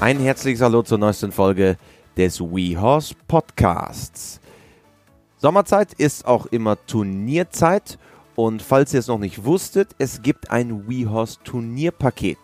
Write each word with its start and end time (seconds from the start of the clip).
Ein 0.00 0.18
herzliches 0.18 0.62
Hallo 0.62 0.80
zur 0.80 0.96
neuesten 0.96 1.30
Folge 1.30 1.76
des 2.16 2.40
WeHorse 2.40 3.14
Podcasts. 3.28 4.40
Sommerzeit 5.36 5.92
ist 5.92 6.24
auch 6.24 6.46
immer 6.46 6.78
Turnierzeit 6.86 7.98
und 8.34 8.62
falls 8.62 8.94
ihr 8.94 9.00
es 9.00 9.08
noch 9.08 9.18
nicht 9.18 9.44
wusstet, 9.44 9.90
es 9.98 10.22
gibt 10.22 10.50
ein 10.50 10.88
WeHorse 10.88 11.40
Turnierpaket. 11.44 12.38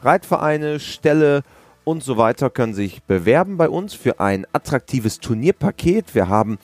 Reitvereine, 0.00 0.80
Ställe 0.80 1.42
und 1.84 2.02
so 2.02 2.16
weiter 2.16 2.48
können 2.48 2.72
sich 2.72 3.02
bewerben 3.02 3.58
bei 3.58 3.68
uns 3.68 3.92
für 3.92 4.18
ein 4.18 4.46
attraktives 4.54 5.20
Turnierpaket. 5.20 6.14
Wir 6.14 6.30
haben 6.30 6.56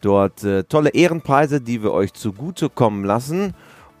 dort 0.00 0.44
äh, 0.44 0.62
tolle 0.62 0.90
Ehrenpreise, 0.90 1.60
die 1.60 1.82
wir 1.82 1.90
euch 1.90 2.12
zugutekommen 2.12 3.02
lassen 3.02 3.52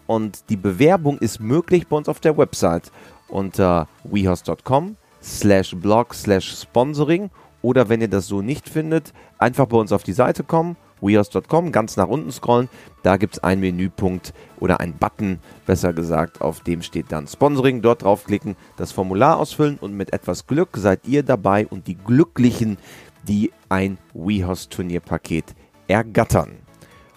und 0.06 0.48
die 0.48 0.56
Bewerbung 0.56 1.18
ist 1.18 1.40
möglich 1.40 1.88
bei 1.88 1.96
uns 1.96 2.08
auf 2.08 2.20
der 2.20 2.38
Website 2.38 2.92
unter 3.26 3.88
wehorse.com 4.04 4.96
slash 5.28 5.76
blog 5.76 6.14
slash 6.14 6.56
sponsoring 6.60 7.30
oder 7.62 7.88
wenn 7.88 8.00
ihr 8.00 8.08
das 8.08 8.26
so 8.26 8.40
nicht 8.40 8.68
findet, 8.68 9.12
einfach 9.38 9.66
bei 9.66 9.76
uns 9.76 9.92
auf 9.92 10.02
die 10.02 10.12
Seite 10.12 10.44
kommen, 10.44 10.76
wehorse.com, 11.00 11.72
ganz 11.72 11.96
nach 11.96 12.08
unten 12.08 12.32
scrollen, 12.32 12.68
da 13.02 13.16
gibt 13.16 13.34
es 13.34 13.42
einen 13.42 13.60
Menüpunkt 13.60 14.32
oder 14.58 14.80
einen 14.80 14.94
Button, 14.94 15.38
besser 15.66 15.92
gesagt, 15.92 16.40
auf 16.40 16.60
dem 16.60 16.82
steht 16.82 17.12
dann 17.12 17.26
Sponsoring, 17.26 17.82
dort 17.82 18.02
draufklicken, 18.02 18.56
das 18.76 18.92
Formular 18.92 19.38
ausfüllen 19.38 19.78
und 19.80 19.94
mit 19.94 20.12
etwas 20.12 20.46
Glück 20.46 20.70
seid 20.76 21.06
ihr 21.06 21.22
dabei 21.22 21.66
und 21.66 21.86
die 21.86 21.96
Glücklichen, 21.96 22.78
die 23.26 23.52
ein 23.68 23.98
WeHorse 24.14 24.68
Turnierpaket 24.68 25.54
ergattern. 25.88 26.58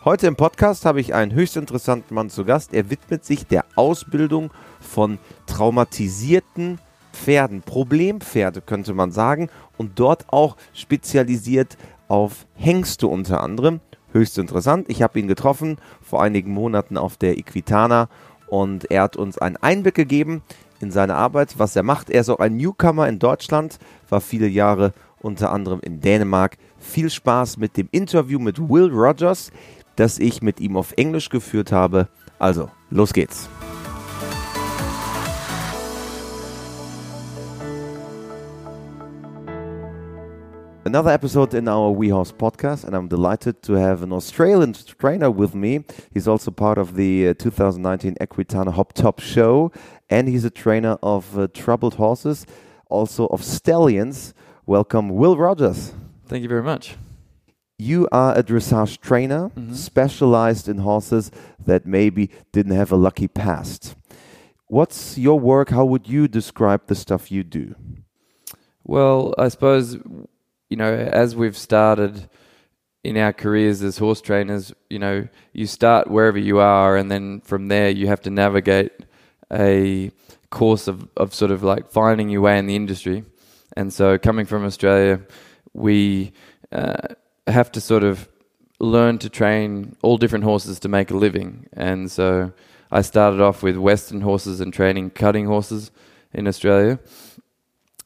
Heute 0.03 0.25
im 0.25 0.35
Podcast 0.35 0.85
habe 0.85 0.99
ich 0.99 1.13
einen 1.13 1.31
höchst 1.31 1.57
interessanten 1.57 2.15
Mann 2.15 2.31
zu 2.31 2.43
Gast. 2.43 2.73
Er 2.73 2.89
widmet 2.89 3.23
sich 3.23 3.45
der 3.45 3.65
Ausbildung 3.75 4.49
von 4.79 5.19
traumatisierten 5.45 6.79
Pferden, 7.13 7.61
Problempferde 7.61 8.61
könnte 8.61 8.93
man 8.93 9.11
sagen, 9.11 9.49
und 9.77 9.99
dort 9.99 10.31
auch 10.31 10.57
spezialisiert 10.73 11.77
auf 12.07 12.45
Hengste 12.55 13.07
unter 13.07 13.41
anderem. 13.41 13.79
Höchst 14.11 14.37
interessant. 14.37 14.87
Ich 14.89 15.01
habe 15.01 15.19
ihn 15.19 15.27
getroffen 15.27 15.77
vor 16.01 16.21
einigen 16.21 16.53
Monaten 16.53 16.97
auf 16.97 17.17
der 17.17 17.37
Equitana 17.37 18.09
und 18.47 18.91
er 18.91 19.03
hat 19.03 19.15
uns 19.15 19.37
einen 19.37 19.57
Einblick 19.57 19.95
gegeben 19.95 20.41
in 20.81 20.91
seine 20.91 21.15
Arbeit, 21.15 21.57
was 21.57 21.75
er 21.75 21.83
macht. 21.83 22.09
Er 22.09 22.21
ist 22.21 22.29
auch 22.29 22.39
ein 22.39 22.57
Newcomer 22.57 23.07
in 23.07 23.19
Deutschland, 23.19 23.79
war 24.09 24.19
viele 24.19 24.47
Jahre 24.47 24.93
unter 25.21 25.51
anderem 25.51 25.79
in 25.81 26.01
Dänemark. 26.01 26.57
Viel 26.79 27.09
Spaß 27.09 27.57
mit 27.57 27.77
dem 27.77 27.87
Interview 27.91 28.39
mit 28.39 28.59
Will 28.59 28.89
Rogers 28.91 29.51
das 29.95 30.19
ich 30.19 30.41
mit 30.41 30.59
ihm 30.59 30.77
auf 30.77 30.93
Englisch 30.97 31.29
geführt 31.29 31.71
habe. 31.71 32.07
Also, 32.39 32.69
los 32.89 33.13
geht's. 33.13 33.49
Another 40.91 41.11
episode 41.11 41.53
in 41.53 41.69
our 41.69 41.95
WeHorse 41.95 42.33
podcast, 42.33 42.83
and 42.83 42.93
I'm 42.93 43.07
delighted 43.07 43.63
to 43.63 43.75
have 43.75 44.03
an 44.03 44.11
Australian 44.11 44.73
trainer 44.73 45.31
with 45.31 45.55
me. 45.55 45.85
He's 46.13 46.27
also 46.27 46.51
part 46.51 46.77
of 46.77 46.95
the 46.95 47.29
uh, 47.29 47.33
2019 47.35 48.15
Equitana 48.19 48.73
Hop 48.73 48.91
Top 48.91 49.21
Show, 49.21 49.71
and 50.09 50.27
he's 50.27 50.43
a 50.43 50.49
trainer 50.49 50.97
of 51.01 51.39
uh, 51.39 51.47
troubled 51.53 51.93
horses, 51.93 52.45
also 52.89 53.27
of 53.27 53.41
stallions. 53.41 54.33
Welcome, 54.65 55.07
Will 55.07 55.37
Rogers. 55.37 55.93
Thank 56.25 56.43
you 56.43 56.49
very 56.49 56.61
much 56.61 56.97
you 57.77 58.09
are 58.11 58.37
a 58.37 58.43
dressage 58.43 58.99
trainer 58.99 59.49
mm-hmm. 59.55 59.73
specialized 59.73 60.67
in 60.67 60.79
horses 60.79 61.31
that 61.57 61.85
maybe 61.85 62.29
didn't 62.51 62.75
have 62.75 62.91
a 62.91 62.97
lucky 62.97 63.29
past. 63.29 63.95
What's 64.67 65.17
your 65.17 65.39
work? 65.39 65.69
How 65.69 65.85
would 65.85 66.09
you 66.09 66.27
describe 66.27 66.87
the 66.87 66.95
stuff 66.95 67.31
you 67.31 67.45
do? 67.45 67.75
Well, 68.83 69.33
I 69.37 69.47
suppose, 69.47 69.97
you 70.71 70.77
know, 70.77 70.93
as 70.93 71.35
we've 71.35 71.57
started 71.57 72.29
in 73.03 73.17
our 73.17 73.33
careers 73.33 73.83
as 73.83 73.97
horse 73.97 74.21
trainers, 74.21 74.73
you 74.89 74.99
know, 74.99 75.27
you 75.51 75.67
start 75.67 76.09
wherever 76.09 76.37
you 76.39 76.59
are, 76.59 76.95
and 76.95 77.11
then 77.11 77.41
from 77.41 77.67
there 77.67 77.89
you 77.89 78.07
have 78.07 78.21
to 78.21 78.29
navigate 78.29 78.93
a 79.51 80.11
course 80.49 80.87
of, 80.87 81.09
of 81.17 81.33
sort 81.33 81.51
of 81.51 81.61
like 81.61 81.91
finding 81.91 82.29
your 82.29 82.39
way 82.39 82.57
in 82.57 82.67
the 82.67 82.75
industry. 82.77 83.25
And 83.75 83.91
so, 83.91 84.17
coming 84.17 84.45
from 84.45 84.63
Australia, 84.63 85.19
we 85.73 86.31
uh, 86.71 87.15
have 87.47 87.69
to 87.73 87.81
sort 87.81 88.05
of 88.05 88.29
learn 88.79 89.17
to 89.17 89.29
train 89.29 89.97
all 90.01 90.17
different 90.17 90.45
horses 90.45 90.79
to 90.79 90.87
make 90.87 91.11
a 91.11 91.17
living. 91.17 91.67
And 91.73 92.09
so 92.09 92.53
I 92.89 93.01
started 93.01 93.41
off 93.41 93.61
with 93.61 93.75
Western 93.75 94.21
horses 94.21 94.61
and 94.61 94.73
training 94.73 95.09
cutting 95.09 95.47
horses 95.47 95.91
in 96.33 96.47
Australia, 96.47 96.97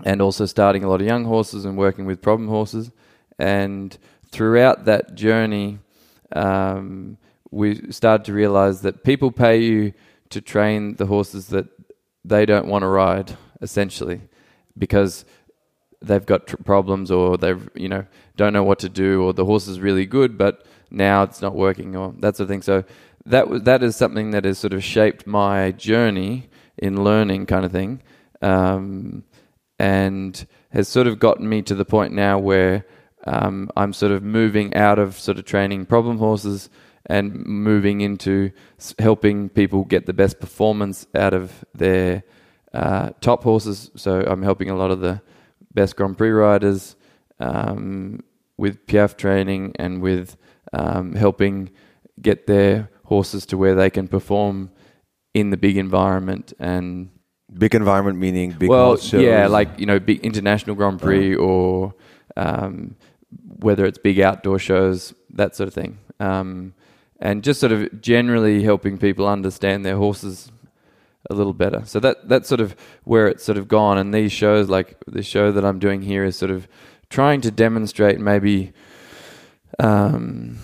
and 0.04 0.22
also 0.22 0.46
starting 0.46 0.84
a 0.84 0.90
lot 0.90 1.02
of 1.02 1.08
young 1.08 1.26
horses 1.26 1.66
and 1.66 1.78
working 1.78 2.06
with 2.06 2.22
problem 2.22 2.50
horses. 2.50 2.92
And 3.40 3.98
throughout 4.30 4.86
that 4.86 5.16
journey, 5.16 5.80
um, 6.36 7.18
we 7.52 7.92
started 7.92 8.26
to 8.26 8.34
realize 8.34 8.82
that 8.82 9.04
people 9.04 9.32
pay 9.32 9.58
you 9.58 9.94
to 10.30 10.42
train 10.42 10.96
the 10.96 11.06
horses 11.06 11.48
that 11.48 11.68
they 12.24 12.46
don't 12.46 12.68
want 12.68 12.82
to 12.84 12.88
ride, 12.88 13.38
essentially, 13.62 14.22
because 14.78 15.24
they've 16.02 16.26
got 16.26 16.48
tr- 16.48 16.58
problems 16.58 17.10
or 17.10 17.38
they've 17.38 17.70
you 17.74 17.88
know 17.88 18.06
don't 18.36 18.54
know 18.54 18.64
what 18.64 18.80
to 18.80 18.90
do 18.90 19.24
or 19.24 19.34
the 19.34 19.46
horse 19.46 19.68
is 19.68 19.80
really 19.80 20.06
good 20.06 20.38
but 20.38 20.66
now 20.92 21.24
it's 21.24 21.42
not 21.42 21.56
working 21.56 21.96
or 21.96 22.14
that 22.20 22.36
sort 22.36 22.46
of 22.46 22.50
thing. 22.50 22.62
So 22.62 22.84
that 23.26 23.66
that 23.66 23.84
is 23.84 23.96
something 23.96 24.32
that 24.32 24.46
has 24.46 24.58
sort 24.58 24.74
of 24.74 24.84
shaped 24.84 25.28
my 25.28 25.72
journey 25.72 26.50
in 26.78 27.04
learning, 27.04 27.46
kind 27.46 27.66
of 27.66 27.72
thing, 27.72 28.02
um, 28.42 29.24
and 29.80 30.46
has 30.70 30.88
sort 30.88 31.08
of 31.08 31.20
gotten 31.20 31.48
me 31.48 31.62
to 31.62 31.76
the 31.76 31.86
point 31.86 32.14
now 32.14 32.38
where 32.38 32.86
um, 33.26 33.70
I'm 33.76 33.94
sort 33.94 34.12
of 34.12 34.24
moving 34.24 34.76
out 34.76 35.00
of 35.00 35.18
sort 35.18 35.38
of 35.38 35.46
training 35.46 35.86
problem 35.86 36.18
horses 36.18 36.70
and 37.08 37.46
moving 37.46 38.02
into 38.02 38.52
helping 39.00 39.50
people 39.50 39.84
get 39.84 40.06
the 40.06 40.14
best 40.14 40.40
performance 40.40 41.06
out 41.16 41.34
of 41.34 41.66
their 41.74 42.24
uh, 42.74 43.12
top 43.22 43.44
horses. 43.44 43.92
So 43.96 44.22
I'm 44.22 44.44
helping 44.44 44.70
a 44.70 44.76
lot 44.76 44.92
of 44.92 45.00
the 45.00 45.22
best 45.74 45.96
Grand 45.96 46.18
Prix 46.18 46.32
riders 46.32 46.96
um, 47.40 48.24
with 48.58 48.86
Piaffe 48.88 49.18
training 49.18 49.74
and 49.78 50.02
with 50.02 50.38
um, 50.74 51.14
helping 51.14 51.72
get 52.22 52.48
their 52.48 52.90
horses 53.06 53.46
to 53.48 53.58
where 53.58 53.76
they 53.76 53.90
can 53.90 54.08
perform 54.08 54.72
in 55.34 55.50
the 55.50 55.58
big 55.58 55.78
environment 55.78 56.54
and 56.60 57.10
big 57.58 57.74
environment 57.74 58.18
meaning 58.20 58.52
big 58.52 58.70
well 58.70 58.98
yeah 59.14 59.48
like 59.48 59.80
you 59.80 59.86
know 59.86 60.00
big 60.00 60.20
international 60.26 60.76
grand 60.76 61.02
prix 61.02 61.36
or 61.36 61.94
um, 62.36 62.96
whether 63.60 63.86
it's 63.86 63.98
big 63.98 64.20
outdoor 64.20 64.60
shows 64.60 65.14
that 65.30 65.56
sort 65.56 65.68
of 65.68 65.74
thing 65.74 65.98
um, 66.20 66.74
and 67.20 67.44
just 67.44 67.60
sort 67.60 67.72
of 67.72 68.02
generally 68.02 68.64
helping 68.64 68.98
people 68.98 69.28
understand 69.28 69.86
their 69.86 69.98
horses 69.98 70.52
a 71.30 71.34
little 71.34 71.54
better. 71.54 71.84
So 71.86 72.00
that 72.00 72.28
that's 72.28 72.48
sort 72.48 72.62
of 72.62 72.76
where 73.04 73.28
it's 73.28 73.44
sort 73.44 73.58
of 73.58 73.68
gone. 73.68 73.98
And 73.98 74.14
these 74.14 74.32
shows, 74.32 74.70
like 74.70 74.98
the 75.08 75.24
show 75.24 75.52
that 75.52 75.66
I'm 75.66 75.80
doing 75.80 76.02
here, 76.02 76.24
is 76.24 76.38
sort 76.38 76.52
of 76.52 76.68
trying 77.10 77.42
to 77.42 77.52
demonstrate 77.52 78.20
maybe 78.20 78.74
um, 79.80 80.60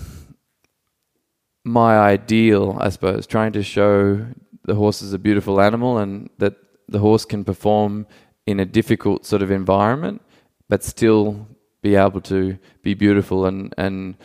my 1.63 1.97
ideal, 1.97 2.77
I 2.79 2.89
suppose, 2.89 3.27
trying 3.27 3.53
to 3.53 3.63
show 3.63 4.25
the 4.63 4.75
horse 4.75 5.01
is 5.01 5.13
a 5.13 5.19
beautiful 5.19 5.59
animal 5.59 5.97
and 5.97 6.29
that 6.37 6.55
the 6.91 6.99
horse 6.99 7.25
can 7.25 7.43
perform 7.43 8.05
in 8.45 8.59
a 8.59 8.65
difficult 8.65 9.25
sort 9.25 9.41
of 9.41 9.51
environment, 9.51 10.21
but 10.69 10.83
still 10.83 11.47
be 11.81 11.95
able 11.95 12.21
to 12.21 12.57
be 12.83 12.93
beautiful 12.93 13.45
and 13.45 13.73
and 13.77 14.15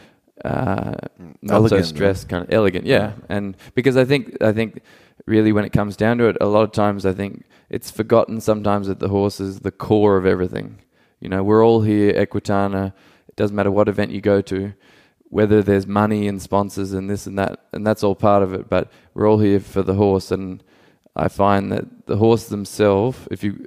uh, 0.45 0.95
not 1.43 1.57
elegant, 1.57 1.87
so 1.87 1.95
stressed, 1.95 2.29
kind 2.29 2.45
of 2.45 2.53
elegant, 2.53 2.87
yeah. 2.87 2.97
yeah. 2.97 3.13
And 3.29 3.57
because 3.75 3.97
I 3.97 4.05
think 4.05 4.37
I 4.43 4.53
think 4.53 4.83
really, 5.27 5.53
when 5.53 5.65
it 5.65 5.73
comes 5.73 5.97
down 5.97 6.19
to 6.19 6.25
it, 6.29 6.37
a 6.41 6.47
lot 6.47 6.63
of 6.63 6.73
times 6.73 7.07
I 7.07 7.13
think 7.13 7.45
it's 7.71 7.91
forgotten 7.91 8.41
sometimes 8.41 8.87
that 8.87 8.99
the 8.99 9.09
horse 9.09 9.41
is 9.41 9.61
the 9.61 9.71
core 9.71 10.17
of 10.17 10.27
everything. 10.27 10.79
You 11.21 11.29
know, 11.31 11.43
we're 11.43 11.65
all 11.65 11.81
here, 11.81 12.13
Equitana. 12.13 12.93
It 13.29 13.37
doesn't 13.37 13.57
matter 13.57 13.71
what 13.71 13.89
event 13.89 14.11
you 14.11 14.21
go 14.21 14.43
to, 14.43 14.75
whether 15.31 15.63
there's 15.63 15.87
money 15.87 16.29
and 16.29 16.41
sponsors 16.41 16.93
and 16.93 17.09
this 17.09 17.27
and 17.27 17.39
that, 17.39 17.67
and 17.73 17.87
that's 17.87 18.05
all 18.05 18.15
part 18.15 18.43
of 18.43 18.53
it. 18.53 18.69
But 18.69 18.93
we're 19.15 19.29
all 19.29 19.39
here 19.39 19.61
for 19.61 19.83
the 19.83 19.95
horse, 19.95 20.31
and 20.31 20.63
I 21.17 21.29
find 21.29 21.73
that 21.73 22.07
the 22.07 22.17
horse 22.17 22.49
themselves, 22.49 23.19
if 23.31 23.43
you 23.43 23.67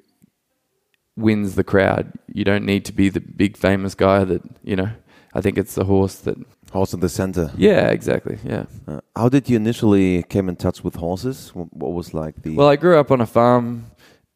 wins 1.18 1.56
the 1.56 1.64
crowd, 1.64 2.14
you 2.34 2.44
don't 2.44 2.66
need 2.66 2.86
to 2.86 2.94
be 2.94 3.10
the 3.10 3.20
big 3.20 3.58
famous 3.58 3.96
guy 3.96 4.24
that 4.24 4.42
you 4.64 4.76
know. 4.76 4.92
I 5.32 5.42
think 5.42 5.60
it's 5.60 5.76
the 5.76 5.86
horse 5.86 6.16
that 6.22 6.38
Horse 6.72 6.94
in 6.94 7.00
the 7.00 7.10
center. 7.10 7.52
Yeah, 7.58 7.88
exactly. 7.88 8.38
Yeah. 8.44 8.66
Uh, 8.88 9.02
how 9.16 9.28
did 9.30 9.50
you 9.50 9.56
initially 9.56 10.22
came 10.24 10.50
in 10.50 10.56
touch 10.56 10.84
with 10.84 10.96
horses? 10.96 11.50
What 11.54 11.94
was 11.94 12.14
like 12.14 12.44
the? 12.44 12.56
Well, 12.56 12.68
I 12.68 12.76
grew 12.76 13.00
up 13.00 13.10
on 13.10 13.22
a 13.22 13.26
farm 13.26 13.88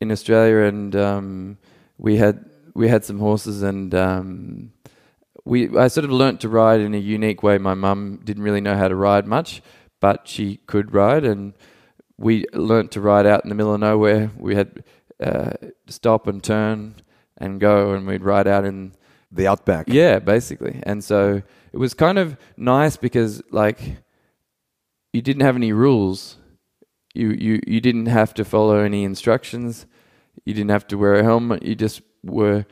in 0.02 0.12
Australia, 0.12 0.68
and 0.68 0.96
um, 0.96 1.58
we 2.00 2.18
had 2.18 2.44
we 2.74 2.88
had 2.88 3.06
some 3.06 3.20
horses, 3.20 3.62
and 3.62 3.94
um, 3.94 4.74
we 5.46 5.78
I 5.78 5.88
sort 5.90 6.06
of 6.06 6.12
learnt 6.12 6.42
to 6.42 6.50
ride 6.50 6.80
in 6.80 6.96
a 6.96 6.98
unique 6.98 7.44
way. 7.44 7.60
My 7.60 7.76
mum 7.76 8.22
didn't 8.24 8.42
really 8.42 8.62
know 8.62 8.76
how 8.76 8.88
to 8.88 8.96
ride 8.96 9.28
much, 9.28 9.62
but 10.00 10.28
she 10.28 10.58
could 10.66 10.92
ride, 10.92 11.26
and 11.26 11.54
we 12.18 12.46
learnt 12.54 12.92
to 12.92 13.02
ride 13.02 13.26
out 13.26 13.44
in 13.44 13.50
the 13.50 13.56
middle 13.56 13.74
of 13.74 13.80
nowhere. 13.80 14.32
We 14.38 14.56
had 14.56 14.84
uh, 15.22 15.52
stop 15.88 16.28
and 16.28 16.44
turn 16.44 16.96
and 17.38 17.60
go, 17.60 17.94
and 17.94 18.06
we'd 18.08 18.24
ride 18.24 18.48
out 18.48 18.66
in 18.66 18.94
The 19.32 19.48
outback. 19.48 19.86
yeah, 19.88 20.20
basically. 20.20 20.80
And 20.84 21.04
so 21.04 21.42
it 21.72 21.78
was 21.78 21.94
kind 21.94 22.18
of 22.20 22.38
nice 22.58 22.98
because 22.98 23.42
like 23.52 23.80
you 25.12 25.22
didn't 25.22 25.42
have 25.44 25.56
any 25.56 25.72
rules. 25.74 26.38
You 27.14 27.30
you 27.32 27.60
you 27.68 27.80
didn't 27.82 28.08
have 28.08 28.34
to 28.36 28.46
follow 28.46 28.80
any 28.80 29.04
instructions. 29.04 29.86
You 30.46 30.54
didn't 30.54 30.72
have 30.72 30.88
to 30.88 30.98
wear 30.98 31.16
a 31.16 31.24
helmet. 31.24 31.64
You 31.64 31.76
just 31.76 32.02
were 32.24 32.66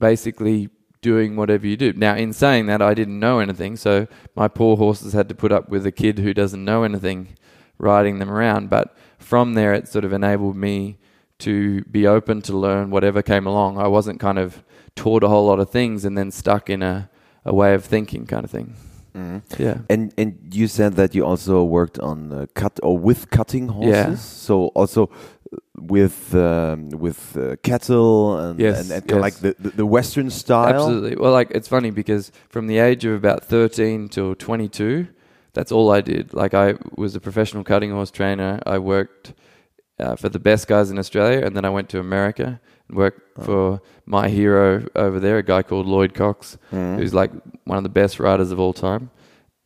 basically 0.00 0.68
doing 1.00 1.36
whatever 1.36 1.66
you 1.66 1.76
do. 1.76 1.92
Now, 1.92 2.14
in 2.14 2.32
saying 2.32 2.66
that, 2.66 2.80
I 2.80 2.94
didn't 2.94 3.18
know 3.20 3.38
anything, 3.38 3.76
so 3.76 4.06
my 4.34 4.48
poor 4.48 4.76
horses 4.76 5.12
had 5.12 5.28
to 5.28 5.34
put 5.34 5.52
up 5.52 5.68
with 5.68 5.84
a 5.86 5.92
kid 5.92 6.18
who 6.18 6.32
doesn't 6.32 6.64
know 6.64 6.82
anything 6.82 7.36
riding 7.78 8.18
them 8.18 8.30
around. 8.30 8.70
But 8.70 8.96
from 9.18 9.54
there, 9.54 9.72
it 9.74 9.88
sort 9.88 10.04
of 10.04 10.12
enabled 10.12 10.56
me 10.56 10.98
to 11.40 11.82
be 11.84 12.06
open 12.06 12.42
to 12.42 12.56
learn 12.56 12.90
whatever 12.90 13.22
came 13.22 13.46
along. 13.46 13.78
I 13.78 13.88
wasn't 13.88 14.20
kind 14.20 14.38
of 14.38 14.62
taught 14.96 15.24
a 15.24 15.28
whole 15.28 15.46
lot 15.46 15.58
of 15.58 15.70
things 15.70 16.04
and 16.04 16.16
then 16.16 16.30
stuck 16.30 16.70
in 16.70 16.82
a, 16.82 17.10
a 17.44 17.52
way 17.54 17.74
of 17.74 17.84
thinking 17.84 18.26
kind 18.26 18.44
of 18.44 18.50
thing. 18.50 18.74
Mhm. 19.16 19.42
Yeah. 19.58 19.78
And 19.88 20.12
and 20.18 20.34
you 20.52 20.66
said 20.68 20.94
that 20.96 21.14
you 21.14 21.24
also 21.24 21.62
worked 21.62 21.98
on 22.00 22.32
uh, 22.32 22.46
cut 22.54 22.80
or 22.82 22.98
with 22.98 23.30
cutting 23.30 23.68
horses. 23.68 23.92
Yeah. 23.94 24.14
So 24.16 24.66
also 24.74 25.04
uh, 25.04 25.56
with 25.78 26.34
um, 26.34 26.88
with 26.90 27.36
uh, 27.36 27.54
cattle 27.62 28.36
and 28.38 28.58
Yes, 28.58 28.80
and, 28.80 28.90
and 28.92 29.10
yes. 29.10 29.20
like 29.20 29.34
the, 29.36 29.54
the 29.60 29.70
the 29.76 29.86
Western 29.86 30.30
style. 30.30 30.74
Absolutely. 30.74 31.14
Well, 31.16 31.30
like 31.32 31.50
it's 31.52 31.68
funny 31.68 31.90
because 31.92 32.32
from 32.48 32.66
the 32.66 32.78
age 32.78 33.04
of 33.04 33.14
about 33.14 33.44
13 33.44 34.08
till 34.08 34.34
22, 34.34 35.06
that's 35.54 35.72
all 35.72 35.90
I 35.90 36.00
did. 36.00 36.34
Like 36.34 36.52
I 36.54 36.74
was 36.96 37.14
a 37.16 37.20
professional 37.20 37.64
cutting 37.64 37.90
horse 37.92 38.10
trainer. 38.10 38.60
I 38.66 38.78
worked 38.78 39.32
uh, 39.98 40.16
for 40.16 40.28
the 40.28 40.38
best 40.40 40.66
guys 40.66 40.90
in 40.90 40.98
Australia, 40.98 41.40
and 41.46 41.56
then 41.56 41.64
I 41.64 41.70
went 41.70 41.88
to 41.90 41.98
America 42.00 42.60
and 42.88 42.96
worked 42.96 43.22
for 43.44 43.80
my 44.06 44.28
hero 44.28 44.86
over 44.96 45.18
there, 45.20 45.38
a 45.38 45.42
guy 45.42 45.62
called 45.62 45.86
Lloyd 45.86 46.12
Cox, 46.14 46.58
Mhm. 46.72 46.98
who's 46.98 47.14
like 47.14 47.30
one 47.64 47.78
of 47.78 47.84
the 47.84 47.88
best 48.02 48.18
riders 48.20 48.50
of 48.50 48.58
all 48.60 48.72
time. 48.72 49.10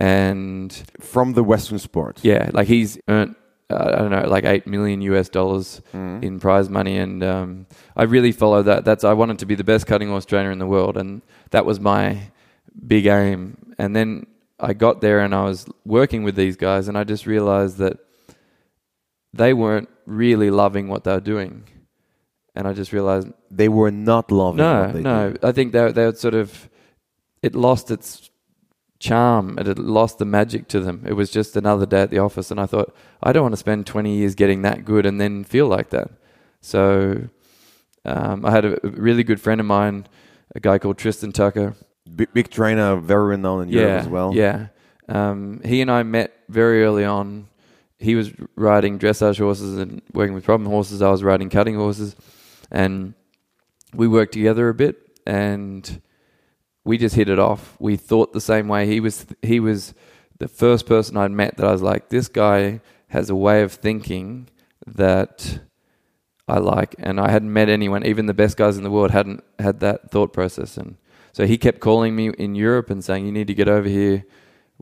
And 0.00 0.72
From 1.00 1.32
the 1.32 1.42
Western 1.42 1.78
sport. 1.78 2.20
yeah, 2.22 2.50
like 2.52 2.68
he's 2.68 2.98
earned 3.08 3.34
uh, 3.70 3.92
I 3.94 3.98
don't 3.98 4.10
know, 4.10 4.26
like 4.26 4.44
eight 4.46 4.66
million 4.66 5.02
US 5.02 5.28
dollars 5.28 5.82
Mhm. 5.94 6.22
in 6.22 6.40
prize 6.40 6.70
money, 6.70 6.96
and 6.96 7.22
um, 7.22 7.66
I 7.96 8.04
really 8.04 8.32
followed 8.32 8.62
that. 8.62 8.84
That's 8.86 9.04
I 9.04 9.12
wanted 9.12 9.38
to 9.40 9.46
be 9.46 9.54
the 9.54 9.64
best 9.64 9.86
cutting 9.86 10.08
horse 10.08 10.24
trainer 10.24 10.50
in 10.50 10.58
the 10.58 10.66
world, 10.66 10.96
and 10.96 11.20
that 11.50 11.66
was 11.66 11.78
my 11.78 12.16
big 12.86 13.04
aim. 13.06 13.58
And 13.76 13.94
then 13.94 14.26
I 14.60 14.72
got 14.72 15.00
there, 15.00 15.20
and 15.20 15.34
I 15.34 15.44
was 15.44 15.66
working 15.84 16.24
with 16.24 16.34
these 16.34 16.56
guys, 16.56 16.88
and 16.88 16.98
I 16.98 17.04
just 17.04 17.26
realized 17.26 17.78
that 17.78 17.98
they 19.32 19.52
weren't 19.54 19.88
really 20.06 20.50
loving 20.50 20.88
what 20.88 21.04
they 21.04 21.12
were 21.12 21.20
doing, 21.20 21.64
and 22.54 22.66
I 22.66 22.72
just 22.72 22.92
realized 22.92 23.28
They 23.50 23.68
were 23.68 23.90
not 23.90 24.30
loving 24.32 24.58
no, 24.58 24.82
what 24.82 24.92
they 24.94 25.02
no. 25.02 25.30
did. 25.32 25.44
I 25.44 25.52
think 25.52 25.72
they 25.72 25.92
they 25.92 26.06
would 26.06 26.18
sort 26.18 26.34
of 26.34 26.68
it 27.42 27.54
lost 27.54 27.90
its 27.90 28.30
charm. 28.98 29.58
It 29.58 29.66
had 29.66 29.78
lost 29.78 30.18
the 30.18 30.24
magic 30.24 30.66
to 30.68 30.80
them. 30.80 31.04
It 31.06 31.12
was 31.12 31.30
just 31.30 31.56
another 31.56 31.86
day 31.86 32.02
at 32.02 32.10
the 32.10 32.18
office, 32.18 32.50
and 32.50 32.58
I 32.58 32.66
thought 32.66 32.94
I 33.22 33.32
don't 33.32 33.42
want 33.42 33.52
to 33.52 33.58
spend 33.58 33.86
twenty 33.86 34.16
years 34.16 34.34
getting 34.34 34.62
that 34.62 34.84
good 34.84 35.06
and 35.06 35.20
then 35.20 35.44
feel 35.44 35.68
like 35.68 35.90
that. 35.90 36.10
So 36.60 37.28
um, 38.04 38.44
I 38.44 38.50
had 38.50 38.64
a 38.64 38.78
really 38.82 39.22
good 39.22 39.40
friend 39.40 39.60
of 39.60 39.66
mine, 39.66 40.06
a 40.54 40.60
guy 40.60 40.78
called 40.78 40.98
Tristan 40.98 41.32
Tucker. 41.32 41.76
Big, 42.16 42.32
big 42.32 42.50
trainer, 42.50 42.96
very 42.96 43.28
renowned 43.28 43.64
in 43.64 43.68
Europe 43.70 43.88
yeah, 43.88 44.00
as 44.00 44.08
well. 44.08 44.34
Yeah. 44.34 44.66
Um, 45.08 45.60
he 45.64 45.80
and 45.80 45.90
I 45.90 46.02
met 46.02 46.32
very 46.48 46.84
early 46.84 47.04
on. 47.04 47.48
He 47.98 48.14
was 48.14 48.30
riding 48.56 48.98
dressage 48.98 49.38
horses 49.38 49.78
and 49.78 50.02
working 50.12 50.34
with 50.34 50.44
problem 50.44 50.70
horses. 50.70 51.02
I 51.02 51.10
was 51.10 51.22
riding 51.22 51.50
cutting 51.50 51.74
horses, 51.74 52.14
and 52.70 53.14
we 53.94 54.06
worked 54.06 54.32
together 54.32 54.68
a 54.68 54.74
bit. 54.74 54.96
And 55.26 56.00
we 56.84 56.96
just 56.96 57.14
hit 57.14 57.28
it 57.28 57.38
off. 57.38 57.76
We 57.78 57.96
thought 57.96 58.32
the 58.32 58.40
same 58.40 58.66
way. 58.66 58.86
He 58.86 58.98
was 58.98 59.26
he 59.42 59.60
was 59.60 59.94
the 60.38 60.48
first 60.48 60.86
person 60.86 61.16
I'd 61.16 61.30
met 61.30 61.56
that 61.58 61.66
I 61.66 61.72
was 61.72 61.82
like, 61.82 62.08
this 62.08 62.28
guy 62.28 62.80
has 63.08 63.28
a 63.28 63.36
way 63.36 63.62
of 63.62 63.72
thinking 63.72 64.48
that 64.86 65.60
I 66.46 66.58
like, 66.58 66.94
and 66.98 67.20
I 67.20 67.30
hadn't 67.30 67.52
met 67.52 67.68
anyone, 67.68 68.06
even 68.06 68.26
the 68.26 68.34
best 68.34 68.56
guys 68.56 68.78
in 68.78 68.84
the 68.84 68.90
world, 68.90 69.10
hadn't 69.10 69.44
had 69.58 69.80
that 69.80 70.10
thought 70.10 70.32
process. 70.32 70.78
And 70.78 70.96
so 71.38 71.46
he 71.46 71.56
kept 71.56 71.78
calling 71.78 72.16
me 72.16 72.30
in 72.30 72.56
Europe 72.56 72.90
and 72.90 73.04
saying, 73.04 73.24
"You 73.24 73.30
need 73.30 73.46
to 73.46 73.54
get 73.54 73.68
over 73.68 73.88
here. 73.88 74.24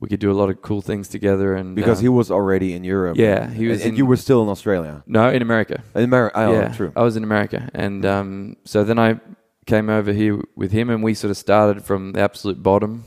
We 0.01 0.09
could 0.09 0.21
do 0.21 0.31
a 0.31 0.39
lot 0.41 0.49
of 0.49 0.63
cool 0.63 0.81
things 0.81 1.09
together." 1.09 1.55
And 1.55 1.77
Because 1.77 1.99
uh, 1.99 2.03
he 2.03 2.09
was 2.09 2.31
already 2.31 2.73
in 2.73 2.83
Europe. 2.83 3.19
Yeah, 3.19 3.51
he 3.51 3.69
was 3.69 3.81
And, 3.81 3.89
and 3.89 3.93
in- 3.93 3.97
you 3.99 4.07
were 4.07 4.17
still 4.17 4.43
in 4.43 4.49
Australia. 4.49 5.03
no 5.07 5.29
in 5.29 5.43
America. 5.43 5.83
In 5.95 6.05
America. 6.05 6.39
Oh, 6.39 6.53
yeah, 6.53 6.69
true. 6.69 6.93
I 6.97 7.03
was 7.03 7.17
in 7.17 7.25
America, 7.25 7.69
and 7.75 8.07
um, 8.07 8.57
so 8.65 8.85
then 8.85 8.99
I 8.99 9.21
came 9.67 9.91
over 9.99 10.13
here 10.15 10.41
with 10.57 10.73
him, 10.73 10.89
and 10.89 11.05
we 11.05 11.15
sort 11.15 11.31
of 11.31 11.37
started 11.37 11.85
from 11.85 12.13
the 12.13 12.21
absolute 12.21 12.63
bottom, 12.63 13.05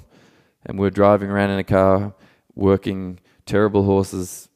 and 0.66 0.78
we 0.80 0.86
were 0.86 0.96
driving 1.02 1.32
around 1.32 1.50
in 1.50 1.60
a 1.60 1.64
car, 1.64 2.14
working 2.54 3.20
terrible 3.46 3.84
horses 3.84 4.50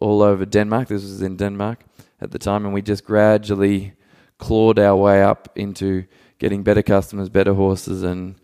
all 0.00 0.22
over 0.22 0.46
Denmark. 0.46 0.88
This 0.88 1.02
was 1.02 1.20
in 1.20 1.36
Denmark 1.36 1.78
at 2.18 2.30
the 2.30 2.38
time, 2.38 2.64
and 2.64 2.74
we 2.74 2.80
just 2.80 3.04
gradually 3.04 3.92
clawed 4.38 4.78
our 4.78 4.96
way 4.96 5.22
up 5.22 5.48
into 5.54 6.04
getting 6.42 6.64
better 6.64 6.82
customers, 6.82 7.28
better 7.28 7.54
horses, 7.54 8.02
and 8.02 8.34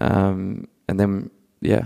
um, 0.00 0.68
and 0.88 1.00
then 1.00 1.30
yeah, 1.72 1.84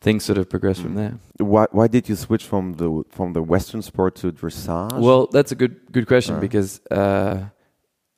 things 0.00 0.24
sort 0.24 0.38
of 0.38 0.46
progressed 0.54 0.82
from 0.82 0.94
there. 0.96 1.14
Why 1.38 1.66
why 1.78 1.86
did 1.86 2.08
you 2.08 2.16
switch 2.16 2.44
from 2.52 2.64
the 2.80 2.88
from 3.16 3.32
the 3.32 3.42
Western 3.54 3.82
sport 3.90 4.16
to 4.16 4.32
dressage? 4.32 4.98
Well, 5.08 5.22
that's 5.36 5.52
a 5.52 5.58
good 5.62 5.74
good 5.92 6.06
question 6.06 6.34
Uh. 6.36 6.40
because 6.40 6.70
uh, 6.90 7.36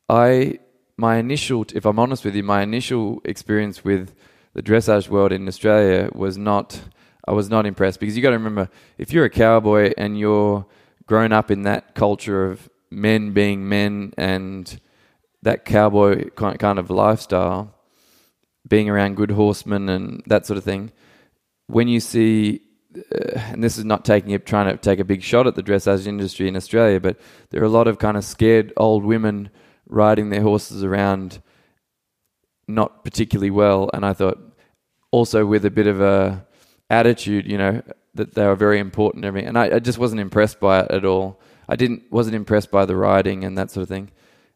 I 0.08 0.58
my 0.96 1.14
initial, 1.26 1.60
if 1.74 1.84
I'm 1.84 1.98
honest 1.98 2.24
with 2.24 2.34
you, 2.34 2.42
my 2.56 2.62
initial 2.62 3.20
experience 3.24 3.84
with 3.84 4.14
the 4.54 4.62
dressage 4.62 5.06
world 5.08 5.32
in 5.32 5.46
Australia 5.52 6.08
was 6.14 6.36
not. 6.38 6.80
I 7.28 7.32
was 7.32 7.48
not 7.50 7.66
impressed 7.66 7.98
because 8.00 8.14
you 8.16 8.22
got 8.22 8.30
to 8.30 8.40
remember 8.42 8.68
if 8.98 9.12
you're 9.12 9.24
a 9.32 9.36
cowboy 9.44 9.92
and 9.98 10.16
you're 10.16 10.64
grown 11.06 11.32
up 11.32 11.50
in 11.50 11.62
that 11.62 11.82
culture 11.94 12.40
of 12.50 12.68
men 12.88 13.32
being 13.32 13.68
men 13.68 14.12
and 14.16 14.80
that 15.46 15.64
cowboy 15.64 16.24
ki- 16.36 16.58
kind 16.58 16.78
of 16.78 16.90
lifestyle, 16.90 17.72
being 18.66 18.90
around 18.90 19.16
good 19.16 19.30
horsemen 19.30 19.88
and 19.88 20.22
that 20.26 20.44
sort 20.44 20.58
of 20.58 20.64
thing, 20.64 20.90
when 21.68 21.86
you 21.86 22.00
see, 22.00 22.62
uh, 23.14 23.38
and 23.52 23.62
this 23.62 23.78
is 23.78 23.84
not 23.84 24.04
taking 24.04 24.30
it, 24.30 24.44
trying 24.44 24.68
to 24.68 24.76
take 24.76 24.98
a 24.98 25.04
big 25.04 25.22
shot 25.22 25.46
at 25.46 25.54
the 25.54 25.62
dressage 25.62 26.06
industry 26.06 26.48
in 26.48 26.56
Australia, 26.56 26.98
but 26.98 27.18
there 27.50 27.62
are 27.62 27.66
a 27.72 27.76
lot 27.78 27.86
of 27.86 27.98
kind 27.98 28.16
of 28.16 28.24
scared 28.24 28.72
old 28.76 29.04
women 29.04 29.50
riding 29.88 30.30
their 30.30 30.42
horses 30.42 30.82
around 30.82 31.40
not 32.66 33.04
particularly 33.04 33.50
well. 33.50 33.88
And 33.94 34.04
I 34.04 34.12
thought 34.12 34.38
also 35.12 35.46
with 35.46 35.64
a 35.64 35.70
bit 35.70 35.86
of 35.86 36.00
a 36.00 36.44
attitude, 36.90 37.46
you 37.46 37.56
know, 37.56 37.82
that 38.14 38.34
they 38.34 38.46
were 38.46 38.56
very 38.56 38.80
important 38.80 39.22
to 39.22 39.30
me. 39.30 39.44
And 39.44 39.56
I, 39.56 39.76
I 39.76 39.78
just 39.78 39.98
wasn't 39.98 40.20
impressed 40.20 40.58
by 40.58 40.80
it 40.80 40.90
at 40.90 41.04
all. 41.04 41.40
I 41.68 41.76
didn't, 41.76 42.02
wasn't 42.10 42.34
impressed 42.34 42.72
by 42.72 42.84
the 42.84 42.96
riding 42.96 43.44
and 43.44 43.56
that 43.56 43.70
sort 43.70 43.82
of 43.82 43.88
thing. 43.88 44.10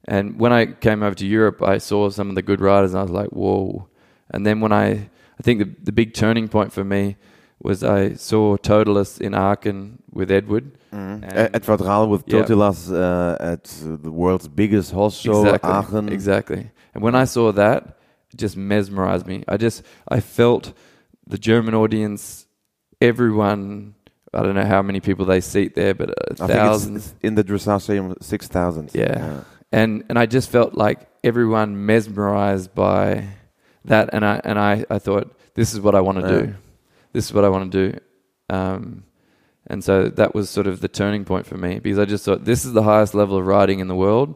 And 0.07 0.41
when 0.41 0.53
I 0.53 0.67
came 0.67 1.03
over 1.03 1.15
to 1.15 1.27
Europe, 1.27 1.63
I 1.63 1.79
saw 1.79 2.09
some 2.11 2.29
of 2.31 2.35
the 2.35 2.43
good 2.43 2.61
riders, 2.61 2.93
and 2.93 3.01
I 3.01 3.03
was 3.03 3.11
like, 3.11 3.29
"Whoa!" 3.31 3.89
And 4.31 4.47
then 4.47 4.61
when 4.61 4.73
I, 4.73 4.89
I 5.39 5.43
think 5.43 5.59
the 5.61 5.69
the 5.85 5.93
big 5.93 6.15
turning 6.15 6.49
point 6.49 6.73
for 6.73 6.85
me 6.85 7.17
was 7.63 7.85
I 7.85 8.15
saw 8.15 8.57
Totilas 8.57 9.21
in 9.21 9.35
Aachen 9.35 10.03
with 10.11 10.31
Edward. 10.31 10.73
And- 10.93 11.25
at 11.25 11.55
Edward 11.55 11.81
Gal 11.81 12.09
with 12.09 12.25
Yeah. 12.27 12.41
Uh, 12.41 13.37
at 13.39 13.65
the 14.03 14.11
world's 14.11 14.49
biggest 14.49 14.93
horse 14.93 15.17
show, 15.19 15.45
exactly, 15.45 15.71
Aachen. 15.71 16.09
exactly. 16.13 16.71
And 16.95 17.03
when 17.05 17.15
I 17.15 17.25
saw 17.27 17.53
that, 17.53 17.99
it 18.33 18.39
just 18.39 18.57
mesmerized 18.57 19.27
me. 19.27 19.45
I 19.47 19.57
just 19.59 19.83
I 20.09 20.21
felt 20.21 20.73
the 21.27 21.39
German 21.39 21.75
audience, 21.75 22.47
everyone. 23.01 23.95
I 24.33 24.43
don't 24.43 24.55
know 24.55 24.65
how 24.65 24.83
many 24.83 25.01
people 25.01 25.25
they 25.27 25.41
seat 25.41 25.75
there, 25.75 25.93
but 25.95 26.11
uh, 26.41 26.47
thousands. 26.47 27.15
in 27.21 27.35
the 27.35 27.43
dressage 27.45 27.83
stadium, 27.83 28.15
six 28.21 28.49
thousand. 28.49 28.91
Yeah. 28.95 29.41
And 29.73 30.05
and 30.09 30.19
I 30.19 30.27
just 30.27 30.51
felt 30.51 30.75
like 30.75 31.09
everyone 31.23 31.87
mesmerized 31.87 32.75
by 32.75 33.25
that, 33.85 34.11
and 34.13 34.25
I 34.25 34.41
and 34.45 34.59
I, 34.59 34.85
I 34.91 34.99
thought 34.99 35.37
this 35.55 35.73
is 35.73 35.81
what 35.81 35.95
I 35.95 36.01
want 36.01 36.19
to 36.19 36.25
Yeah. 36.25 36.41
do, 36.47 36.55
this 37.13 37.27
is 37.27 37.33
what 37.33 37.45
I 37.45 37.49
want 37.49 37.71
to 37.73 37.91
do, 37.93 37.99
um, 38.49 39.05
and 39.67 39.83
so 39.85 40.09
that 40.09 40.35
was 40.35 40.51
sort 40.51 40.67
of 40.67 40.81
the 40.81 40.89
turning 40.89 41.25
point 41.25 41.47
for 41.47 41.57
me 41.57 41.79
because 41.79 41.99
I 41.99 42.05
just 42.05 42.25
thought 42.25 42.45
this 42.45 42.65
is 42.65 42.73
the 42.73 42.83
highest 42.83 43.15
level 43.15 43.37
of 43.39 43.47
riding 43.47 43.81
in 43.81 43.89
the 43.89 43.97
world, 43.97 44.35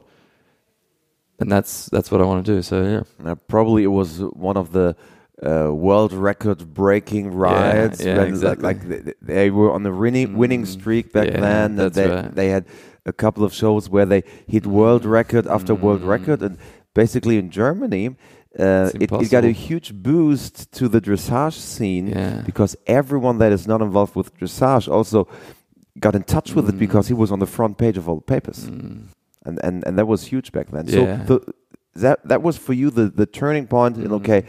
and 1.41 1.51
that's 1.51 1.87
that's 1.87 2.11
what 2.11 2.21
I 2.21 2.25
want 2.25 2.45
to 2.47 2.55
do. 2.57 2.63
So 2.63 2.83
yeah, 2.83 3.31
Uh, 3.31 3.35
probably 3.35 3.83
it 3.85 3.89
was 3.93 4.19
one 4.21 4.57
of 4.57 4.73
the 4.73 4.97
uh, 5.43 5.71
world 5.75 6.13
record 6.13 6.73
breaking 6.73 7.31
rides. 7.35 8.05
yeah, 8.05 8.17
when, 8.19 8.29
exactly. 8.29 8.63
Like, 8.65 8.89
they, 8.89 9.13
they 9.21 9.51
were 9.51 9.73
on 9.73 9.83
the 9.83 9.93
winning 9.93 10.37
winning 10.39 10.63
Mm, 10.63 10.67
streak 10.67 11.13
back 11.13 11.29
yeah, 11.29 11.41
then. 11.41 11.77
that's 11.77 11.97
they 11.97 12.07
right. 12.09 12.35
they 12.35 12.49
had 12.49 12.67
a 13.07 13.13
couple 13.13 13.45
of 13.45 13.53
shows 13.53 13.89
where 13.91 14.07
they 14.07 14.23
hit 14.47 14.67
world 14.67 15.05
record 15.05 15.47
after 15.47 15.75
world 15.75 16.03
Mm. 16.03 16.09
record, 16.09 16.43
and 16.43 16.57
basically 16.95 17.37
in 17.39 17.51
Germany. 17.51 18.17
Uh, 18.57 18.89
it, 19.01 19.11
it 19.11 19.31
got 19.31 19.45
a 19.45 19.51
huge 19.51 19.93
boost 19.93 20.71
to 20.71 20.89
the 20.89 21.01
dressage 21.01 21.55
scene 21.59 22.07
Yeah. 22.07 22.41
because 22.47 22.77
everyone 22.87 23.39
that 23.39 23.51
is 23.51 23.67
not 23.67 23.81
involved 23.83 24.15
with 24.15 24.33
dressage 24.39 24.87
also 24.89 25.27
got 25.99 26.15
in 26.15 26.23
touch 26.23 26.55
with 26.55 26.69
it 26.69 26.77
Mm. 26.77 26.79
because 26.79 27.09
he 27.09 27.15
was 27.15 27.33
on 27.33 27.41
the 27.41 27.47
front 27.47 27.79
page 27.79 27.99
of 27.99 28.09
all 28.09 28.15
the 28.17 28.23
papers 28.35 28.67
Mm. 28.71 29.09
and 29.45 29.59
and 29.65 29.85
and 29.87 29.99
that 29.99 30.07
was 30.07 30.21
huge 30.33 30.53
back 30.53 30.71
then. 30.71 30.87
Yeah. 30.87 31.27
So 31.27 31.39
the 31.39 31.53
that 32.05 32.19
that 32.29 32.43
was 32.43 32.57
for 32.57 32.73
you 32.75 32.91
the 32.91 33.07
the 33.11 33.27
turning 33.27 33.67
point. 33.67 33.97
And 33.97 34.13
okay, 34.13 34.45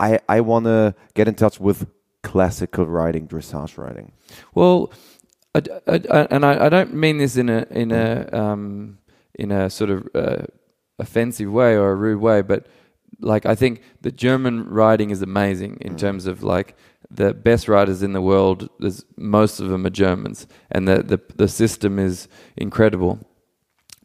I 0.00 0.18
I 0.36 0.40
want 0.40 0.64
to 0.66 0.94
get 1.14 1.28
in 1.28 1.34
touch 1.34 1.60
with 1.60 1.86
classical 2.22 2.84
riding, 2.86 3.28
dressage 3.28 3.78
riding. 3.78 4.10
Well, 4.54 4.90
I, 5.56 5.62
I, 5.86 6.00
I, 6.10 6.26
and 6.30 6.44
I, 6.44 6.66
I 6.66 6.68
don't 6.68 6.94
mean 6.94 7.18
this 7.18 7.36
in 7.36 7.48
a 7.48 7.66
in 7.70 7.92
a 7.92 8.28
um, 8.32 8.98
in 9.34 9.50
a 9.50 9.70
sort 9.70 9.90
of 9.90 10.08
uh, 10.14 10.44
offensive 10.98 11.50
way 11.50 11.76
or 11.76 11.90
a 11.90 11.94
rude 11.94 12.20
way, 12.20 12.42
but 12.42 12.66
like 13.20 13.46
I 13.46 13.54
think 13.54 13.82
the 14.02 14.12
German 14.12 14.68
riding 14.68 15.10
is 15.10 15.22
amazing 15.22 15.78
in 15.80 15.96
terms 15.96 16.26
of 16.26 16.42
like 16.42 16.76
the 17.10 17.32
best 17.32 17.68
riders 17.68 18.02
in 18.02 18.12
the 18.12 18.20
world. 18.20 18.68
There's 18.78 19.04
most 19.16 19.60
of 19.60 19.68
them 19.68 19.86
are 19.86 19.90
Germans, 19.90 20.46
and 20.70 20.86
the 20.86 21.02
the, 21.02 21.20
the 21.36 21.48
system 21.48 21.98
is 21.98 22.28
incredible. 22.56 23.18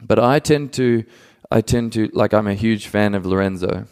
But 0.00 0.18
I 0.18 0.38
tend 0.38 0.72
to 0.74 1.04
I 1.50 1.60
tend 1.60 1.92
to 1.94 2.08
like 2.12 2.32
I'm 2.32 2.46
a 2.46 2.54
huge 2.54 2.86
fan 2.86 3.14
of 3.14 3.26
Lorenzo. 3.26 3.86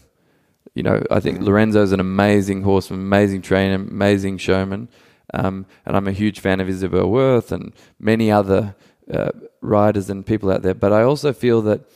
You 0.74 0.84
know, 0.84 1.02
I 1.10 1.20
think 1.20 1.40
Lorenzo's 1.40 1.92
an 1.92 2.00
amazing 2.00 2.62
horseman, 2.62 3.00
amazing 3.00 3.42
trainer, 3.42 3.74
amazing 3.74 4.38
showman. 4.38 4.88
Um, 5.32 5.66
and 5.86 5.96
I'm 5.96 6.08
a 6.08 6.12
huge 6.12 6.40
fan 6.40 6.60
of 6.60 6.68
Isabell 6.68 7.10
Werth 7.10 7.52
and 7.52 7.72
many 7.98 8.30
other 8.30 8.74
uh, 9.12 9.30
riders 9.60 10.10
and 10.10 10.26
people 10.26 10.50
out 10.50 10.62
there. 10.62 10.74
But 10.74 10.92
I 10.92 11.02
also 11.02 11.32
feel 11.32 11.62
that 11.62 11.88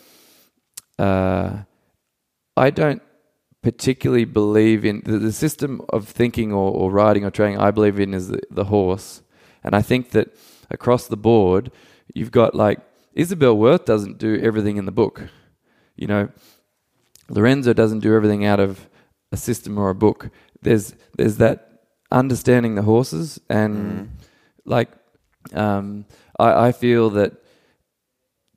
uh, 0.99 1.59
I 2.57 2.71
don't 2.71 3.03
particularly 3.63 4.25
believe 4.25 4.85
in 4.85 5.03
the, 5.05 5.19
the 5.19 5.33
system 5.33 5.81
of 5.89 6.09
thinking 6.09 6.53
or, 6.53 6.71
or, 6.71 6.91
riding 6.91 7.25
or 7.25 7.31
training. 7.31 7.59
I 7.59 7.71
believe 7.71 7.99
in 7.99 8.15
is 8.15 8.29
the, 8.29 8.41
the 8.51 8.65
horse, 8.65 9.23
and 9.63 9.75
I 9.75 9.83
think 9.83 10.11
that 10.11 10.37
across 10.71 11.09
the 11.09 11.17
board, 11.17 11.73
you've 12.15 12.31
got 12.31 12.55
like 12.55 12.81
Isabell 13.17 13.57
Werth 13.57 13.85
doesn't 13.85 14.19
do 14.19 14.39
everything 14.41 14.77
in 14.77 14.85
the 14.85 14.93
book. 14.93 15.29
You 15.97 16.07
know, 16.07 16.29
Lorenzo 17.29 17.73
doesn't 17.73 18.01
do 18.01 18.15
everything 18.15 18.45
out 18.45 18.61
of 18.61 18.89
a 19.33 19.37
system 19.37 19.79
or 19.79 19.91
a 19.91 19.95
book. 19.95 20.31
There's 20.61 20.95
there's 21.17 21.39
that 21.39 21.74
understanding 22.15 22.77
the 22.77 22.83
horses 22.83 23.41
and 23.49 23.77
mm. 23.77 24.09
like 24.65 24.89
um, 25.53 26.07
I, 26.39 26.69
I 26.69 26.73
feel 26.73 27.11
that 27.11 27.33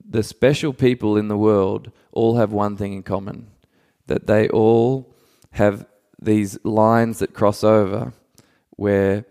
the 0.07 0.21
special 0.21 0.73
people 0.73 1.17
in 1.17 1.27
the 1.27 1.37
world 1.37 1.91
all 2.11 2.37
have 2.37 2.51
one 2.51 2.77
thing 2.77 2.93
in 2.93 3.03
common 3.03 3.47
that 4.05 4.27
they 4.27 4.47
all 4.49 5.13
have 5.51 5.85
these 6.21 6.63
lines 6.63 7.19
that 7.19 7.33
cross 7.33 7.63
over 7.63 8.13
where 8.71 9.25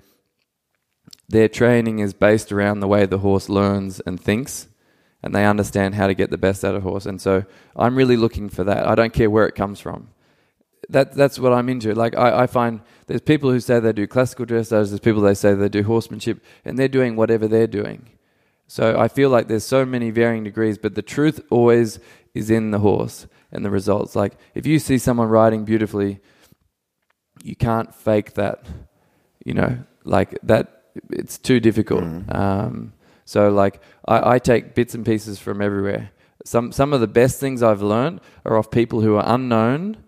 their 1.28 1.49
training 1.49 2.00
is 2.00 2.12
based 2.12 2.50
around 2.50 2.80
the 2.80 2.88
way 2.88 3.06
the 3.06 3.18
horse 3.18 3.49
learns 3.49 4.00
and 4.00 4.21
thinks 4.21 4.66
and 5.23 5.35
they 5.35 5.47
understand 5.47 5.95
how 5.95 6.09
to 6.09 6.14
get 6.14 6.30
the 6.30 6.38
best 6.38 6.64
out 6.64 6.75
of 6.75 6.83
horse. 6.83 7.06
And 7.06 7.21
so 7.21 7.45
i'm 7.76 7.97
really 7.97 8.16
looking 8.16 8.49
for 8.49 8.64
that. 8.64 8.87
I 8.87 8.95
don't 8.97 9.12
care 9.12 9.30
where 9.30 9.47
it 9.47 9.54
comes 9.54 9.80
from 9.80 10.09
that 10.88 11.14
that's 11.14 11.38
what 11.38 11.52
I'm 11.52 11.68
into. 11.68 11.95
Like 11.95 12.16
I, 12.16 12.42
I 12.42 12.47
find 12.47 12.80
there's 13.06 13.21
people 13.21 13.50
who 13.50 13.61
say 13.61 13.80
they 13.80 13.92
do 13.92 14.06
classical 14.06 14.47
dressage, 14.47 14.88
there's 14.88 15.00
people 15.00 15.23
they 15.23 15.35
say 15.35 15.54
they 15.54 15.68
do 15.68 15.83
horsemanship, 15.83 16.42
and 16.64 16.78
they're 16.78 16.88
doing 16.88 17.16
whatever 17.16 17.49
they're 17.49 17.66
doing. 17.66 18.11
So 18.68 18.99
I 18.99 19.09
feel 19.09 19.30
like 19.30 19.49
there's 19.49 19.64
so 19.64 19.85
many 19.85 20.11
varying 20.11 20.45
degrees, 20.45 20.76
but 20.78 20.95
the 20.95 21.02
truth 21.02 21.40
always 21.50 22.00
is 22.35 22.50
in 22.50 22.73
the 22.73 22.80
horse 22.80 23.26
and 23.52 23.64
the 23.64 23.71
results. 23.71 24.16
Like 24.16 24.37
if 24.54 24.66
you 24.66 24.78
see 24.78 24.99
someone 24.99 25.28
riding 25.28 25.64
beautifully, 25.64 26.21
you 27.42 27.56
can't 27.56 27.95
fake 27.95 28.35
that. 28.35 28.64
You 29.45 29.54
know, 29.54 29.78
like 30.04 30.38
that. 30.42 30.73
It's 31.11 31.37
too 31.37 31.61
difficult. 31.61 32.04
Mm. 32.04 32.35
Um, 32.35 32.92
so 33.25 33.50
like 33.50 33.80
I, 34.06 34.35
I 34.35 34.38
take 34.38 34.75
bits 34.75 34.95
and 34.95 35.04
pieces 35.04 35.38
from 35.38 35.61
everywhere. 35.61 36.11
Some 36.45 36.73
some 36.73 36.92
of 36.92 37.00
the 37.00 37.06
best 37.06 37.38
things 37.38 37.62
I've 37.62 37.83
learned 37.83 38.21
are 38.45 38.56
of 38.56 38.71
people 38.71 39.00
who 39.02 39.16
are 39.16 39.25
unknown 39.26 39.99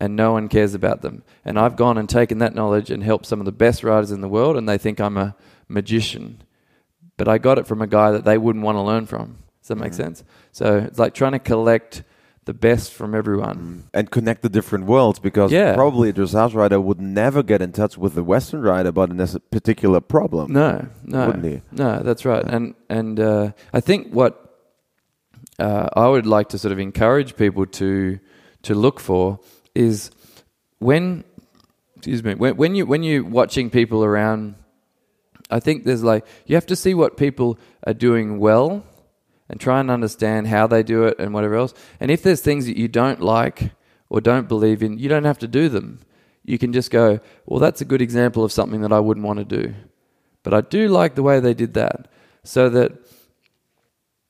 and 0.00 0.16
no 0.16 0.32
one 0.32 0.48
cares 0.48 0.74
about 0.74 1.02
them. 1.02 1.22
And 1.44 1.58
I've 1.58 1.76
gone 1.76 1.98
and 1.98 2.08
taken 2.08 2.38
that 2.38 2.54
knowledge 2.54 2.90
and 2.90 3.02
helped 3.02 3.26
some 3.26 3.40
of 3.40 3.46
the 3.46 3.52
best 3.52 3.84
riders 3.84 4.10
in 4.10 4.20
the 4.20 4.28
world, 4.28 4.56
and 4.56 4.68
they 4.68 4.78
think 4.78 5.00
I'm 5.00 5.16
a 5.16 5.36
magician. 5.68 6.42
But 7.16 7.28
I 7.28 7.38
got 7.38 7.58
it 7.58 7.66
from 7.66 7.80
a 7.80 7.86
guy 7.86 8.10
that 8.10 8.24
they 8.24 8.38
wouldn't 8.38 8.64
want 8.64 8.76
to 8.76 8.82
learn 8.82 9.06
from. 9.06 9.38
Does 9.60 9.68
that 9.68 9.76
make 9.76 9.92
mm. 9.92 9.96
sense? 9.96 10.24
So 10.52 10.78
it's 10.78 10.98
like 10.98 11.14
trying 11.14 11.32
to 11.32 11.38
collect 11.38 12.02
the 12.44 12.52
best 12.52 12.92
from 12.92 13.14
everyone 13.14 13.56
mm. 13.56 13.82
and 13.94 14.10
connect 14.10 14.42
the 14.42 14.48
different 14.48 14.84
worlds 14.84 15.18
because 15.18 15.50
yeah. 15.50 15.74
probably 15.74 16.10
a 16.10 16.12
dressage 16.12 16.54
rider 16.54 16.80
would 16.80 17.00
never 17.00 17.42
get 17.42 17.62
in 17.62 17.72
touch 17.72 17.96
with 17.96 18.14
the 18.14 18.22
Western 18.22 18.60
rider 18.60 18.90
about 18.90 19.10
a 19.10 19.40
particular 19.50 20.00
problem. 20.00 20.52
No, 20.52 20.86
no, 21.04 21.26
wouldn't 21.26 21.44
he? 21.44 21.62
No, 21.72 22.02
that's 22.02 22.24
right. 22.24 22.44
Yeah. 22.44 22.56
And 22.56 22.74
and 22.90 23.20
uh, 23.20 23.52
I 23.72 23.80
think 23.80 24.12
what 24.12 24.40
uh, 25.58 25.88
I 25.94 26.08
would 26.08 26.26
like 26.26 26.50
to 26.50 26.58
sort 26.58 26.72
of 26.72 26.78
encourage 26.78 27.36
people 27.36 27.64
to 27.66 28.18
to 28.62 28.74
look 28.74 29.00
for 29.00 29.38
is 29.74 30.10
when 30.78 31.24
excuse 31.96 32.22
me 32.22 32.34
when, 32.34 32.56
when 32.56 32.74
you 32.74 32.86
when 32.86 33.02
you're 33.02 33.24
watching 33.24 33.70
people 33.70 34.04
around 34.04 34.54
i 35.50 35.58
think 35.58 35.84
there's 35.84 36.04
like 36.04 36.26
you 36.46 36.54
have 36.54 36.66
to 36.66 36.76
see 36.76 36.94
what 36.94 37.16
people 37.16 37.58
are 37.86 37.94
doing 37.94 38.38
well 38.38 38.84
and 39.48 39.60
try 39.60 39.80
and 39.80 39.90
understand 39.90 40.48
how 40.48 40.66
they 40.66 40.82
do 40.82 41.04
it 41.04 41.18
and 41.18 41.34
whatever 41.34 41.54
else. 41.54 41.74
And 42.00 42.10
if 42.10 42.22
there's 42.22 42.40
things 42.40 42.66
that 42.66 42.76
you 42.76 42.88
don't 42.88 43.20
like 43.20 43.72
or 44.08 44.20
don't 44.20 44.48
believe 44.48 44.82
in 44.82 44.98
you 44.98 45.08
don't 45.08 45.24
have 45.24 45.38
to 45.38 45.48
do 45.48 45.68
them. 45.68 46.00
You 46.44 46.58
can 46.58 46.72
just 46.72 46.90
go 46.90 47.20
well 47.46 47.60
that's 47.60 47.80
a 47.80 47.84
good 47.84 48.02
example 48.02 48.44
of 48.44 48.52
something 48.52 48.80
that 48.82 48.92
i 48.92 49.00
wouldn't 49.00 49.26
want 49.26 49.38
to 49.38 49.44
do. 49.44 49.74
But 50.42 50.54
i 50.54 50.60
do 50.60 50.88
like 50.88 51.14
the 51.14 51.22
way 51.22 51.40
they 51.40 51.54
did 51.54 51.74
that 51.74 52.08
so 52.42 52.68
that 52.70 52.92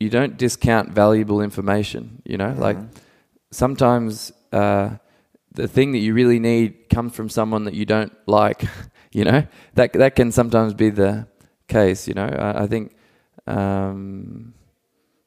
you 0.00 0.10
don't 0.10 0.36
discount 0.36 0.90
valuable 0.90 1.40
information 1.40 2.22
you 2.24 2.36
know? 2.36 2.48
Mm-hmm. 2.48 2.60
like 2.60 2.76
sometimes 3.50 4.32
uh, 4.52 4.90
the 5.54 5.68
thing 5.68 5.92
that 5.92 5.98
you 5.98 6.14
really 6.14 6.38
need 6.38 6.88
comes 6.90 7.14
from 7.14 7.28
someone 7.28 7.64
that 7.64 7.74
you 7.74 7.86
don't 7.86 8.12
like. 8.26 8.64
you 9.12 9.24
know 9.24 9.46
that 9.74 9.92
that 9.94 10.14
can 10.16 10.32
sometimes 10.32 10.74
be 10.74 10.90
the 10.90 11.26
case. 11.68 12.06
You 12.08 12.14
know, 12.14 12.26
I, 12.26 12.64
I 12.64 12.66
think, 12.66 12.94
um, 13.46 14.54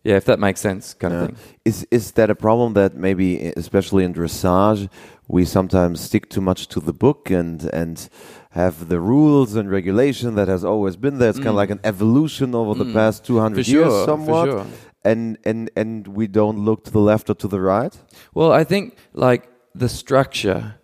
yeah, 0.03 0.15
if 0.15 0.25
that 0.25 0.39
makes 0.39 0.59
sense, 0.59 0.93
kind 0.93 1.13
yeah. 1.13 1.19
of 1.21 1.27
thing. 1.27 1.37
Is 1.65 1.87
is 1.89 2.11
that 2.11 2.29
a 2.29 2.35
problem 2.35 2.73
that 2.73 2.95
maybe, 2.95 3.51
especially 3.55 4.03
in 4.03 4.13
dressage, 4.13 4.89
we 5.27 5.45
sometimes 5.45 6.01
stick 6.01 6.29
too 6.29 6.41
much 6.41 6.67
to 6.69 6.79
the 6.79 6.93
book 6.93 7.31
and 7.31 7.63
and 7.73 8.09
have 8.51 8.89
the 8.89 8.99
rules 8.99 9.55
and 9.55 9.69
regulation 9.69 10.35
that 10.35 10.47
has 10.47 10.63
always 10.65 10.97
been 10.97 11.19
there. 11.19 11.29
It's 11.29 11.39
mm. 11.39 11.43
kind 11.43 11.49
of 11.49 11.55
like 11.55 11.69
an 11.69 11.79
evolution 11.83 12.53
over 12.55 12.73
mm. 12.73 12.85
the 12.85 12.93
past 12.93 13.25
two 13.25 13.39
hundred 13.39 13.67
years, 13.67 13.91
sure, 13.91 14.05
somewhat. 14.05 14.49
Sure. 14.49 14.65
And 15.05 15.37
and 15.45 15.69
and 15.77 16.05
we 16.07 16.27
don't 16.27 16.59
look 16.65 16.83
to 16.85 16.91
the 16.91 16.99
left 16.99 17.29
or 17.29 17.35
to 17.35 17.47
the 17.47 17.61
right. 17.61 17.97
Well, 18.33 18.51
I 18.51 18.65
think 18.65 18.97
like 19.13 19.47
the 19.77 19.89
structure 19.89 20.75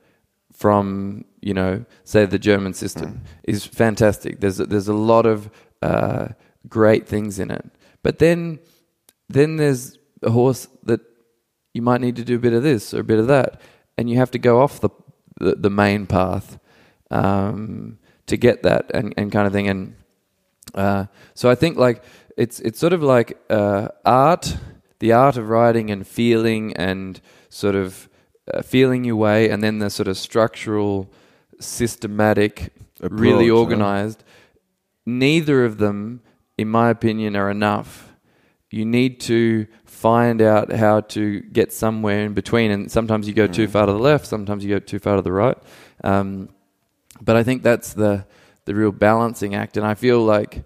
from 0.53 1.25
you 1.41 1.53
know 1.53 1.85
say 2.03 2.25
the 2.25 2.39
German 2.39 2.73
system 2.73 3.13
mm. 3.13 3.19
is 3.43 3.65
fantastic. 3.65 4.39
There's 4.39 4.59
a, 4.59 4.65
there's 4.65 4.87
a 4.87 4.93
lot 4.93 5.25
of 5.25 5.49
uh, 5.81 6.29
great 6.67 7.07
things 7.07 7.39
in 7.39 7.51
it, 7.51 7.65
but 8.01 8.19
then 8.19 8.59
then 9.29 9.57
there's 9.57 9.97
a 10.21 10.31
horse 10.31 10.67
that 10.83 11.01
you 11.73 11.81
might 11.81 12.01
need 12.01 12.15
to 12.15 12.23
do 12.23 12.35
a 12.35 12.39
bit 12.39 12.53
of 12.53 12.63
this 12.63 12.93
or 12.93 12.99
a 12.99 13.03
bit 13.03 13.19
of 13.19 13.27
that, 13.27 13.61
and 13.97 14.09
you 14.09 14.17
have 14.17 14.31
to 14.31 14.39
go 14.39 14.61
off 14.61 14.79
the 14.79 14.89
the, 15.39 15.55
the 15.55 15.69
main 15.69 16.05
path 16.05 16.59
um, 17.11 17.97
to 18.27 18.37
get 18.37 18.63
that 18.63 18.91
and, 18.93 19.13
and 19.17 19.31
kind 19.31 19.47
of 19.47 19.53
thing. 19.53 19.67
And 19.67 19.95
uh, 20.73 21.05
so 21.33 21.49
I 21.49 21.55
think 21.55 21.77
like 21.77 22.03
it's 22.37 22.59
it's 22.59 22.79
sort 22.79 22.93
of 22.93 23.03
like 23.03 23.37
uh, 23.49 23.89
art, 24.05 24.57
the 24.99 25.11
art 25.11 25.37
of 25.37 25.49
writing 25.49 25.91
and 25.91 26.07
feeling 26.07 26.73
and 26.75 27.19
sort 27.49 27.75
of 27.75 28.09
uh, 28.51 28.61
feeling 28.61 29.03
your 29.03 29.15
way, 29.15 29.49
and 29.49 29.63
then 29.63 29.79
the 29.79 29.89
sort 29.89 30.07
of 30.07 30.17
structural, 30.17 31.11
systematic, 31.59 32.73
Approach, 32.99 33.19
really 33.19 33.49
organized. 33.49 34.23
Huh? 34.25 34.59
Neither 35.05 35.65
of 35.65 35.77
them, 35.77 36.21
in 36.57 36.69
my 36.69 36.89
opinion, 36.89 37.35
are 37.35 37.49
enough. 37.49 38.13
You 38.69 38.85
need 38.85 39.19
to 39.21 39.67
find 39.85 40.41
out 40.41 40.71
how 40.71 41.01
to 41.01 41.39
get 41.39 41.71
somewhere 41.71 42.25
in 42.25 42.33
between, 42.33 42.71
and 42.71 42.91
sometimes 42.91 43.27
you 43.27 43.33
go 43.33 43.47
mm. 43.47 43.53
too 43.53 43.67
far 43.67 43.85
to 43.85 43.91
the 43.91 43.99
left, 43.99 44.25
sometimes 44.25 44.63
you 44.63 44.69
go 44.69 44.79
too 44.79 44.99
far 44.99 45.15
to 45.15 45.21
the 45.21 45.31
right. 45.31 45.57
Um, 46.03 46.49
but 47.21 47.35
I 47.35 47.43
think 47.43 47.63
that's 47.63 47.93
the 47.93 48.25
the 48.65 48.75
real 48.75 48.91
balancing 48.91 49.55
act, 49.55 49.77
and 49.77 49.85
I 49.85 49.93
feel 49.93 50.21
like 50.21 50.63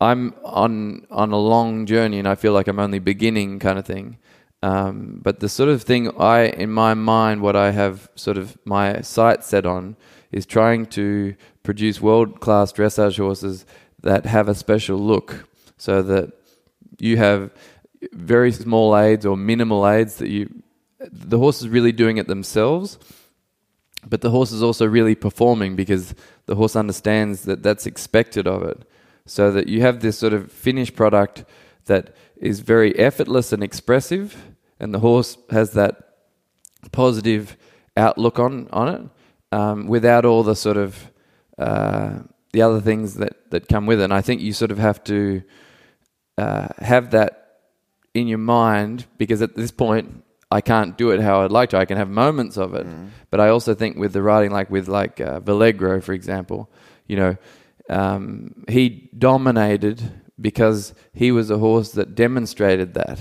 I'm 0.00 0.34
on 0.44 1.06
on 1.10 1.32
a 1.32 1.38
long 1.38 1.86
journey, 1.86 2.18
and 2.18 2.28
I 2.28 2.34
feel 2.34 2.52
like 2.52 2.68
I'm 2.68 2.78
only 2.78 2.98
beginning, 2.98 3.58
kind 3.58 3.78
of 3.78 3.84
thing. 3.84 4.18
Um, 4.62 5.20
but 5.22 5.40
the 5.40 5.48
sort 5.48 5.70
of 5.70 5.82
thing 5.82 6.10
I, 6.18 6.46
in 6.46 6.70
my 6.70 6.94
mind, 6.94 7.40
what 7.40 7.56
I 7.56 7.70
have 7.70 8.10
sort 8.14 8.36
of 8.36 8.58
my 8.64 9.00
sight 9.00 9.42
set 9.44 9.64
on 9.64 9.96
is 10.32 10.44
trying 10.44 10.86
to 10.86 11.34
produce 11.62 12.00
world 12.00 12.40
class 12.40 12.72
dressage 12.72 13.16
horses 13.16 13.64
that 14.02 14.26
have 14.26 14.48
a 14.48 14.54
special 14.54 14.98
look 14.98 15.48
so 15.76 16.02
that 16.02 16.32
you 16.98 17.16
have 17.16 17.50
very 18.12 18.52
small 18.52 18.96
aids 18.96 19.24
or 19.26 19.36
minimal 19.36 19.88
aids 19.88 20.16
that 20.16 20.28
you, 20.28 20.62
the 21.10 21.38
horse 21.38 21.62
is 21.62 21.68
really 21.68 21.92
doing 21.92 22.18
it 22.18 22.28
themselves, 22.28 22.98
but 24.06 24.20
the 24.20 24.30
horse 24.30 24.52
is 24.52 24.62
also 24.62 24.86
really 24.86 25.14
performing 25.14 25.76
because 25.76 26.14
the 26.46 26.54
horse 26.54 26.76
understands 26.76 27.42
that 27.42 27.62
that's 27.62 27.86
expected 27.86 28.46
of 28.46 28.62
it. 28.62 28.82
So 29.26 29.52
that 29.52 29.68
you 29.68 29.82
have 29.82 30.00
this 30.00 30.18
sort 30.18 30.32
of 30.32 30.50
finished 30.50 30.96
product 30.96 31.44
that 31.86 32.14
is 32.36 32.60
very 32.60 32.98
effortless 32.98 33.52
and 33.52 33.62
expressive, 33.62 34.49
and 34.80 34.92
the 34.94 34.98
horse 35.00 35.36
has 35.50 35.72
that 35.72 35.96
positive 36.92 37.56
outlook 37.96 38.38
on 38.38 38.68
on 38.72 38.88
it 38.88 39.02
um, 39.56 39.86
without 39.86 40.24
all 40.24 40.42
the 40.42 40.54
sort 40.56 40.76
of 40.76 41.10
uh, 41.58 42.20
the 42.52 42.62
other 42.62 42.80
things 42.80 43.14
that 43.14 43.50
that 43.50 43.68
come 43.68 43.86
with 43.86 44.00
it. 44.00 44.04
And 44.04 44.14
I 44.14 44.22
think 44.22 44.40
you 44.40 44.52
sort 44.52 44.70
of 44.70 44.78
have 44.78 45.02
to 45.04 45.42
uh, 46.38 46.68
have 46.78 47.10
that 47.10 47.36
in 48.14 48.26
your 48.26 48.38
mind 48.38 49.06
because 49.18 49.42
at 49.42 49.54
this 49.54 49.70
point 49.70 50.24
I 50.50 50.60
can't 50.60 50.98
do 50.98 51.10
it 51.10 51.20
how 51.20 51.42
I'd 51.44 51.52
like 51.52 51.70
to. 51.70 51.78
I 51.78 51.84
can 51.84 51.96
have 51.96 52.08
moments 52.08 52.56
of 52.56 52.74
it, 52.74 52.86
Mm. 52.86 53.10
but 53.30 53.38
I 53.40 53.48
also 53.50 53.74
think 53.74 53.96
with 53.96 54.12
the 54.12 54.22
riding, 54.22 54.50
like 54.50 54.68
with 54.70 54.88
like 54.88 55.20
uh, 55.20 55.38
Valegro, 55.40 56.02
for 56.02 56.12
example, 56.12 56.68
you 57.06 57.16
know, 57.16 57.36
um, 57.88 58.64
he 58.68 59.08
dominated 59.16 60.02
because 60.40 60.92
he 61.12 61.30
was 61.30 61.50
a 61.50 61.58
horse 61.58 61.92
that 61.92 62.14
demonstrated 62.16 62.94
that, 62.94 63.20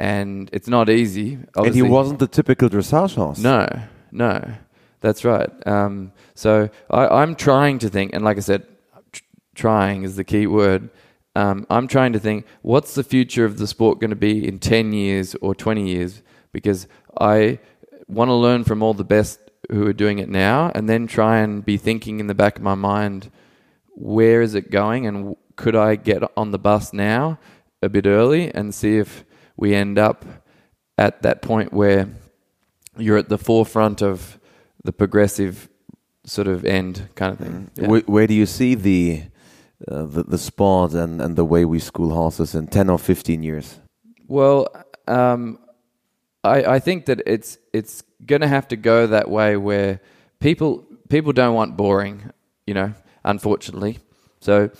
and 0.00 0.48
it's 0.50 0.66
not 0.66 0.88
easy. 0.88 1.38
and 1.66 1.74
he 1.74 1.82
wasn't 1.82 2.18
the 2.20 2.26
typical 2.26 2.70
dressage 2.70 3.14
horse. 3.14 3.38
No, 3.38 3.68
no, 4.10 4.54
that's 5.02 5.26
right. 5.26 5.50
Um, 5.66 6.12
so 6.34 6.70
I, 6.90 7.06
I'm 7.06 7.34
trying 7.34 7.78
to 7.80 7.90
think, 7.90 8.14
and 8.14 8.24
like 8.24 8.38
I 8.38 8.40
said, 8.40 8.66
tr- 9.12 9.22
trying 9.54 10.02
is 10.04 10.16
the 10.16 10.24
key 10.24 10.46
word. 10.46 10.88
Um, 11.36 11.66
I'm 11.68 11.86
trying 11.86 12.14
to 12.14 12.18
think, 12.18 12.46
what's 12.62 12.94
the 12.94 13.04
future 13.04 13.44
of 13.44 13.58
the 13.58 13.66
sport 13.66 14.00
going 14.00 14.10
to 14.10 14.16
be 14.16 14.48
in 14.48 14.58
10 14.58 14.94
years 14.94 15.36
or 15.42 15.54
20 15.54 15.86
years? 15.86 16.22
Because 16.50 16.88
I 17.20 17.58
want 18.08 18.30
to 18.30 18.34
learn 18.34 18.64
from 18.64 18.82
all 18.82 18.94
the 18.94 19.04
best 19.04 19.38
who 19.70 19.86
are 19.86 19.92
doing 19.92 20.18
it 20.18 20.30
now, 20.30 20.72
and 20.74 20.88
then 20.88 21.06
try 21.06 21.40
and 21.40 21.62
be 21.62 21.76
thinking 21.76 22.20
in 22.20 22.26
the 22.26 22.34
back 22.34 22.56
of 22.56 22.62
my 22.62 22.74
mind, 22.74 23.30
where 23.90 24.40
is 24.40 24.54
it 24.54 24.70
going, 24.70 25.06
and 25.06 25.36
could 25.56 25.76
I 25.76 25.96
get 25.96 26.22
on 26.38 26.52
the 26.52 26.58
bus 26.58 26.94
now 26.94 27.38
a 27.82 27.90
bit 27.90 28.06
early 28.06 28.52
and 28.54 28.74
see 28.74 28.96
if 28.96 29.24
we 29.60 29.74
end 29.74 29.98
up 29.98 30.24
at 30.96 31.22
that 31.22 31.42
point 31.42 31.72
where 31.72 32.08
you're 32.96 33.18
at 33.18 33.28
the 33.28 33.38
forefront 33.38 34.02
of 34.02 34.38
the 34.82 34.92
progressive 34.92 35.68
sort 36.24 36.48
of 36.48 36.64
end 36.64 37.08
kind 37.14 37.32
of 37.32 37.38
thing. 37.38 37.70
Yeah. 37.76 37.88
Where, 37.88 38.00
where 38.00 38.26
do 38.26 38.34
you 38.34 38.46
see 38.46 38.74
the, 38.74 39.22
uh, 39.86 40.04
the 40.06 40.22
the 40.24 40.38
sport 40.38 40.92
and, 40.92 41.20
and 41.20 41.36
the 41.36 41.44
way 41.44 41.64
we 41.64 41.78
school 41.78 42.12
horses 42.14 42.54
in 42.54 42.66
ten 42.66 42.90
or 42.90 42.98
fifteen 42.98 43.42
years? 43.42 43.78
Well, 44.28 44.68
um, 45.06 45.58
I, 46.42 46.76
I 46.76 46.78
think 46.78 47.06
that 47.06 47.20
it's 47.26 47.58
it's 47.72 48.02
going 48.24 48.40
to 48.40 48.48
have 48.48 48.68
to 48.68 48.76
go 48.76 49.06
that 49.06 49.30
way 49.30 49.56
where 49.56 50.00
people 50.38 50.84
people 51.08 51.32
don't 51.32 51.54
want 51.54 51.76
boring, 51.76 52.30
you 52.66 52.74
know, 52.74 52.94
unfortunately. 53.24 53.98
So 54.40 54.70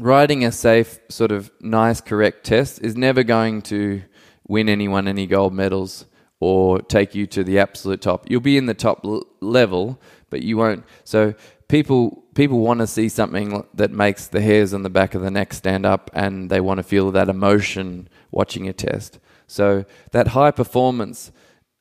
riding 0.00 0.44
a 0.44 0.52
safe, 0.52 0.98
sort 1.08 1.32
of 1.32 1.50
nice, 1.60 2.00
correct 2.00 2.44
test 2.44 2.80
is 2.82 2.96
never 2.96 3.22
going 3.22 3.62
to 3.62 4.02
win 4.48 4.68
anyone 4.68 5.06
any 5.06 5.26
gold 5.26 5.54
medals 5.54 6.06
or 6.40 6.80
take 6.80 7.14
you 7.14 7.26
to 7.26 7.44
the 7.44 7.58
absolute 7.58 8.00
top. 8.00 8.28
You'll 8.28 8.40
be 8.40 8.56
in 8.56 8.66
the 8.66 8.74
top 8.74 9.04
l- 9.04 9.24
level, 9.40 10.00
but 10.30 10.42
you 10.42 10.56
won't. 10.56 10.84
So 11.04 11.34
people 11.68 12.24
people 12.34 12.60
want 12.60 12.80
to 12.80 12.86
see 12.86 13.08
something 13.08 13.64
that 13.74 13.90
makes 13.90 14.26
the 14.26 14.40
hairs 14.40 14.72
on 14.72 14.82
the 14.82 14.90
back 14.90 15.14
of 15.14 15.22
the 15.22 15.30
neck 15.30 15.52
stand 15.52 15.84
up, 15.84 16.10
and 16.14 16.50
they 16.50 16.60
want 16.60 16.78
to 16.78 16.82
feel 16.82 17.10
that 17.12 17.28
emotion 17.28 18.08
watching 18.30 18.68
a 18.68 18.72
test. 18.72 19.18
So 19.46 19.84
that 20.12 20.28
high 20.28 20.50
performance 20.50 21.30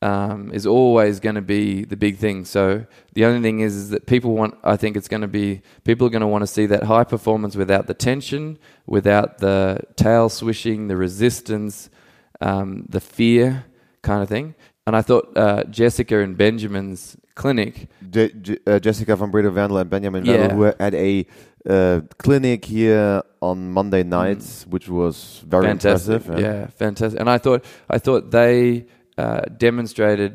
um, 0.01 0.51
is 0.53 0.65
always 0.65 1.20
going 1.20 1.36
to 1.36 1.41
be 1.41 1.84
the 1.84 1.98
big 1.98 2.18
thing. 2.18 2.46
So 2.46 2.86
the 3.13 3.25
only 3.25 3.41
thing 3.41 3.60
is, 3.60 3.75
is 3.75 3.89
that 3.89 4.06
people 4.06 4.34
want. 4.34 4.56
I 4.63 4.77
think 4.77 4.96
it's 4.96 5.08
going 5.08 5.22
to 5.22 5.27
be 5.27 5.62
people 5.84 6.08
are 6.08 6.10
going 6.10 6.22
to 6.22 6.27
want 6.27 6.44
to 6.44 6.48
see 6.48 6.65
that 6.68 6.84
high 6.84 7.03
performance 7.03 7.56
without 7.56 7.88
the 7.88 7.94
tension, 7.94 8.58
without 8.86 9.39
the 9.39 9.82
tail 9.96 10.29
swishing, 10.29 10.88
the 10.88 10.96
resistance, 10.96 11.89
um, 12.41 12.86
the 12.88 13.01
fear 13.01 13.65
kind 14.01 14.24
of 14.24 14.29
thing. 14.29 14.56
And 14.88 14.96
I 14.96 15.01
thought 15.01 15.38
uh, 15.38 15.65
Jessica 15.65 16.20
and 16.20 16.36
Benjamin's 16.38 17.18
clinic. 17.35 17.90
Je- 18.09 18.31
Je- 18.42 18.57
uh, 18.66 18.79
Jessica 18.79 19.16
von 19.16 19.29
Bredow-Werndl 19.31 19.81
and 19.81 19.90
Benjamin 19.90 20.25
Yeah. 20.25 20.50
Who 20.53 20.57
were 20.59 20.75
at 20.79 20.94
a 20.96 21.27
uh, 21.70 22.01
clinic 22.18 22.66
here 22.66 23.22
on 23.42 23.72
Monday 23.72 24.03
nights, 24.03 24.66
which 24.68 24.88
was 24.90 25.44
very 25.46 25.66
Mm. 25.66 25.70
fantastic. 25.70 26.16
impressive. 26.16 26.40
Yeah, 26.44 26.68
fantastic. 26.68 27.20
And 27.20 27.29
I 27.29 27.38
thought 27.38 27.64
I 27.90 28.00
thought 28.00 28.31
they 28.31 28.85
uh, 29.22 29.42
demonstrated 29.68 30.34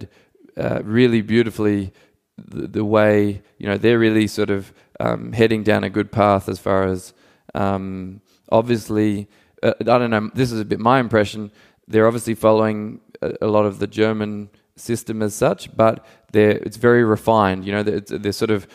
uh, 0.57 0.81
really 0.85 1.23
beautifully 1.23 1.92
the, 2.37 2.66
the 2.77 2.85
way 2.85 3.42
you 3.59 3.66
know 3.68 3.79
they're 3.83 4.03
really 4.07 4.27
sort 4.27 4.51
of 4.51 4.73
um, 5.01 5.33
heading 5.33 5.62
down 5.70 5.83
a 5.85 5.90
good 5.90 6.11
path 6.11 6.49
as 6.49 6.59
far 6.59 6.81
as 6.94 7.14
um, 7.55 8.20
obviously 8.59 9.29
uh, 9.64 9.73
I 9.81 9.85
don't 9.85 10.11
know. 10.11 10.31
This 10.35 10.53
is 10.53 10.61
a 10.61 10.64
bit 10.64 10.79
my 10.79 11.01
impression. 11.01 11.51
They're 11.88 12.07
obviously 12.07 12.35
following 12.35 13.01
a, 13.23 13.33
a 13.42 13.47
lot 13.47 13.64
of 13.64 13.79
the 13.79 13.87
German 13.87 14.51
system 14.77 15.23
as 15.23 15.35
such, 15.35 15.75
but 15.75 16.05
they're 16.33 16.59
it's 16.66 16.77
very 16.77 17.03
refined. 17.03 17.64
You 17.64 17.73
know, 17.73 17.81
it's, 17.81 18.12
they're 18.14 18.33
sort 18.33 18.51
of 18.51 18.68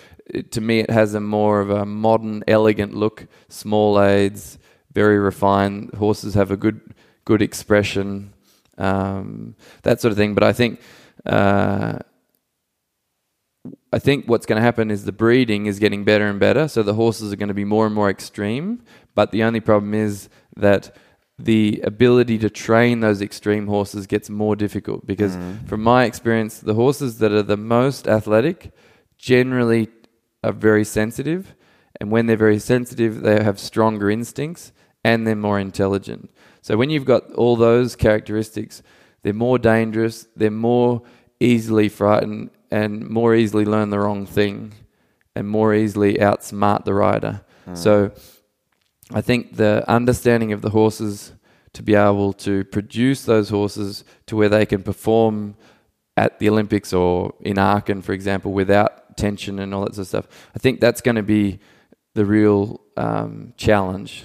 to 0.51 0.61
me 0.61 0.79
it 0.79 0.89
has 0.89 1.13
a 1.13 1.19
more 1.19 1.61
of 1.61 1.69
a 1.69 1.85
modern, 1.85 2.43
elegant 2.47 2.93
look. 2.95 3.27
Small 3.49 4.01
aids, 4.01 4.57
very 4.93 5.19
refined. 5.19 5.93
Horses 5.93 6.33
have 6.33 6.49
a 6.49 6.57
good 6.57 6.81
good 7.23 7.41
expression, 7.41 8.33
um, 8.79 9.55
that 9.83 10.01
sort 10.01 10.11
of 10.11 10.17
thing. 10.17 10.33
But 10.33 10.43
I 10.43 10.53
think. 10.53 10.81
Uh, 11.25 11.99
I 13.91 13.99
think 13.99 14.25
what's 14.25 14.45
going 14.45 14.55
to 14.57 14.63
happen 14.63 14.89
is 14.89 15.03
the 15.03 15.11
breeding 15.11 15.65
is 15.65 15.79
getting 15.79 16.03
better 16.03 16.27
and 16.27 16.39
better, 16.39 16.67
so 16.67 16.81
the 16.81 16.93
horses 16.93 17.33
are 17.33 17.35
going 17.35 17.49
to 17.49 17.53
be 17.53 17.65
more 17.65 17.85
and 17.85 17.93
more 17.93 18.09
extreme. 18.09 18.83
But 19.15 19.31
the 19.31 19.43
only 19.43 19.59
problem 19.59 19.93
is 19.93 20.29
that 20.55 20.95
the 21.37 21.81
ability 21.83 22.37
to 22.39 22.49
train 22.49 22.99
those 22.99 23.21
extreme 23.21 23.67
horses 23.67 24.07
gets 24.07 24.29
more 24.29 24.55
difficult 24.55 25.05
because, 25.07 25.37
from 25.65 25.81
my 25.81 26.05
experience, 26.05 26.59
the 26.59 26.73
horses 26.73 27.17
that 27.19 27.31
are 27.31 27.43
the 27.43 27.57
most 27.57 28.07
athletic 28.07 28.71
generally 29.17 29.89
are 30.43 30.53
very 30.53 30.85
sensitive, 30.85 31.55
and 31.99 32.11
when 32.11 32.27
they're 32.27 32.37
very 32.37 32.59
sensitive, 32.59 33.21
they 33.21 33.43
have 33.43 33.59
stronger 33.59 34.09
instincts 34.09 34.71
and 35.03 35.25
they're 35.25 35.35
more 35.35 35.59
intelligent. 35.59 36.29
So 36.61 36.77
when 36.77 36.89
you've 36.89 37.05
got 37.05 37.31
all 37.33 37.55
those 37.55 37.95
characteristics, 37.95 38.81
they're 39.23 39.33
more 39.33 39.59
dangerous, 39.59 40.27
they're 40.35 40.51
more 40.51 41.01
easily 41.39 41.89
frightened, 41.89 42.51
and 42.71 43.09
more 43.09 43.33
easily 43.35 43.65
learn 43.65 43.89
the 43.89 43.99
wrong 43.99 44.25
thing, 44.25 44.73
and 45.35 45.47
more 45.47 45.73
easily 45.73 46.15
outsmart 46.15 46.85
the 46.85 46.93
rider. 46.93 47.41
So 47.75 48.11
I 49.11 49.21
think 49.21 49.55
the 49.57 49.83
understanding 49.87 50.51
of 50.53 50.61
the 50.61 50.71
horses 50.71 51.33
to 51.73 51.83
be 51.83 51.93
able 51.95 52.33
to 52.33 52.63
produce 52.65 53.25
those 53.25 53.49
horses 53.49 54.03
to 54.25 54.35
where 54.35 54.49
they 54.49 54.65
can 54.65 54.81
perform 54.81 55.55
at 56.17 56.39
the 56.39 56.49
Olympics 56.49 56.91
or 56.93 57.33
in 57.41 57.57
Aachen, 57.59 58.01
for 58.01 58.13
example, 58.13 58.51
without 58.51 59.15
tension 59.17 59.59
and 59.59 59.73
all 59.73 59.85
that 59.85 59.95
sort 59.95 60.03
of 60.03 60.07
stuff. 60.07 60.27
I 60.55 60.59
think 60.59 60.79
that's 60.79 61.01
going 61.01 61.15
to 61.15 61.23
be 61.23 61.59
the 62.15 62.25
real 62.25 62.81
um, 62.97 63.53
challenge 63.55 64.23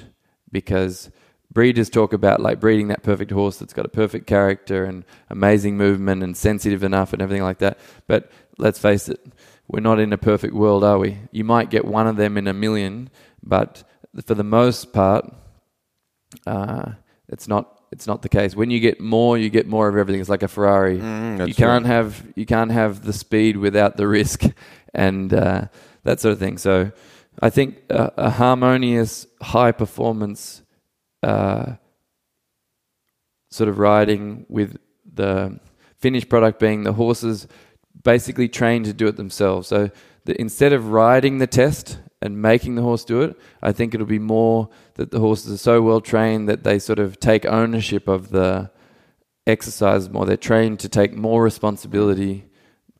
because 0.50 1.10
breeders 1.54 1.88
talk 1.88 2.12
about 2.12 2.40
like 2.40 2.60
breeding 2.60 2.88
that 2.88 3.02
perfect 3.02 3.30
horse 3.30 3.58
that's 3.58 3.72
got 3.72 3.86
a 3.86 3.88
perfect 3.88 4.26
character 4.26 4.84
and 4.84 5.04
amazing 5.30 5.76
movement 5.76 6.22
and 6.22 6.36
sensitive 6.36 6.82
enough 6.82 7.12
and 7.12 7.22
everything 7.22 7.44
like 7.44 7.58
that. 7.58 7.78
But 8.06 8.30
let's 8.58 8.78
face 8.78 9.08
it, 9.08 9.24
we're 9.68 9.80
not 9.80 9.98
in 10.00 10.12
a 10.12 10.18
perfect 10.18 10.52
world, 10.52 10.84
are 10.84 10.98
we? 10.98 11.18
You 11.30 11.44
might 11.44 11.70
get 11.70 11.84
one 11.84 12.06
of 12.06 12.16
them 12.16 12.36
in 12.36 12.46
a 12.48 12.52
million, 12.52 13.08
but 13.42 13.84
for 14.26 14.34
the 14.34 14.44
most 14.44 14.92
part, 14.92 15.32
uh, 16.46 16.92
it's 17.28 17.48
not. 17.48 17.70
It's 17.92 18.08
not 18.08 18.22
the 18.22 18.28
case. 18.28 18.56
When 18.56 18.72
you 18.72 18.80
get 18.80 19.00
more, 19.00 19.38
you 19.38 19.48
get 19.48 19.68
more 19.68 19.86
of 19.86 19.96
everything. 19.96 20.20
It's 20.20 20.28
like 20.28 20.42
a 20.42 20.48
Ferrari. 20.48 20.98
Mm, 20.98 21.46
you 21.46 21.54
can't 21.54 21.86
have 21.86 22.26
you 22.34 22.44
can't 22.44 22.72
have 22.72 23.04
the 23.04 23.12
speed 23.12 23.56
without 23.56 23.96
the 23.96 24.08
risk, 24.08 24.42
and 24.94 25.32
uh, 25.32 25.66
that 26.02 26.18
sort 26.18 26.32
of 26.32 26.40
thing. 26.40 26.58
So, 26.58 26.90
I 27.40 27.50
think 27.50 27.76
a, 27.90 28.12
a 28.16 28.30
harmonious, 28.30 29.28
high 29.40 29.70
performance, 29.70 30.62
uh, 31.24 31.76
sort 33.50 33.68
of 33.68 33.78
riding 33.78 34.46
with 34.48 34.76
the 35.14 35.58
finished 35.98 36.28
product 36.28 36.58
being 36.58 36.84
the 36.84 36.92
horses 36.92 37.46
basically 38.02 38.48
trained 38.48 38.84
to 38.84 38.92
do 38.92 39.06
it 39.06 39.16
themselves. 39.16 39.68
So 39.68 39.90
the, 40.24 40.40
instead 40.40 40.72
of 40.72 40.88
riding 40.88 41.38
the 41.38 41.46
test 41.46 41.98
and 42.20 42.40
making 42.42 42.76
the 42.76 42.82
horse 42.82 43.04
do 43.04 43.22
it, 43.22 43.36
I 43.62 43.72
think 43.72 43.94
it'll 43.94 44.06
be 44.06 44.18
more 44.18 44.68
that 44.94 45.10
the 45.10 45.20
horses 45.20 45.52
are 45.52 45.58
so 45.70 45.82
well 45.82 46.00
trained 46.00 46.48
that 46.48 46.62
they 46.62 46.78
sort 46.78 46.98
of 46.98 47.18
take 47.18 47.46
ownership 47.46 48.08
of 48.08 48.28
the 48.30 48.70
exercise 49.46 50.10
more. 50.10 50.26
They're 50.26 50.36
trained 50.36 50.80
to 50.80 50.88
take 50.88 51.14
more 51.14 51.42
responsibility, 51.42 52.44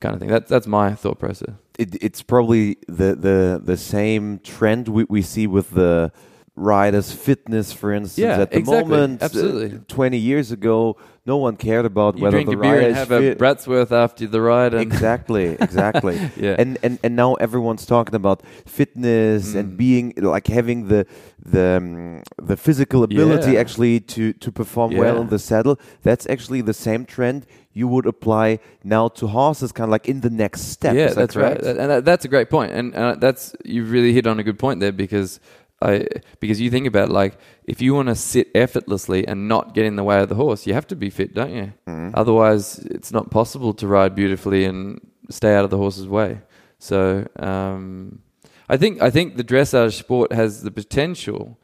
kind 0.00 0.14
of 0.14 0.20
thing. 0.20 0.30
That, 0.30 0.46
that's 0.46 0.66
my 0.66 0.94
thought 0.94 1.18
process. 1.18 1.54
it, 1.78 1.96
it's 2.02 2.22
probably 2.22 2.76
the, 2.87 3.14
the 3.14 3.60
the 3.64 3.76
same 3.76 4.38
trend 4.40 4.88
we, 4.88 5.04
we 5.08 5.22
see 5.22 5.46
with 5.46 5.70
the 5.70 6.12
riders' 6.57 7.11
fitness, 7.12 7.73
for 7.73 7.93
instance. 7.93 8.19
Yeah, 8.19 8.40
at 8.43 8.51
the 8.53 8.59
exactly. 8.59 8.90
moment, 8.90 9.23
uh, 9.23 9.25
Absolutely. 9.25 9.79
20 9.88 10.17
years 10.19 10.53
ago, 10.53 10.97
no 11.27 11.37
one 11.38 11.57
cared 11.57 11.85
about 11.87 12.17
You 12.17 12.23
whether 12.25 12.37
drink 12.37 12.51
the 12.51 12.57
a 12.57 12.61
beer 12.61 12.73
rider 12.75 12.81
and 12.83 12.90
is 12.93 12.97
have 12.97 13.11
a 13.11 13.19
fit. 13.21 13.38
Bratwurst 13.38 13.90
after 13.93 14.27
the 14.27 14.40
ride, 14.40 14.73
and 14.75 14.83
exactly, 14.83 15.57
exactly. 15.61 16.17
Yeah. 16.37 16.55
And, 16.59 16.79
and 16.83 16.99
and 17.03 17.17
now 17.17 17.35
everyone's 17.35 17.87
talking 17.87 18.14
about 18.14 18.43
fitness 18.67 19.55
and 19.55 19.73
Mm. 19.73 19.77
being 19.77 20.12
like 20.17 20.47
having 20.47 20.88
the 20.88 21.07
the 21.45 21.77
um, 21.79 22.23
the 22.51 22.57
physical 22.57 23.03
ability 23.03 23.53
Yeah. 23.53 23.61
actually 23.61 24.01
to 24.14 24.33
to 24.35 24.53
perform 24.53 24.95
well 24.97 25.14
Yeah. 25.14 25.21
in 25.23 25.29
the 25.29 25.38
saddle. 25.38 25.79
That's 26.03 26.27
actually 26.29 26.61
the 26.62 26.75
same 26.75 27.05
trend 27.07 27.47
you 27.73 27.88
would 27.88 28.07
apply 28.07 28.59
now 28.85 29.09
to 29.09 29.27
horses, 29.27 29.73
kind 29.73 29.88
of 29.88 29.93
like 29.93 30.09
in 30.09 30.21
the 30.21 30.31
next 30.31 30.61
step. 30.73 30.95
yeah, 30.95 31.07
that 31.09 31.17
that's 31.17 31.37
right, 31.37 31.61
and 31.61 32.05
that's 32.05 32.25
a 32.25 32.29
great 32.29 32.49
point, 32.51 32.71
and 32.73 32.95
uh, 32.95 33.17
that's 33.19 33.55
you 33.64 33.85
really 33.85 34.12
hit 34.12 34.27
on 34.27 34.38
a 34.38 34.43
good 34.45 34.59
point 34.59 34.79
there 34.81 34.93
because 34.93 35.40
I 35.85 36.07
because 36.40 36.61
you 36.61 36.70
think 36.70 36.87
about 36.87 37.11
like 37.11 37.38
if 37.64 37.83
you 37.83 37.94
want 37.94 38.09
to 38.09 38.14
sit 38.14 38.49
effortlessly 38.55 39.27
and 39.27 39.49
not 39.49 39.75
get 39.75 39.85
in 39.85 39.97
the 39.97 40.05
way 40.05 40.20
of 40.20 40.29
the 40.29 40.35
horse, 40.35 40.66
you 40.66 40.75
have 40.75 40.87
to 40.88 40.97
be 40.97 41.11
fit, 41.11 41.35
don't 41.35 41.53
you? 41.55 41.73
Otherwise, 42.14 42.79
it's 42.79 43.12
not 43.12 43.31
possible 43.31 43.75
to 43.75 43.87
ride 43.87 44.14
beautifully 44.14 44.64
and 44.64 45.01
stay 45.31 45.55
out 45.55 45.64
of 45.64 45.70
the 45.70 45.77
horse's 45.77 46.09
way. 46.09 46.40
So 46.79 47.27
um, 47.38 48.20
I 48.68 48.77
think 48.77 49.03
I 49.03 49.11
think 49.11 49.37
the 49.37 49.44
dressage 49.44 49.94
sport 49.99 50.33
has 50.33 50.62
the 50.62 50.70
potential 50.70 51.59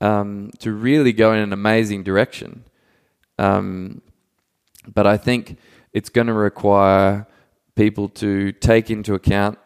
um, 0.00 0.50
to 0.58 0.72
really 0.72 1.12
go 1.12 1.32
in 1.32 1.40
an 1.40 1.52
amazing 1.52 2.02
direction. 2.02 2.64
Um, 3.38 4.02
but 4.86 5.06
I 5.06 5.16
think 5.16 5.58
it's 5.92 6.08
going 6.08 6.26
to 6.26 6.32
require 6.32 7.26
people 7.74 8.08
to 8.08 8.52
take 8.52 8.90
into 8.90 9.14
account 9.14 9.58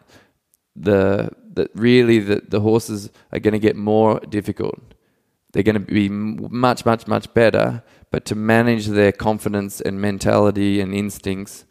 the 0.75 1.29
that 1.53 1.71
really 1.75 2.19
the, 2.19 2.41
the 2.47 2.61
horses 2.61 3.09
are 3.31 3.39
going 3.39 3.53
to 3.53 3.59
get 3.59 3.75
more 3.75 4.19
difficult. 4.21 4.79
They're 5.51 5.63
going 5.63 5.75
to 5.75 5.79
be 5.79 6.09
much, 6.09 6.85
much, 6.85 7.07
much 7.07 7.31
better, 7.33 7.83
but 8.11 8.25
to 8.25 8.35
manage 8.35 8.87
their 8.87 9.11
confidence 9.11 9.81
and 9.81 10.01
mentality 10.01 10.81
and 10.81 10.93
instincts, 10.93 11.65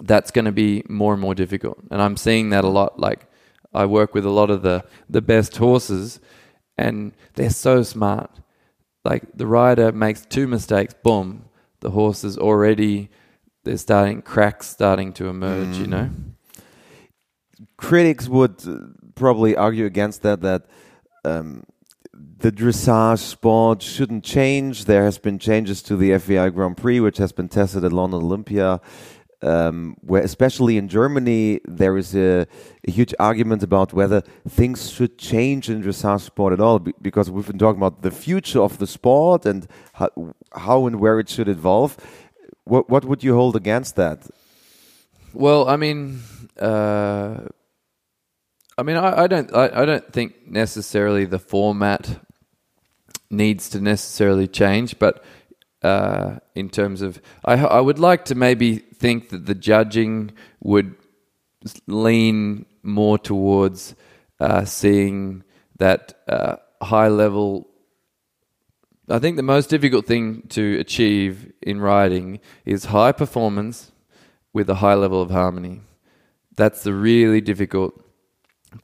that's 0.00 0.30
going 0.30 0.44
to 0.44 0.52
be 0.52 0.82
more 0.88 1.12
and 1.12 1.22
more 1.22 1.34
difficult. 1.34 1.78
And 1.90 2.02
I'm 2.02 2.16
seeing 2.16 2.50
that 2.50 2.64
a 2.64 2.68
lot. 2.68 2.98
Like 2.98 3.26
I 3.72 3.86
work 3.86 4.14
with 4.14 4.26
a 4.26 4.30
lot 4.30 4.50
of 4.50 4.62
the 4.62 4.84
the 5.08 5.22
best 5.22 5.56
horses, 5.56 6.20
and 6.76 7.12
they're 7.34 7.50
so 7.50 7.82
smart. 7.82 8.30
Like 9.04 9.24
the 9.34 9.46
rider 9.46 9.92
makes 9.92 10.26
two 10.26 10.46
mistakes, 10.48 10.94
boom, 11.02 11.46
the 11.80 11.90
horse 11.90 12.24
is 12.24 12.36
already 12.36 13.10
they're 13.64 13.76
starting 13.76 14.22
cracks 14.22 14.68
starting 14.68 15.12
to 15.14 15.28
emerge. 15.28 15.76
You 15.76 15.86
mm. 15.86 15.90
know. 15.90 16.10
Critics 17.76 18.28
would 18.28 18.66
uh, 18.66 18.78
probably 19.14 19.56
argue 19.56 19.86
against 19.86 20.22
that 20.22 20.40
that 20.42 20.66
um, 21.24 21.64
the 22.38 22.52
dressage 22.52 23.18
sport 23.18 23.82
shouldn't 23.82 24.24
change. 24.24 24.84
There 24.84 25.04
has 25.04 25.18
been 25.18 25.38
changes 25.38 25.82
to 25.82 25.96
the 25.96 26.18
FEI 26.18 26.50
Grand 26.50 26.76
Prix, 26.76 27.00
which 27.00 27.18
has 27.18 27.32
been 27.32 27.48
tested 27.48 27.84
at 27.84 27.92
London 27.92 28.22
Olympia. 28.22 28.80
Um, 29.42 29.96
where 30.00 30.22
especially 30.22 30.78
in 30.78 30.88
Germany 30.88 31.60
there 31.66 31.98
is 31.98 32.16
a, 32.16 32.46
a 32.88 32.90
huge 32.90 33.14
argument 33.18 33.62
about 33.62 33.92
whether 33.92 34.22
things 34.48 34.90
should 34.90 35.18
change 35.18 35.68
in 35.68 35.82
dressage 35.82 36.22
sport 36.22 36.54
at 36.54 36.60
all, 36.60 36.78
because 36.78 37.30
we've 37.30 37.46
been 37.46 37.58
talking 37.58 37.78
about 37.78 38.00
the 38.00 38.10
future 38.10 38.62
of 38.62 38.78
the 38.78 38.86
sport 38.86 39.44
and 39.44 39.68
how, 39.92 40.08
how 40.52 40.86
and 40.86 41.00
where 41.00 41.20
it 41.20 41.28
should 41.28 41.48
evolve. 41.48 41.98
What 42.64 42.88
what 42.88 43.04
would 43.04 43.22
you 43.22 43.34
hold 43.34 43.56
against 43.56 43.94
that? 43.96 44.26
Well, 45.34 45.68
I 45.68 45.76
mean, 45.76 46.22
uh, 46.58 47.48
I 48.78 48.82
mean, 48.82 48.96
I, 48.96 49.22
I 49.22 49.26
don't, 49.26 49.54
I, 49.54 49.82
I 49.82 49.84
don't 49.86 50.12
think 50.12 50.46
necessarily 50.46 51.24
the 51.24 51.38
format 51.38 52.20
needs 53.30 53.70
to 53.70 53.80
necessarily 53.80 54.46
change, 54.46 54.98
but 54.98 55.24
uh, 55.82 56.38
in 56.54 56.68
terms 56.68 57.00
of, 57.00 57.20
I, 57.44 57.54
I 57.54 57.80
would 57.80 57.98
like 57.98 58.26
to 58.26 58.34
maybe 58.34 58.76
think 58.78 59.30
that 59.30 59.46
the 59.46 59.54
judging 59.54 60.32
would 60.60 60.94
lean 61.86 62.66
more 62.82 63.18
towards 63.18 63.94
uh, 64.40 64.64
seeing 64.64 65.42
that 65.78 66.14
uh, 66.28 66.56
high 66.82 67.08
level. 67.08 67.68
I 69.08 69.18
think 69.18 69.36
the 69.36 69.42
most 69.42 69.70
difficult 69.70 70.06
thing 70.06 70.42
to 70.50 70.78
achieve 70.78 71.52
in 71.62 71.80
writing 71.80 72.40
is 72.64 72.86
high 72.86 73.12
performance 73.12 73.92
with 74.52 74.68
a 74.68 74.76
high 74.76 74.94
level 74.94 75.22
of 75.22 75.30
harmony. 75.30 75.80
That's 76.56 76.82
the 76.82 76.92
really 76.92 77.40
difficult 77.40 78.02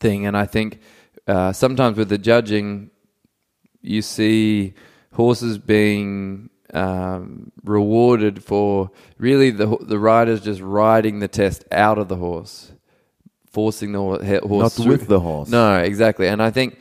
thing, 0.00 0.26
and 0.26 0.36
I 0.36 0.46
think 0.46 0.80
uh, 1.26 1.52
sometimes 1.52 1.96
with 1.96 2.08
the 2.08 2.18
judging, 2.18 2.90
you 3.80 4.02
see 4.02 4.74
horses 5.12 5.58
being 5.58 6.50
um, 6.72 7.52
rewarded 7.64 8.42
for 8.42 8.90
really 9.18 9.50
the 9.50 9.76
the 9.80 9.98
riders 9.98 10.40
just 10.40 10.60
riding 10.60 11.18
the 11.18 11.28
test 11.28 11.64
out 11.70 11.98
of 11.98 12.08
the 12.08 12.16
horse, 12.16 12.72
forcing 13.50 13.92
the 13.92 13.98
horse 13.98 14.22
Not 14.48 14.72
through- 14.72 14.92
with 14.92 15.08
the 15.08 15.20
horse. 15.20 15.48
No, 15.48 15.78
exactly. 15.78 16.28
And 16.28 16.42
I 16.42 16.50
think 16.50 16.78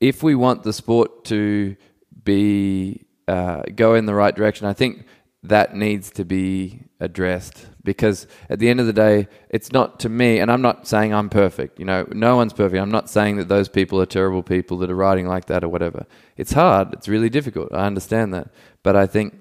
if 0.00 0.22
we 0.22 0.34
want 0.34 0.62
the 0.62 0.72
sport 0.72 1.24
to 1.26 1.76
be 2.24 3.06
uh, 3.26 3.62
go 3.74 3.94
in 3.94 4.06
the 4.06 4.14
right 4.14 4.34
direction, 4.34 4.66
I 4.66 4.72
think 4.72 5.06
that 5.44 5.74
needs 5.74 6.10
to 6.12 6.24
be 6.24 6.82
addressed 7.00 7.66
because 7.88 8.26
at 8.50 8.58
the 8.58 8.68
end 8.68 8.80
of 8.80 8.86
the 8.86 8.92
day, 8.92 9.28
it's 9.48 9.72
not 9.72 9.98
to 10.00 10.10
me, 10.10 10.40
and 10.40 10.52
I'm 10.52 10.60
not 10.60 10.86
saying 10.86 11.14
I'm 11.14 11.30
perfect. 11.30 11.78
You 11.78 11.86
know, 11.86 12.06
no 12.12 12.36
one's 12.36 12.52
perfect. 12.52 12.78
I'm 12.82 12.90
not 12.90 13.08
saying 13.08 13.38
that 13.38 13.48
those 13.48 13.66
people 13.66 13.98
are 13.98 14.04
terrible 14.04 14.42
people 14.42 14.76
that 14.80 14.90
are 14.90 14.94
riding 14.94 15.26
like 15.26 15.46
that 15.46 15.64
or 15.64 15.70
whatever. 15.70 16.04
It's 16.36 16.52
hard. 16.52 16.92
It's 16.92 17.08
really 17.08 17.30
difficult. 17.30 17.72
I 17.72 17.86
understand 17.86 18.34
that, 18.34 18.48
but 18.82 18.94
I 18.94 19.06
think 19.06 19.38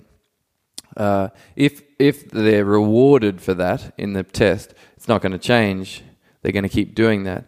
uh, 0.96 1.28
if 1.58 1.82
if 2.00 2.32
they're 2.32 2.64
rewarded 2.64 3.42
for 3.42 3.54
that 3.56 3.94
in 3.98 4.14
the 4.14 4.24
test, 4.24 4.74
it's 4.96 5.10
not 5.10 5.22
going 5.22 5.34
to 5.34 5.44
change. 5.54 6.04
They're 6.42 6.54
going 6.54 6.70
to 6.72 6.78
keep 6.80 6.96
doing 6.96 7.24
that, 7.24 7.44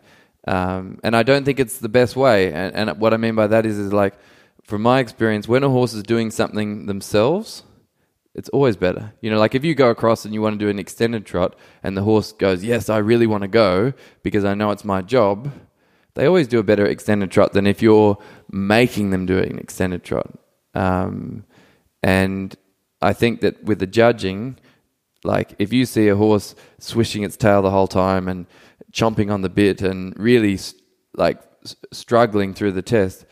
um, 0.47 0.99
and 1.01 1.15
I 1.15 1.23
don't 1.23 1.45
think 1.45 1.61
it's 1.61 1.77
the 1.79 1.87
best 1.87 2.17
way. 2.17 2.51
And, 2.51 2.75
and 2.75 2.99
what 2.99 3.13
I 3.13 3.17
mean 3.17 3.35
by 3.35 3.47
that 3.47 3.65
is, 3.65 3.77
is 3.77 3.93
like, 3.93 4.15
from 4.63 4.81
my 4.81 4.99
experience, 4.99 5.47
when 5.47 5.63
a 5.63 5.69
horse 5.69 5.93
is 5.93 6.03
doing 6.03 6.29
something 6.29 6.87
themselves, 6.87 7.63
it's 8.39 8.49
always 8.49 8.77
better. 8.77 9.13
You 9.19 9.29
know, 9.29 9.37
like 9.37 9.53
if 9.53 9.65
you 9.65 9.75
go 9.75 9.89
across 9.89 10.23
and 10.23 10.33
you 10.33 10.41
want 10.41 10.57
to 10.57 10.65
do 10.65 10.69
an 10.69 10.79
extended 10.79 11.25
trot, 11.25 11.57
and 11.83 11.97
the 11.97 12.03
horse 12.03 12.31
goes, 12.31 12.63
"Yes, 12.63 12.89
I 12.89 12.97
really 12.99 13.27
want 13.27 13.41
to 13.41 13.49
go 13.49 13.93
because 14.23 14.45
I 14.45 14.53
know 14.53 14.71
it's 14.71 14.85
my 14.85 15.01
job." 15.01 15.51
They 16.15 16.25
always 16.25 16.47
do 16.47 16.59
a 16.59 16.63
better 16.63 16.85
extended 16.85 17.31
trot 17.31 17.51
than 17.51 17.67
if 17.67 17.81
you're 17.81 18.17
making 18.49 19.09
them 19.09 19.25
do 19.25 19.37
an 19.37 19.59
extended 19.59 20.03
trot. 20.03 20.31
Um, 20.73 21.43
and 22.01 22.55
I 23.01 23.11
think 23.13 23.41
that 23.41 23.61
with 23.63 23.79
the 23.79 23.87
judging, 23.87 24.57
like 25.23 25.53
if 25.59 25.73
you 25.73 25.85
see 25.85 26.07
a 26.07 26.15
horse 26.15 26.55
swishing 26.79 27.23
its 27.23 27.35
tail 27.35 27.61
the 27.61 27.71
whole 27.71 27.87
time 27.87 28.29
and 28.29 28.47
chomping 28.93 29.31
on 29.31 29.41
the 29.41 29.49
bit 29.49 29.81
and 29.81 30.17
really 30.17 30.57
like 31.13 31.41
struggling 31.91 32.53
through 32.53 32.71
the 32.71 32.81
test, 32.81 33.25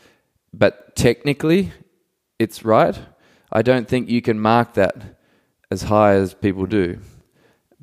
but 0.52 0.94
technically 0.96 1.72
it's 2.38 2.62
right, 2.62 2.98
I 3.52 3.62
don't 3.62 3.88
think 3.88 4.08
you 4.08 4.20
can 4.22 4.38
mark 4.38 4.74
that 4.74 4.94
as 5.70 5.82
high 5.82 6.14
as 6.14 6.34
people 6.34 6.66
do 6.66 6.98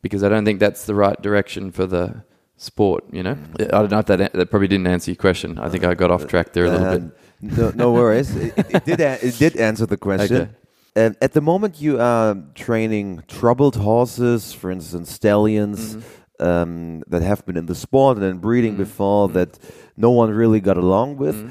because 0.02 0.24
I 0.24 0.30
don't 0.30 0.46
think 0.46 0.60
that's 0.60 0.86
the 0.86 0.96
right 0.96 1.20
direction 1.22 1.72
for 1.72 1.86
the 1.86 2.24
sport, 2.58 3.04
you 3.12 3.24
know? 3.24 3.38
I 3.60 3.64
don't 3.66 3.92
know 3.92 4.00
if 4.00 4.06
that, 4.06 4.34
that 4.34 4.50
probably 4.50 4.68
didn't 4.68 4.88
answer 4.88 5.12
your 5.12 5.18
question. 5.18 5.58
I 5.60 5.70
think 5.70 5.84
I 5.84 5.94
got 5.96 6.12
off 6.12 6.28
track 6.28 6.54
there 6.54 6.66
a 6.66 6.72
little 6.72 6.88
Uh, 6.88 6.98
bit. 7.00 7.58
No, 7.58 7.72
no 7.76 7.92
worries. 7.92 8.36
it, 8.36 8.54
it- 8.58 8.76
it 8.76 8.86
did. 8.86 9.02
a- 9.02 9.20
It 9.28 9.38
did 9.38 9.58
answer 9.58 9.86
the 9.86 9.98
question. 9.98 10.36
Okay. 10.38 10.50
And 10.96 11.18
at 11.22 11.34
the 11.34 11.42
moment, 11.42 11.82
you 11.82 12.00
are 12.00 12.38
training 12.56 13.24
troubled 13.28 13.76
horses, 13.76 14.54
for 14.54 14.72
instance, 14.72 15.12
stallions 15.12 15.96
Mm-hmm. 15.98 16.46
um, 16.48 17.04
that 17.08 17.22
have 17.22 17.46
been 17.46 17.58
in 17.58 17.66
the 17.66 17.76
sport 17.76 18.18
and 18.18 18.26
in 18.26 18.38
breeding 18.38 18.76
Mhm. 18.76 18.78
before 18.86 19.28
that 19.30 19.58
no 19.98 20.12
one 20.12 20.30
really 20.32 20.62
got 20.62 20.78
along 20.78 21.18
with. 21.18 21.36
Mhm. 21.36 21.50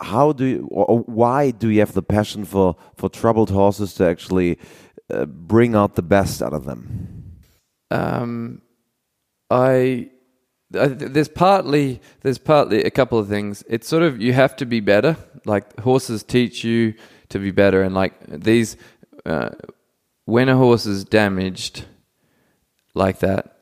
How 0.00 0.32
do 0.32 0.44
you, 0.46 0.68
or, 0.70 1.00
why 1.00 1.50
do 1.50 1.68
you 1.68 1.80
have 1.80 1.92
the 1.92 2.02
passion 2.02 2.44
for 2.44 2.76
for 2.96 3.08
troubled 3.08 3.50
horses 3.50 3.94
to 3.94 4.04
actually 4.04 4.58
uh, 5.12 5.26
bring 5.26 5.74
out 5.74 5.94
the 5.94 6.02
best 6.02 6.42
out 6.42 6.54
of 6.54 6.64
them? 6.64 7.36
Um, 7.90 8.62
I, 9.50 10.10
I 10.74 10.86
there's 10.86 11.28
partly 11.28 12.00
there's 12.22 12.38
partly 12.38 12.82
a 12.84 12.90
couple 12.90 13.18
of 13.18 13.28
things. 13.28 13.62
It's 13.68 13.88
sort 13.88 14.02
of 14.02 14.20
you 14.20 14.32
have 14.32 14.56
to 14.56 14.66
be 14.66 14.80
better. 14.80 15.16
Like 15.44 15.78
horses 15.80 16.22
teach 16.22 16.64
you 16.64 16.94
to 17.28 17.38
be 17.38 17.50
better, 17.50 17.82
and 17.82 17.94
like 17.94 18.14
these, 18.26 18.76
uh, 19.26 19.50
when 20.24 20.48
a 20.48 20.56
horse 20.56 20.86
is 20.86 21.04
damaged, 21.04 21.84
like 22.94 23.18
that, 23.20 23.56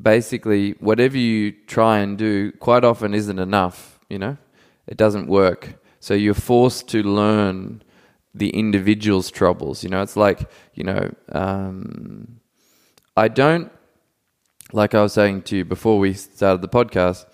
basically 0.00 0.72
whatever 0.80 1.16
you 1.16 1.52
try 1.52 1.98
and 1.98 2.18
do, 2.18 2.52
quite 2.52 2.84
often 2.84 3.14
isn't 3.14 3.38
enough. 3.38 4.00
You 4.08 4.18
know, 4.18 4.36
it 4.86 4.96
doesn't 4.96 5.26
work. 5.26 5.82
So 6.00 6.14
you're 6.14 6.34
forced 6.34 6.88
to 6.88 7.02
learn 7.02 7.82
the 8.34 8.50
individual's 8.50 9.30
troubles. 9.30 9.82
You 9.84 9.90
know, 9.90 10.02
it's 10.02 10.16
like 10.16 10.50
you 10.74 10.84
know. 10.84 11.14
Um, 11.30 12.40
I 13.16 13.28
don't, 13.28 13.70
like 14.72 14.94
I 14.94 15.02
was 15.02 15.12
saying 15.12 15.42
to 15.42 15.56
you 15.58 15.64
before 15.64 15.98
we 15.98 16.14
started 16.14 16.62
the 16.62 16.68
podcast, 16.68 17.26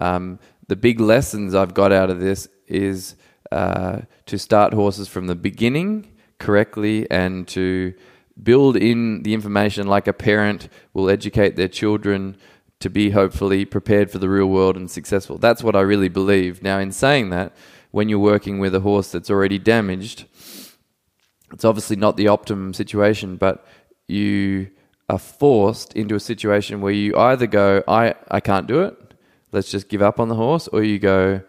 um, 0.00 0.40
the 0.66 0.74
big 0.74 1.00
lessons 1.00 1.54
I've 1.54 1.74
got 1.74 1.92
out 1.92 2.10
of 2.10 2.18
this 2.18 2.48
is 2.66 3.14
uh, 3.52 4.00
to 4.26 4.38
start 4.38 4.72
horses 4.72 5.06
from 5.06 5.26
the 5.26 5.36
beginning, 5.36 6.18
correctly 6.38 7.10
and 7.10 7.46
to 7.48 7.94
build 8.42 8.76
in 8.76 9.22
the 9.24 9.34
information 9.34 9.86
like 9.86 10.06
a 10.06 10.12
parent 10.12 10.68
will 10.94 11.10
educate 11.10 11.56
their 11.56 11.68
children 11.68 12.36
to 12.80 12.88
be 12.88 13.10
hopefully 13.10 13.64
prepared 13.64 14.10
for 14.10 14.18
the 14.18 14.28
real 14.28 14.46
world 14.46 14.76
and 14.76 14.90
successful. 14.90 15.38
That's 15.38 15.62
what 15.62 15.74
I 15.74 15.80
really 15.80 16.08
believe. 16.08 16.62
Now, 16.62 16.78
in 16.78 16.92
saying 16.92 17.30
that, 17.30 17.52
when 17.90 18.08
you're 18.08 18.18
working 18.18 18.58
with 18.58 18.74
a 18.74 18.80
horse 18.80 19.10
that's 19.10 19.30
already 19.30 19.58
damaged, 19.58 20.26
it's 21.52 21.64
obviously 21.64 21.96
not 21.96 22.16
the 22.16 22.28
optimum 22.28 22.74
situation, 22.74 23.36
but 23.36 23.66
you 24.06 24.70
are 25.08 25.18
forced 25.18 25.94
into 25.94 26.14
a 26.14 26.20
situation 26.20 26.80
where 26.80 26.92
you 26.92 27.16
either 27.16 27.46
go, 27.46 27.82
I, 27.88 28.14
I 28.30 28.40
can't 28.40 28.66
do 28.66 28.82
it, 28.82 29.14
let's 29.52 29.70
just 29.70 29.88
give 29.88 30.02
up 30.02 30.20
on 30.20 30.28
the 30.28 30.34
horse, 30.34 30.68
or 30.68 30.82
you 30.82 30.98
go, 30.98 31.40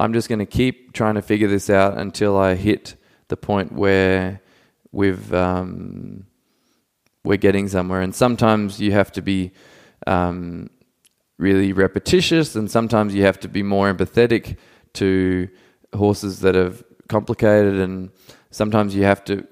I'm 0.00 0.12
just 0.12 0.28
going 0.28 0.38
to 0.38 0.46
keep 0.46 0.92
trying 0.92 1.16
to 1.16 1.22
figure 1.22 1.48
this 1.48 1.68
out 1.68 1.98
until 1.98 2.36
I 2.36 2.54
hit 2.54 2.94
the 3.26 3.36
point 3.36 3.72
where 3.72 4.40
we've 4.92 5.34
um, 5.34 6.24
we're 7.24 7.36
getting 7.36 7.68
somewhere. 7.68 8.00
And 8.00 8.14
sometimes 8.14 8.80
you 8.80 8.92
have 8.92 9.10
to 9.12 9.22
be 9.22 9.52
um, 10.06 10.70
really 11.38 11.72
repetitious, 11.72 12.54
and 12.56 12.70
sometimes 12.70 13.14
you 13.14 13.24
have 13.24 13.40
to 13.40 13.48
be 13.48 13.62
more 13.62 13.92
empathetic 13.92 14.56
to 14.94 15.48
horses 15.94 16.40
that 16.40 16.56
are 16.56 16.74
complicated, 17.08 17.76
and 17.76 18.10
sometimes 18.50 18.94
you 18.94 19.04
have 19.04 19.24
to 19.24 19.46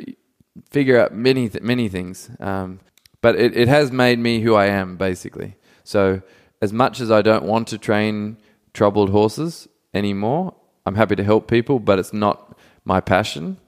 figure 0.71 0.99
out 1.01 1.15
many 1.15 1.49
th- 1.49 1.63
many 1.63 1.89
things. 1.89 2.31
Um, 2.41 2.81
but 3.21 3.37
it, 3.37 3.57
it 3.57 3.69
has 3.69 3.91
made 3.91 4.19
me 4.19 4.41
who 4.41 4.55
I 4.55 4.67
am, 4.67 4.97
basically. 4.97 5.57
So 5.85 6.23
as 6.61 6.73
much 6.73 7.01
as 7.01 7.11
I 7.11 7.23
don't 7.23 7.45
want 7.45 7.69
to 7.69 7.79
train 7.79 8.39
troubled 8.73 9.11
horses 9.11 9.69
anymore, 9.95 10.55
I'm 10.85 10.95
happy 10.95 11.17
to 11.17 11.25
help 11.25 11.49
people, 11.49 11.79
but 11.79 11.99
it's 11.99 12.13
not 12.13 12.57
my 12.85 13.01
passion 13.01 13.59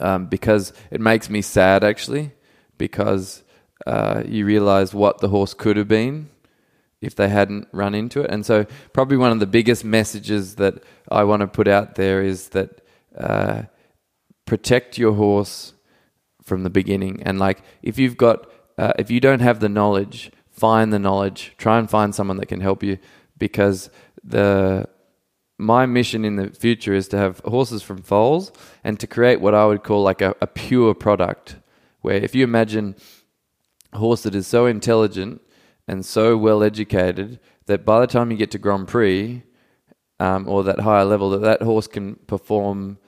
um, 0.00 0.26
because 0.26 0.72
it 0.90 1.00
makes 1.00 1.30
me 1.30 1.42
sad 1.42 1.84
actually 1.84 2.32
because 2.76 3.42
uh, 3.86 4.22
you 4.26 4.44
realize 4.44 4.92
what 4.92 5.18
the 5.18 5.28
horse 5.28 5.54
could 5.54 5.76
have 5.76 5.88
been 5.88 6.28
if 7.00 7.14
they 7.14 7.28
hadn't 7.28 7.68
run 7.72 7.94
into 7.94 8.22
it. 8.22 8.30
And 8.30 8.44
so, 8.44 8.66
probably 8.92 9.16
one 9.16 9.32
of 9.32 9.40
the 9.40 9.46
biggest 9.46 9.84
messages 9.84 10.56
that 10.56 10.82
I 11.10 11.24
want 11.24 11.40
to 11.40 11.46
put 11.46 11.68
out 11.68 11.94
there 11.94 12.22
is 12.22 12.48
that 12.50 12.80
uh, 13.16 13.62
protect 14.46 14.98
your 14.98 15.12
horse 15.12 15.74
from 16.42 16.62
the 16.62 16.70
beginning. 16.70 17.22
And 17.22 17.38
like, 17.38 17.62
if 17.82 17.98
you've 17.98 18.16
got, 18.16 18.50
uh, 18.76 18.92
if 18.98 19.10
you 19.10 19.20
don't 19.20 19.40
have 19.40 19.60
the 19.60 19.68
knowledge, 19.68 20.30
find 20.50 20.92
the 20.92 20.98
knowledge. 20.98 21.54
Try 21.56 21.78
and 21.78 21.88
find 21.88 22.14
someone 22.14 22.38
that 22.38 22.46
can 22.46 22.60
help 22.60 22.82
you, 22.82 22.98
because 23.38 23.90
the 24.24 24.88
my 25.60 25.86
mission 25.86 26.24
in 26.24 26.36
the 26.36 26.50
future 26.50 26.94
is 26.94 27.08
to 27.08 27.16
have 27.18 27.40
horses 27.40 27.82
from 27.82 28.00
foals 28.00 28.52
and 28.84 28.98
to 29.00 29.08
create 29.08 29.40
what 29.40 29.54
I 29.54 29.66
would 29.66 29.82
call 29.82 30.02
like 30.02 30.20
a, 30.22 30.34
a 30.40 30.46
pure 30.46 30.94
product. 30.94 31.56
Where 32.00 32.16
if 32.16 32.34
you 32.34 32.44
imagine 32.44 32.94
a 33.92 33.98
horse 33.98 34.22
that 34.22 34.36
is 34.36 34.46
so 34.46 34.66
intelligent 34.66 35.42
and 35.88 36.04
so 36.04 36.36
well 36.36 36.62
educated 36.62 37.40
that 37.66 37.84
by 37.84 38.00
the 38.00 38.06
time 38.06 38.30
you 38.30 38.36
get 38.36 38.50
to 38.52 38.58
Grand 38.58 38.86
Prix 38.86 39.42
um, 40.20 40.48
or 40.48 40.62
that 40.64 40.80
higher 40.80 41.04
level, 41.04 41.30
that 41.30 41.40
that 41.40 41.62
horse 41.62 41.86
can 41.86 42.16
perform 42.26 42.98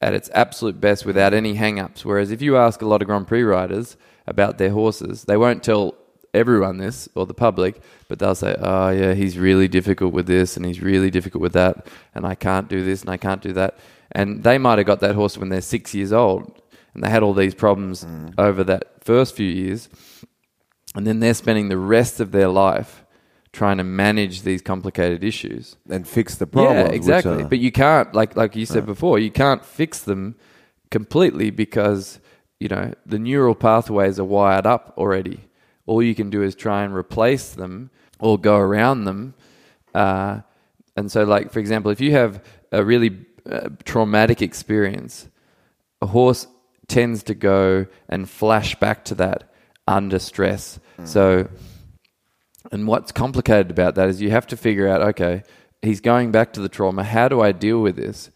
at 0.00 0.14
its 0.14 0.30
absolute 0.34 0.80
best 0.80 1.06
without 1.06 1.32
any 1.32 1.54
hang-ups. 1.54 2.04
Whereas 2.04 2.30
if 2.30 2.42
you 2.42 2.56
ask 2.56 2.82
a 2.82 2.86
lot 2.86 3.02
of 3.02 3.08
Grand 3.08 3.28
Prix 3.28 3.42
riders 3.42 3.96
about 4.26 4.58
their 4.58 4.70
horses, 4.70 5.24
they 5.24 5.36
won't 5.36 5.62
tell 5.62 5.94
everyone 6.34 6.76
this 6.78 7.08
or 7.14 7.26
the 7.26 7.34
public, 7.34 7.80
but 8.08 8.18
they'll 8.18 8.34
say, 8.34 8.54
"Oh 8.58 8.90
yeah, 8.90 9.14
he's 9.14 9.38
really 9.38 9.68
difficult 9.68 10.12
with 10.12 10.26
this 10.26 10.56
and 10.56 10.66
he's 10.66 10.82
really 10.82 11.10
difficult 11.10 11.42
with 11.42 11.54
that, 11.54 11.86
and 12.14 12.26
I 12.26 12.34
can't 12.34 12.68
do 12.68 12.84
this 12.84 13.00
and 13.00 13.10
I 13.10 13.16
can't 13.16 13.42
do 13.42 13.52
that." 13.54 13.78
And 14.12 14.44
they 14.44 14.58
might 14.58 14.78
have 14.78 14.86
got 14.86 15.00
that 15.00 15.14
horse 15.14 15.38
when 15.38 15.48
they're 15.48 15.60
six 15.62 15.94
years 15.94 16.12
old, 16.12 16.60
and 16.94 17.02
they 17.02 17.10
had 17.10 17.22
all 17.22 17.34
these 17.34 17.54
problems 17.54 18.04
mm. 18.04 18.34
over 18.38 18.62
that 18.64 19.04
first 19.04 19.34
few 19.34 19.48
years, 19.48 19.88
and 20.96 21.06
then 21.06 21.20
they're 21.20 21.34
spending 21.34 21.68
the 21.68 21.78
rest 21.78 22.20
of 22.20 22.32
their 22.32 22.48
life 22.48 23.04
trying 23.52 23.78
to 23.78 23.84
manage 23.84 24.42
these 24.42 24.60
complicated 24.60 25.24
issues 25.24 25.76
and 25.88 26.06
fix 26.06 26.34
the 26.34 26.46
problems. 26.46 26.90
Yeah, 26.90 26.94
exactly. 26.94 27.44
But 27.44 27.58
you 27.58 27.72
can't, 27.72 28.12
like 28.14 28.36
like 28.36 28.56
you 28.56 28.66
said 28.66 28.82
uh, 28.82 28.86
before, 28.86 29.18
you 29.18 29.30
can't 29.30 29.64
fix 29.64 30.00
them 30.00 30.36
completely 30.90 31.50
because 31.50 32.20
you 32.60 32.68
know 32.68 32.92
the 33.04 33.18
neural 33.18 33.54
pathways 33.54 34.18
are 34.18 34.24
wired 34.24 34.66
up 34.66 34.94
already 34.96 35.46
all 35.86 36.02
you 36.02 36.14
can 36.14 36.30
do 36.30 36.42
is 36.42 36.54
try 36.54 36.84
and 36.84 36.94
replace 36.94 37.50
them 37.50 37.90
or 38.18 38.38
go 38.38 38.56
around 38.56 39.04
them. 39.04 39.34
Uh, 39.94 40.40
and 40.96 41.10
so, 41.10 41.24
like 41.24 41.52
for 41.52 41.60
example, 41.60 41.90
if 41.90 42.00
you 42.00 42.12
have 42.12 42.44
a 42.72 42.84
really 42.84 43.24
uh, 43.50 43.70
traumatic 43.84 44.42
experience, 44.42 45.28
a 46.02 46.06
horse 46.06 46.46
tends 46.88 47.22
to 47.24 47.34
go 47.34 47.86
and 48.08 48.28
flash 48.28 48.74
back 48.76 49.04
to 49.04 49.14
that 49.14 49.52
under 49.86 50.18
stress. 50.18 50.78
Mm. 50.98 51.08
So, 51.08 51.48
and 52.72 52.86
what's 52.86 53.12
complicated 53.12 53.70
about 53.70 53.94
that 53.94 54.08
is 54.08 54.20
you 54.20 54.30
have 54.30 54.46
to 54.48 54.56
figure 54.56 54.88
out, 54.88 55.02
okay, 55.02 55.42
he's 55.82 56.00
going 56.00 56.32
back 56.32 56.52
to 56.54 56.60
the 56.60 56.68
trauma. 56.68 57.04
How 57.04 57.28
do 57.28 57.40
I 57.40 57.52
deal 57.52 57.80
with 57.80 57.96
this? 57.96 58.30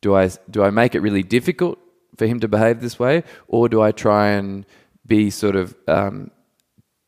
Do 0.00 0.14
I 0.14 0.30
do 0.50 0.62
I 0.62 0.70
make 0.70 0.94
it 0.94 1.00
really 1.00 1.22
difficult 1.22 1.78
for 2.16 2.26
him 2.26 2.40
to 2.40 2.48
behave 2.48 2.80
this 2.80 2.98
way, 2.98 3.24
or 3.48 3.68
do 3.68 3.82
I 3.82 3.92
try 3.92 4.28
and 4.28 4.66
be 5.06 5.30
sort 5.30 5.56
of 5.56 5.74
um, 5.88 6.30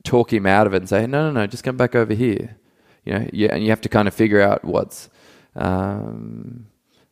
talk 0.04 0.32
him 0.32 0.46
out 0.46 0.66
of 0.66 0.74
it 0.74 0.78
and 0.78 0.88
say, 0.88 1.06
no, 1.06 1.30
no, 1.30 1.40
no, 1.40 1.46
just 1.46 1.64
come 1.64 1.76
back 1.76 1.94
over 1.94 2.14
here. 2.14 2.56
You 3.04 3.12
know, 3.12 3.28
yeah, 3.32 3.54
and 3.54 3.62
you 3.62 3.70
have 3.70 3.80
to 3.82 3.88
kind 3.88 4.08
of 4.08 4.14
figure 4.14 4.40
out 4.40 4.64
what's 4.64 5.08
um, 5.54 6.66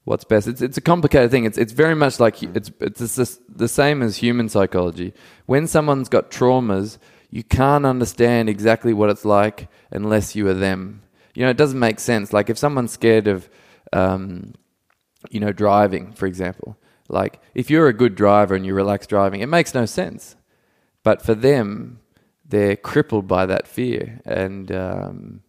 what's 0.04 0.24
best. 0.24 0.48
It's 0.48 0.60
it's 0.62 0.76
a 0.76 0.80
complicated 0.80 1.30
thing. 1.30 1.44
It's 1.44 1.58
it's 1.58 1.72
very 1.72 1.94
much 1.94 2.18
like 2.18 2.42
it's 2.42 2.70
it's 2.80 3.38
the 3.48 3.68
same 3.68 4.02
as 4.02 4.16
human 4.16 4.48
psychology. 4.48 5.12
When 5.46 5.66
someone's 5.66 6.08
got 6.08 6.30
traumas, 6.30 6.98
you 7.30 7.42
can't 7.42 7.86
understand 7.86 8.48
exactly 8.48 8.92
what 8.92 9.10
it's 9.10 9.24
like 9.24 9.68
unless 9.90 10.36
you 10.36 10.48
are 10.48 10.54
them. 10.54 11.02
You 11.34 11.44
know, 11.44 11.50
it 11.50 11.56
doesn't 11.56 11.78
make 11.78 11.98
sense. 11.98 12.32
Like 12.32 12.48
if 12.48 12.58
someone's 12.58 12.92
scared 12.92 13.26
of, 13.26 13.48
um, 13.92 14.54
you 15.30 15.40
know, 15.40 15.52
driving, 15.52 16.12
for 16.12 16.26
example. 16.26 16.76
Like 17.08 17.40
if 17.54 17.70
you're 17.70 17.88
a 17.88 17.92
good 17.92 18.14
driver 18.14 18.54
and 18.54 18.64
you 18.64 18.74
relax 18.74 19.06
driving, 19.06 19.40
it 19.40 19.48
makes 19.48 19.74
no 19.74 19.86
sense. 19.86 20.36
But 21.02 21.22
for 21.22 21.34
them, 21.34 22.00
they're 22.44 22.76
crippled 22.76 23.26
by 23.26 23.46
that 23.46 23.66
fear. 23.66 24.20
And 24.24 24.70
um, 24.72 25.42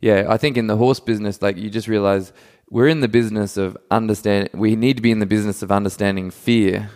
yeah, 0.00 0.26
I 0.28 0.36
think 0.36 0.56
in 0.56 0.66
the 0.66 0.76
horse 0.76 1.00
business, 1.00 1.42
like 1.42 1.56
you 1.56 1.70
just 1.70 1.88
realize 1.88 2.32
we're 2.70 2.88
in 2.88 3.00
the 3.00 3.08
business 3.08 3.56
of 3.56 3.76
understand. 3.90 4.50
We 4.54 4.76
need 4.76 4.96
to 4.96 5.02
be 5.02 5.10
in 5.10 5.18
the 5.18 5.26
business 5.26 5.62
of 5.62 5.70
understanding 5.70 6.30
fear 6.30 6.90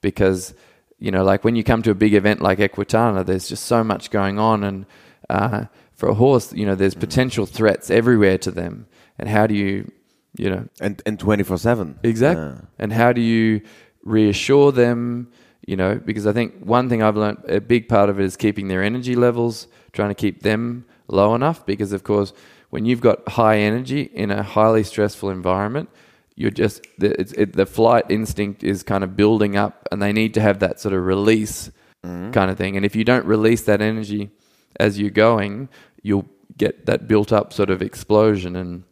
because 0.00 0.54
you 0.98 1.10
know, 1.10 1.24
like 1.24 1.44
when 1.44 1.56
you 1.56 1.64
come 1.64 1.82
to 1.82 1.90
a 1.90 1.94
big 1.94 2.14
event 2.14 2.40
like 2.40 2.58
Equitana, 2.58 3.24
there's 3.24 3.48
just 3.48 3.64
so 3.66 3.84
much 3.84 4.10
going 4.10 4.38
on, 4.38 4.64
and 4.64 4.86
uh, 5.28 5.64
for 5.94 6.08
a 6.08 6.14
horse, 6.14 6.52
you 6.52 6.66
know, 6.66 6.74
there's 6.74 6.94
potential 6.94 7.46
threats 7.46 7.90
everywhere 7.90 8.38
to 8.38 8.50
them. 8.50 8.86
And 9.18 9.28
how 9.28 9.46
do 9.46 9.54
you, 9.54 9.90
you 10.36 10.50
know, 10.50 10.68
and 10.80 11.02
and 11.06 11.18
twenty 11.18 11.42
four 11.42 11.58
seven 11.58 11.98
exactly. 12.02 12.44
Yeah. 12.44 12.60
And 12.78 12.92
how 12.92 13.12
do 13.12 13.20
you 13.20 13.62
reassure 14.04 14.72
them? 14.72 15.28
you 15.66 15.76
know, 15.76 15.96
because 15.96 16.26
I 16.26 16.32
think 16.32 16.54
one 16.60 16.88
thing 16.88 17.02
I've 17.02 17.16
learned, 17.16 17.38
a 17.48 17.60
big 17.60 17.88
part 17.88 18.08
of 18.08 18.20
it 18.20 18.24
is 18.24 18.36
keeping 18.36 18.68
their 18.68 18.82
energy 18.82 19.16
levels, 19.16 19.66
trying 19.92 20.10
to 20.10 20.14
keep 20.14 20.42
them 20.42 20.86
low 21.08 21.34
enough. 21.34 21.66
Because, 21.66 21.92
of 21.92 22.04
course, 22.04 22.32
when 22.70 22.84
you've 22.86 23.00
got 23.00 23.28
high 23.28 23.58
energy 23.58 24.02
in 24.02 24.30
a 24.30 24.42
highly 24.42 24.84
stressful 24.84 25.28
environment, 25.28 25.90
you're 26.36 26.50
just, 26.50 26.86
the, 26.98 27.40
it, 27.40 27.54
the 27.54 27.66
flight 27.66 28.04
instinct 28.08 28.62
is 28.62 28.82
kind 28.82 29.02
of 29.02 29.16
building 29.16 29.56
up, 29.56 29.88
and 29.90 30.00
they 30.00 30.12
need 30.12 30.34
to 30.34 30.40
have 30.40 30.60
that 30.60 30.78
sort 30.78 30.94
of 30.94 31.04
release 31.04 31.70
mm-hmm. 32.04 32.30
kind 32.30 32.50
of 32.50 32.56
thing. 32.56 32.76
And 32.76 32.86
if 32.86 32.94
you 32.94 33.04
don't 33.04 33.26
release 33.26 33.62
that 33.62 33.80
energy 33.80 34.30
as 34.78 34.98
you're 34.98 35.10
going, 35.10 35.68
you'll 36.02 36.28
get 36.56 36.86
that 36.86 37.08
built 37.08 37.32
up 37.32 37.52
sort 37.52 37.70
of 37.70 37.82
explosion. 37.82 38.54
And 38.54 38.84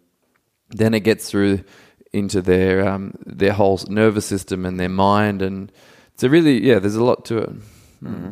then 0.70 0.94
it 0.94 1.00
gets 1.00 1.30
through 1.30 1.64
into 2.12 2.42
their, 2.42 2.88
um, 2.88 3.14
their 3.24 3.52
whole 3.52 3.78
nervous 3.88 4.26
system 4.26 4.64
and 4.66 4.80
their 4.80 4.88
mind 4.88 5.42
and 5.42 5.70
it's 6.14 6.22
a 6.22 6.30
really 6.30 6.64
yeah. 6.64 6.78
There's 6.78 6.94
a 6.94 7.04
lot 7.04 7.24
to 7.26 7.38
it. 7.38 7.50
Mm-hmm. 8.02 8.30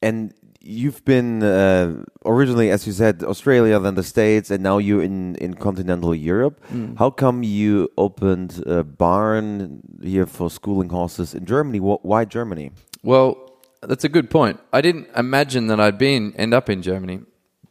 And 0.00 0.34
you've 0.62 1.04
been 1.04 1.42
uh, 1.42 2.04
originally, 2.24 2.70
as 2.70 2.86
you 2.86 2.92
said, 2.92 3.22
Australia, 3.22 3.78
then 3.78 3.94
the 3.94 4.02
States, 4.02 4.50
and 4.50 4.62
now 4.62 4.78
you're 4.78 5.02
in 5.02 5.36
in 5.36 5.54
continental 5.54 6.14
Europe. 6.14 6.60
Mm. 6.72 6.98
How 6.98 7.10
come 7.10 7.42
you 7.42 7.90
opened 7.96 8.62
a 8.66 8.84
barn 8.84 9.82
here 10.02 10.26
for 10.26 10.50
schooling 10.50 10.90
horses 10.90 11.34
in 11.34 11.44
Germany? 11.44 11.78
Why 11.80 12.24
Germany? 12.24 12.70
Well, 13.02 13.58
that's 13.82 14.04
a 14.04 14.08
good 14.08 14.30
point. 14.30 14.60
I 14.72 14.80
didn't 14.80 15.08
imagine 15.16 15.66
that 15.66 15.80
I'd 15.80 15.98
been 15.98 16.34
end 16.36 16.54
up 16.54 16.70
in 16.70 16.82
Germany 16.82 17.20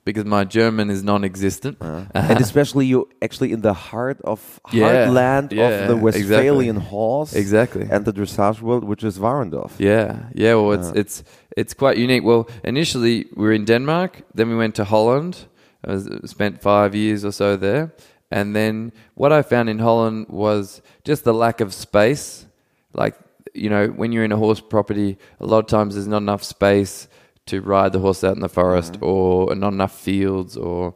because 0.04 0.26
my 0.26 0.44
German 0.44 0.90
is 0.90 1.04
non-existent, 1.04 1.78
uh, 1.80 2.06
and 2.14 2.40
especially 2.40 2.86
you 2.88 3.08
actually 3.22 3.52
in 3.52 3.62
the 3.62 3.74
heart 3.74 4.20
of 4.24 4.60
yeah, 4.72 5.06
heartland 5.06 5.52
yeah, 5.52 5.68
of 5.68 5.88
the 5.88 5.98
Westphalian 5.98 6.78
exactly. 6.78 6.90
horse, 6.90 7.34
exactly, 7.34 7.88
and 7.90 8.06
the 8.06 8.14
dressage 8.14 8.62
world, 8.62 8.84
which 8.84 9.04
is 9.04 9.20
Warendorf. 9.20 9.72
Yeah, 9.78 10.30
yeah. 10.34 10.56
Well, 10.56 10.72
it's 10.74 10.90
uh. 10.90 10.94
it's 10.96 11.24
it's 11.56 11.74
quite 11.74 11.98
unique. 11.98 12.24
Well, 12.24 12.50
initially 12.64 13.28
we 13.36 13.46
were 13.46 13.54
in 13.54 13.66
Denmark, 13.66 14.24
then 14.34 14.50
we 14.50 14.56
went 14.56 14.76
to 14.76 14.86
Holland. 14.86 15.46
I 15.84 15.94
was, 15.94 16.10
spent 16.26 16.62
five 16.62 16.94
years 16.94 17.26
or 17.26 17.32
so 17.32 17.58
there, 17.58 17.94
and 18.30 18.56
then 18.56 18.94
what 19.16 19.32
I 19.32 19.42
found 19.42 19.70
in 19.70 19.80
Holland 19.80 20.28
was 20.30 20.82
just 21.04 21.24
the 21.24 21.34
lack 21.34 21.62
of 21.62 21.74
space. 21.74 22.46
Like 22.94 23.16
you 23.54 23.70
know, 23.70 23.88
when 23.88 24.12
you're 24.12 24.24
in 24.24 24.32
a 24.32 24.38
horse 24.38 24.62
property, 24.62 25.18
a 25.40 25.46
lot 25.46 25.60
of 25.60 25.68
times 25.68 25.94
there's 25.94 26.08
not 26.08 26.22
enough 26.22 26.44
space 26.44 27.08
to 27.48 27.62
ride 27.62 27.94
the 27.94 28.00
horse 28.00 28.24
out 28.24 28.36
in 28.36 28.42
the 28.42 28.50
forest 28.50 28.98
or 29.02 29.54
not 29.56 29.74
enough 29.74 29.98
fields 29.98 30.56
or 30.56 30.94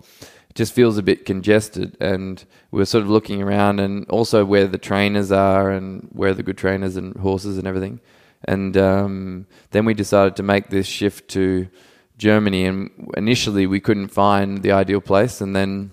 it 0.50 0.56
just 0.56 0.74
feels 0.74 0.98
a 0.98 1.04
bit 1.04 1.26
congested. 1.26 1.98
And 2.00 2.44
we're 2.72 2.86
sort 2.86 3.04
of 3.04 3.10
looking 3.10 3.42
around 3.42 3.80
and 3.80 4.08
also 4.10 4.46
where 4.46 4.68
the 4.68 4.78
trainers 4.78 5.32
are 5.32 5.72
and 5.72 6.08
where 6.12 6.34
the 6.34 6.44
good 6.44 6.58
trainers 6.58 6.96
and 6.96 7.16
horses 7.18 7.58
and 7.58 7.68
everything. 7.68 8.00
And 8.44 8.78
um, 8.78 9.48
then 9.72 9.86
we 9.86 9.94
decided 9.94 10.36
to 10.36 10.44
make 10.44 10.70
this 10.70 10.88
shift 10.88 11.30
to 11.30 11.68
Germany. 12.18 12.66
And 12.66 13.12
initially 13.18 13.66
we 13.66 13.80
couldn't 13.80 14.10
find 14.10 14.62
the 14.62 14.72
ideal 14.72 15.02
place. 15.02 15.42
And 15.42 15.56
then 15.56 15.92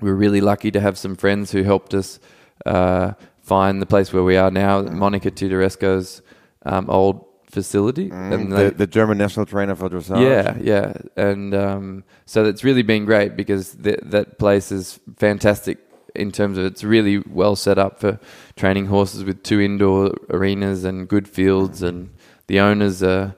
we 0.00 0.10
were 0.10 0.16
really 0.16 0.40
lucky 0.40 0.70
to 0.70 0.80
have 0.80 0.98
some 0.98 1.16
friends 1.16 1.52
who 1.52 1.62
helped 1.62 1.94
us 1.94 2.18
uh, 2.64 3.12
find 3.46 3.80
the 3.80 3.86
place 3.86 4.12
where 4.12 4.24
we 4.24 4.36
are 4.36 4.50
now, 4.50 4.82
Monica 4.82 5.30
Theodorescu's 5.30 6.20
um, 6.64 6.90
old 6.90 7.25
facility. 7.56 8.10
And 8.12 8.52
the, 8.52 8.70
the 8.82 8.86
German 8.86 9.16
national 9.16 9.46
trainer 9.46 9.74
for 9.74 9.88
dressage. 9.88 10.22
yeah, 10.22 10.56
yeah, 10.60 10.92
and 11.16 11.54
um, 11.54 12.04
so 12.26 12.44
it's 12.44 12.62
really 12.62 12.82
been 12.82 13.06
great 13.06 13.34
because 13.34 13.74
th- 13.74 14.00
that 14.02 14.38
place 14.38 14.70
is 14.70 15.00
fantastic 15.16 15.78
in 16.14 16.32
terms 16.32 16.58
of 16.58 16.64
it's 16.66 16.84
really 16.84 17.18
well 17.40 17.56
set 17.56 17.78
up 17.78 17.98
for 18.00 18.20
training 18.56 18.86
horses 18.86 19.24
with 19.24 19.42
two 19.42 19.60
indoor 19.60 20.14
arenas 20.28 20.84
and 20.84 21.08
good 21.08 21.26
fields, 21.26 21.82
and 21.82 22.10
the 22.46 22.60
owners 22.60 23.02
are 23.02 23.34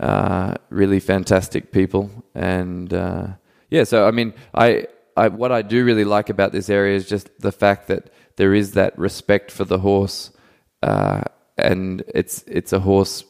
uh, 0.00 0.54
really 0.70 1.00
fantastic 1.00 1.70
people, 1.70 2.10
and 2.34 2.94
uh, 2.94 3.26
yeah. 3.68 3.84
So 3.84 4.08
I 4.08 4.12
mean, 4.12 4.32
I, 4.54 4.86
I 5.14 5.28
what 5.28 5.52
I 5.52 5.60
do 5.60 5.84
really 5.84 6.04
like 6.04 6.30
about 6.30 6.52
this 6.52 6.70
area 6.70 6.96
is 6.96 7.06
just 7.06 7.28
the 7.38 7.52
fact 7.52 7.88
that 7.88 8.10
there 8.36 8.54
is 8.54 8.72
that 8.72 8.98
respect 8.98 9.50
for 9.50 9.64
the 9.66 9.78
horse, 9.78 10.30
uh, 10.82 11.22
and 11.58 12.02
it's 12.14 12.44
it's 12.46 12.72
a 12.72 12.80
horse 12.80 13.24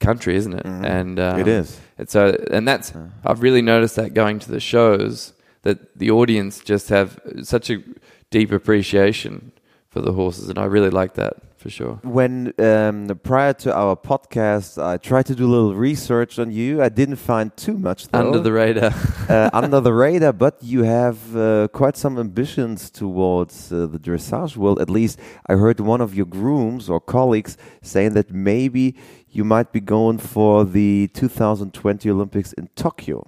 country, 0.00 0.36
isn't 0.36 0.52
it? 0.54 0.64
And 0.66 1.18
um, 1.20 1.40
It 1.40 1.48
is. 1.48 1.80
and 1.98 2.08
so, 2.08 2.36
and 2.50 2.66
that's 2.66 2.92
I've 3.24 3.42
really 3.42 3.62
noticed 3.62 3.96
that 3.96 4.14
going 4.14 4.38
to 4.40 4.50
the 4.50 4.60
shows 4.60 5.32
that 5.62 5.98
the 5.98 6.10
audience 6.10 6.60
just 6.60 6.88
have 6.90 7.18
such 7.42 7.70
a 7.70 7.82
deep 8.30 8.52
appreciation 8.52 9.52
for 9.88 10.00
the 10.00 10.12
horses, 10.12 10.48
and 10.48 10.58
I 10.58 10.64
really 10.64 10.90
like 10.90 11.14
that 11.14 11.34
for 11.66 11.70
sure. 11.70 11.98
When 12.04 12.52
um, 12.58 13.18
prior 13.24 13.52
to 13.64 13.74
our 13.74 13.96
podcast, 13.96 14.80
I 14.80 14.98
tried 14.98 15.26
to 15.26 15.34
do 15.34 15.46
a 15.46 15.52
little 15.56 15.74
research 15.74 16.38
on 16.38 16.52
you. 16.52 16.80
I 16.80 16.88
didn't 16.88 17.16
find 17.16 17.56
too 17.56 17.76
much 17.76 18.06
though. 18.08 18.26
Under 18.26 18.38
the 18.38 18.52
radar, 18.52 18.92
uh, 19.28 19.50
under 19.52 19.80
the 19.80 19.92
radar, 19.92 20.32
but 20.32 20.62
you 20.62 20.84
have 20.84 21.36
uh, 21.36 21.66
quite 21.72 21.96
some 21.96 22.18
ambitions 22.18 22.88
towards 22.90 23.72
uh, 23.72 23.86
the 23.86 23.98
dressage 23.98 24.56
world. 24.56 24.80
At 24.80 24.88
least 24.88 25.18
I 25.46 25.54
heard 25.54 25.80
one 25.80 26.00
of 26.00 26.14
your 26.14 26.26
grooms 26.26 26.88
or 26.88 27.00
colleagues 27.00 27.56
saying 27.82 28.14
that 28.14 28.30
maybe 28.30 28.94
you 29.28 29.44
might 29.44 29.72
be 29.72 29.80
going 29.80 30.18
for 30.18 30.64
the 30.64 31.08
2020 31.14 32.08
Olympics 32.10 32.52
in 32.52 32.68
Tokyo. 32.76 33.26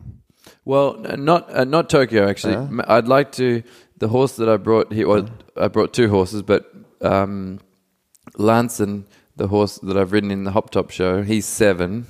well, 0.65 0.95
not 1.17 1.51
uh, 1.53 1.65
not 1.65 1.91
Tokyo 1.91 2.29
actually. 2.29 2.55
Huh? 2.55 2.69
M- 2.71 2.85
I'd 2.87 3.09
like 3.09 3.33
to. 3.33 3.65
The 3.97 4.07
horse 4.07 4.37
that 4.37 4.49
I 4.49 4.59
brought 4.59 4.93
here, 4.93 5.09
well, 5.09 5.29
I 5.57 5.67
brought 5.67 5.93
two 5.93 6.09
horses, 6.09 6.43
but 6.43 6.73
um, 7.01 7.59
Lanson, 8.39 9.07
the 9.37 9.49
horse 9.49 9.79
that 9.79 9.97
I've 9.97 10.13
ridden 10.13 10.31
in 10.31 10.45
the 10.45 10.53
Hop 10.53 10.71
Top 10.71 10.91
show, 10.91 11.23
he's 11.23 11.45
seven, 11.47 12.07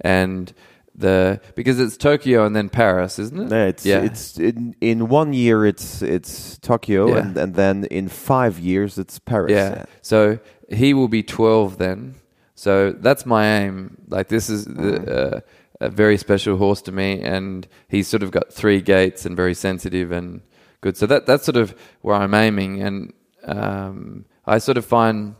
and 0.00 0.52
the 0.94 1.40
because 1.54 1.78
it's 1.78 1.96
Tokyo 1.96 2.46
and 2.46 2.56
then 2.56 2.68
Paris, 2.70 3.18
isn't 3.18 3.38
it? 3.38 3.48
No, 3.50 3.66
it's 3.66 3.84
it's 3.86 4.38
in, 4.38 4.74
in 4.80 5.08
one 5.08 5.32
year 5.34 5.66
it's 5.66 6.00
it's 6.02 6.58
Tokyo 6.58 7.08
Yeah. 7.08 7.18
and 7.18 7.36
and 7.36 7.54
then 7.54 7.84
in 7.90 8.08
five 8.08 8.58
years 8.58 8.96
it's 8.98 9.18
Paris. 9.18 9.52
Yeah. 9.52 9.84
So 10.00 10.38
he 10.70 10.94
will 10.94 11.08
be 11.08 11.22
12 11.22 11.76
then. 11.78 12.14
So 12.54 12.92
that's 12.92 13.26
my 13.26 13.46
aim. 13.64 13.98
Like 14.08 14.28
this 14.28 14.48
is 14.48 14.66
uh, 14.66 15.40
a 15.80 15.90
very 15.90 16.16
special 16.16 16.56
horse 16.56 16.80
to 16.82 16.92
me, 16.92 17.20
and 17.20 17.68
he's 17.88 18.08
sort 18.08 18.22
of 18.22 18.30
got 18.30 18.50
three 18.50 18.80
gaits 18.80 19.26
and 19.26 19.36
very 19.36 19.52
sensitive 19.52 20.10
and 20.12 20.40
good. 20.80 20.96
So 20.96 21.04
that 21.06 21.26
that's 21.26 21.44
sort 21.44 21.56
of 21.58 21.74
where 22.00 22.16
I'm 22.16 22.32
aiming, 22.32 22.80
and 22.80 23.12
um, 23.44 24.24
I 24.46 24.56
sort 24.58 24.78
of 24.78 24.86
find 24.86 25.34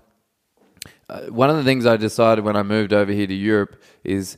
uh, 1.09 1.23
one 1.27 1.51
of 1.51 1.57
the 1.57 1.65
things 1.65 1.87
I 1.87 1.97
decided 1.97 2.45
when 2.45 2.57
I 2.57 2.63
moved 2.63 2.93
over 2.93 3.13
here 3.13 3.27
to 3.27 3.35
Europe 3.35 3.83
is 4.03 4.37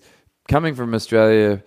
coming 0.49 0.75
from 0.75 0.95
Australia. 0.95 1.63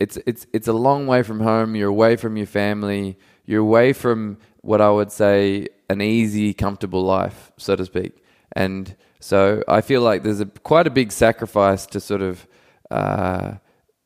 It's 0.00 0.18
it's 0.26 0.46
it's 0.52 0.68
a 0.68 0.72
long 0.72 1.06
way 1.06 1.22
from 1.22 1.40
home. 1.40 1.74
You're 1.74 1.90
away 1.90 2.16
from 2.16 2.36
your 2.36 2.46
family. 2.46 3.18
You're 3.44 3.60
away 3.60 3.92
from 3.92 4.38
what 4.62 4.80
I 4.80 4.90
would 4.90 5.12
say 5.12 5.68
an 5.90 6.00
easy, 6.00 6.54
comfortable 6.54 7.02
life, 7.02 7.52
so 7.58 7.76
to 7.76 7.84
speak. 7.84 8.24
And 8.52 8.96
so 9.20 9.62
I 9.68 9.80
feel 9.80 10.00
like 10.00 10.22
there's 10.22 10.40
a 10.40 10.46
quite 10.46 10.86
a 10.86 10.90
big 10.90 11.12
sacrifice 11.12 11.86
to 11.86 12.00
sort 12.00 12.22
of 12.22 12.46
uh, 12.90 13.54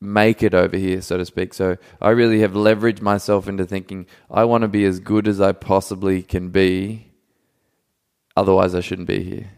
make 0.01 0.43
it 0.43 0.55
over 0.55 0.77
here, 0.77 1.01
so 1.01 1.17
to 1.17 1.25
speak. 1.25 1.55
So 1.55 1.77
I 2.01 2.11
really 2.11 2.41
have 2.41 2.53
leveraged 2.53 3.01
myself 3.01 3.49
into 3.49 3.65
thinking 3.65 4.07
I 4.31 4.45
want 4.45 4.63
to 4.63 4.69
be 4.69 4.85
as 4.85 4.99
good 4.99 5.29
as 5.29 5.41
I 5.41 5.53
possibly 5.53 6.23
can 6.23 6.51
be. 6.51 7.13
Otherwise, 8.37 8.75
I 8.75 8.81
shouldn't 8.81 9.09
be 9.09 9.23
here. 9.23 9.56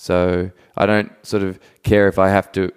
So 0.00 0.50
I 0.76 0.86
don't 0.86 1.10
sort 1.26 1.42
of 1.42 1.58
care 1.82 2.06
if 2.06 2.18
I 2.18 2.28
have 2.28 2.52
to 2.52 2.70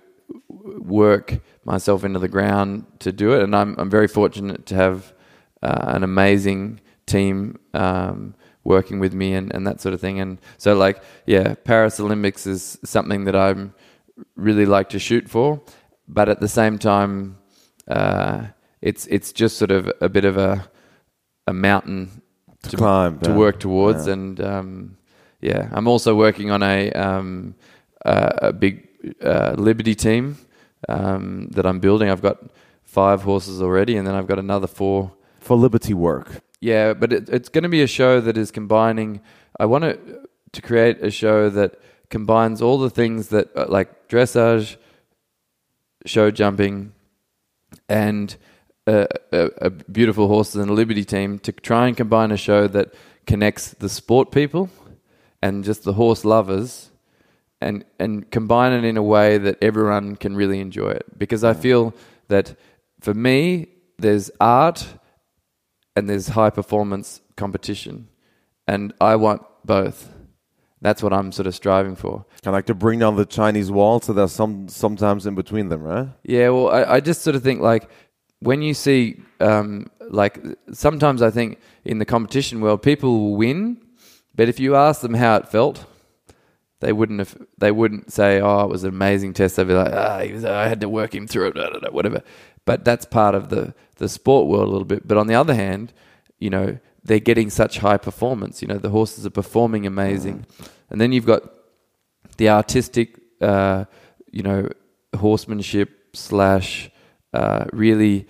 work 0.49 1.39
myself 1.65 2.03
into 2.03 2.17
the 2.19 2.27
ground 2.27 2.85
to 2.99 3.11
do 3.11 3.33
it. 3.33 3.43
And 3.43 3.55
I'm 3.55 3.75
I'm 3.77 3.89
very 3.91 4.07
fortunate 4.07 4.65
to 4.67 4.75
have 4.75 5.13
uh, 5.61 5.85
an 5.95 6.03
amazing 6.03 6.81
team 7.05 7.59
um, 7.75 8.33
working 8.63 8.99
with 8.99 9.13
me 9.13 9.33
and, 9.35 9.53
and 9.53 9.67
that 9.67 9.81
sort 9.81 9.93
of 9.93 10.01
thing. 10.01 10.19
And 10.19 10.39
so 10.57 10.73
like 10.75 11.03
yeah, 11.27 11.53
Paris 11.63 11.99
Olympics 11.99 12.47
is 12.47 12.79
something 12.83 13.25
that 13.25 13.35
I'm 13.35 13.73
really 14.35 14.65
like 14.65 14.89
to 14.89 14.99
shoot 14.99 15.29
for, 15.29 15.61
but 16.07 16.27
at 16.27 16.39
the 16.39 16.47
same 16.47 16.79
time, 16.79 17.37
uh, 17.87 18.47
it's 18.81 19.05
it's 19.07 19.31
just 19.31 19.57
sort 19.57 19.71
of 19.71 19.91
a 20.01 20.09
bit 20.09 20.25
of 20.25 20.37
a 20.37 20.67
a 21.47 21.53
mountain 21.53 22.21
To 22.69 22.77
climb, 22.77 23.19
to 23.19 23.29
yeah. 23.29 23.37
work 23.37 23.59
towards, 23.59 24.07
Yeah. 24.07 24.13
and 24.13 24.39
um, 24.41 24.97
yeah, 25.41 25.69
I'm 25.71 25.87
also 25.87 26.15
working 26.15 26.51
on 26.51 26.63
a 26.63 26.91
um, 26.91 27.55
uh, 28.05 28.29
a 28.37 28.53
big 28.53 28.87
uh, 29.23 29.55
Liberty 29.57 29.95
team 29.95 30.37
um, 30.87 31.47
that 31.51 31.65
I'm 31.65 31.79
building. 31.79 32.09
I've 32.09 32.21
got 32.21 32.37
five 32.83 33.23
horses 33.23 33.61
already, 33.61 33.97
and 33.97 34.07
then 34.07 34.15
I've 34.15 34.27
got 34.27 34.39
another 34.39 34.67
four. 34.67 35.11
for 35.39 35.57
Liberty 35.57 35.93
work. 35.93 36.41
Yeah, 36.59 36.93
but 36.93 37.11
it, 37.11 37.29
it's 37.29 37.49
going 37.49 37.63
to 37.63 37.69
be 37.69 37.81
a 37.81 37.87
show 37.87 38.21
that 38.21 38.37
is 38.37 38.51
combining. 38.51 39.21
I 39.59 39.65
want 39.65 39.83
to 39.83 40.27
to 40.53 40.61
create 40.61 41.01
a 41.01 41.09
show 41.09 41.49
that 41.49 41.79
combines 42.09 42.61
all 42.61 42.77
the 42.77 42.89
things 42.89 43.29
that 43.29 43.49
uh, 43.55 43.65
like 43.67 44.09
dressage, 44.09 44.75
show 46.05 46.29
jumping, 46.29 46.93
and 47.89 48.35
a, 48.85 49.07
a, 49.31 49.49
a 49.61 49.69
beautiful 49.69 50.27
horses 50.27 50.55
and 50.55 50.69
a 50.69 50.73
Liberty 50.73 51.05
team 51.05 51.39
to 51.39 51.51
try 51.51 51.87
and 51.87 51.97
combine 51.97 52.31
a 52.31 52.37
show 52.37 52.67
that 52.67 52.93
connects 53.25 53.69
the 53.71 53.89
sport 53.89 54.31
people 54.31 54.69
and 55.41 55.63
just 55.63 55.83
the 55.83 55.93
horse 55.93 56.23
lovers 56.25 56.91
and 57.59 57.85
and 57.99 58.29
combine 58.31 58.73
it 58.73 58.83
in 58.83 58.97
a 58.97 59.03
way 59.03 59.37
that 59.37 59.57
everyone 59.61 60.15
can 60.15 60.35
really 60.35 60.59
enjoy 60.59 60.89
it. 60.91 61.05
Because 61.17 61.43
I 61.43 61.53
feel 61.53 61.93
that 62.27 62.55
for 62.99 63.13
me 63.13 63.67
there's 63.97 64.31
art 64.39 64.87
and 65.95 66.09
there's 66.09 66.29
high 66.29 66.49
performance 66.49 67.21
competition. 67.35 68.07
And 68.67 68.93
I 69.01 69.15
want 69.15 69.41
both. 69.65 70.09
That's 70.81 71.03
what 71.03 71.13
I'm 71.13 71.31
sort 71.31 71.45
of 71.45 71.53
striving 71.53 71.95
for. 71.95 72.25
I 72.45 72.49
like 72.49 72.65
to 72.65 72.73
bring 72.73 72.99
down 72.99 73.15
the 73.15 73.25
Chinese 73.25 73.69
wall, 73.69 74.01
so 74.01 74.13
there's 74.13 74.31
some 74.31 74.67
sometimes 74.67 75.27
in 75.27 75.35
between 75.35 75.69
them, 75.69 75.83
right? 75.83 76.07
Yeah, 76.23 76.49
well, 76.49 76.69
I, 76.69 76.95
I 76.95 76.99
just 76.99 77.21
sort 77.21 77.35
of 77.35 77.43
think 77.43 77.61
like 77.61 77.87
when 78.39 78.63
you 78.63 78.73
see, 78.73 79.21
um, 79.39 79.87
like 80.09 80.39
sometimes 80.71 81.21
I 81.21 81.29
think 81.29 81.59
in 81.85 81.99
the 81.99 82.05
competition 82.05 82.61
world, 82.61 82.81
people 82.81 83.11
will 83.19 83.35
win, 83.35 83.79
but 84.35 84.49
if 84.49 84.59
you 84.59 84.75
ask 84.75 85.01
them 85.01 85.13
how 85.13 85.35
it 85.35 85.47
felt, 85.47 85.85
they 86.79 86.91
wouldn't 86.91 87.19
have. 87.19 87.37
They 87.57 87.71
wouldn't 87.71 88.11
say, 88.11 88.41
"Oh, 88.41 88.61
it 88.61 88.69
was 88.69 88.83
an 88.83 88.89
amazing 88.89 89.33
test." 89.33 89.55
They'd 89.55 89.67
be 89.67 89.73
like, 89.73 89.93
"Ah, 89.93 90.23
was, 90.31 90.45
I 90.45 90.67
had 90.67 90.81
to 90.81 90.89
work 90.89 91.13
him 91.13 91.27
through 91.27 91.53
it, 91.55 91.93
whatever." 91.93 92.23
But 92.65 92.83
that's 92.83 93.05
part 93.05 93.35
of 93.35 93.49
the 93.49 93.73
the 93.97 94.09
sport 94.09 94.47
world 94.47 94.67
a 94.67 94.71
little 94.71 94.85
bit. 94.85 95.07
But 95.07 95.17
on 95.17 95.27
the 95.27 95.35
other 95.35 95.53
hand, 95.53 95.93
you 96.39 96.49
know, 96.49 96.79
they're 97.03 97.19
getting 97.19 97.49
such 97.49 97.79
high 97.79 97.97
performance. 97.97 98.61
You 98.61 98.67
know, 98.67 98.77
the 98.77 98.89
horses 98.89 99.25
are 99.25 99.31
performing 99.31 99.85
amazing, 99.85 100.45
and 100.89 100.99
then 100.99 101.11
you've 101.11 101.25
got 101.25 101.43
the 102.37 102.49
artistic, 102.49 103.19
uh, 103.41 103.85
you 104.31 104.41
know, 104.41 104.69
horsemanship 105.15 106.15
slash 106.15 106.89
uh, 107.33 107.65
really 107.71 108.27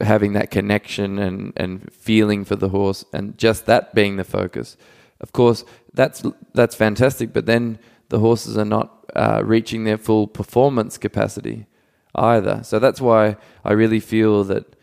having 0.00 0.32
that 0.32 0.50
connection 0.50 1.18
and, 1.18 1.52
and 1.56 1.92
feeling 1.92 2.44
for 2.44 2.56
the 2.56 2.70
horse, 2.70 3.04
and 3.12 3.38
just 3.38 3.66
that 3.66 3.94
being 3.94 4.16
the 4.16 4.24
focus. 4.24 4.76
Of 5.22 5.32
course, 5.32 5.64
that's 5.94 6.22
that's 6.54 6.74
fantastic, 6.74 7.32
but 7.32 7.46
then 7.46 7.78
the 8.08 8.18
horses 8.18 8.58
are 8.58 8.64
not 8.64 9.04
uh, 9.14 9.42
reaching 9.44 9.84
their 9.84 9.98
full 9.98 10.26
performance 10.26 10.98
capacity 10.98 11.66
either. 12.14 12.62
So 12.62 12.78
that's 12.78 13.00
why 13.00 13.36
I 13.64 13.72
really 13.72 14.00
feel 14.00 14.44
that 14.44 14.76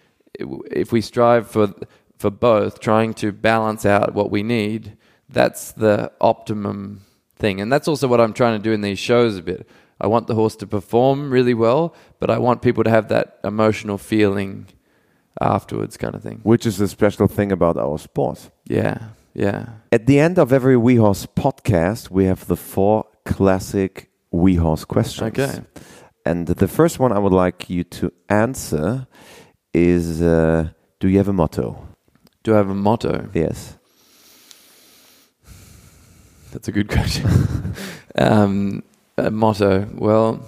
if 0.72 0.92
we 0.92 1.02
strive 1.02 1.50
for 1.50 1.74
for 2.18 2.30
both, 2.30 2.80
trying 2.80 3.14
to 3.16 3.32
balance 3.32 3.86
out 3.86 4.14
what 4.14 4.30
we 4.30 4.44
need, 4.44 4.98
that's 5.30 5.72
the 5.72 6.12
optimum 6.20 7.06
thing. 7.36 7.62
And 7.62 7.72
that's 7.72 7.88
also 7.88 8.08
what 8.08 8.20
I'm 8.20 8.34
trying 8.34 8.60
to 8.60 8.64
do 8.64 8.74
in 8.74 8.82
these 8.82 9.00
shows 9.00 9.38
a 9.38 9.42
bit. 9.42 9.68
I 10.02 10.08
want 10.08 10.28
the 10.28 10.36
horse 10.36 10.56
to 10.58 10.68
perform 10.68 11.32
really 11.32 11.54
well, 11.54 11.94
but 12.20 12.30
I 12.30 12.38
want 12.38 12.62
people 12.62 12.84
to 12.84 12.90
have 12.90 13.08
that 13.10 13.40
emotional 13.44 13.98
feeling 13.98 14.68
afterwards, 15.42 15.98
kind 15.98 16.16
of 16.16 16.22
thing. 16.22 16.40
Which 16.44 16.66
is 16.66 16.78
the 16.78 16.88
special 16.88 17.28
thing 17.28 17.52
about 17.52 17.78
our 17.78 17.98
sport. 17.98 18.50
Yeah, 18.66 19.10
yeah. 19.34 19.68
At 19.92 20.06
the 20.06 20.20
end 20.20 20.38
of 20.38 20.52
every 20.52 20.76
WeHorse 20.76 21.28
podcast, 21.28 22.10
we 22.10 22.26
have 22.26 22.48
the 22.48 22.56
four 22.56 23.06
classic 23.26 24.10
WeHorse 24.34 24.88
questions. 24.88 25.40
Okay. 25.40 25.62
And 26.26 26.48
the 26.48 26.68
first 26.68 27.00
one 27.00 27.12
I 27.12 27.20
would 27.20 27.34
like 27.34 27.70
you 27.70 27.84
to 27.84 28.12
answer 28.30 29.08
is 29.74 30.22
uh, 30.22 30.70
Do 31.00 31.08
you 31.08 31.18
have 31.18 31.28
a 31.28 31.34
motto? 31.34 31.88
Do 32.44 32.54
I 32.54 32.58
have 32.58 32.70
a 32.70 32.76
motto? 32.76 33.30
Yes. 33.34 33.78
That's 36.52 36.68
a 36.68 36.72
good 36.72 36.90
question. 36.90 37.76
um, 38.16 38.84
a 39.18 39.30
motto. 39.30 39.88
Well, 39.94 40.46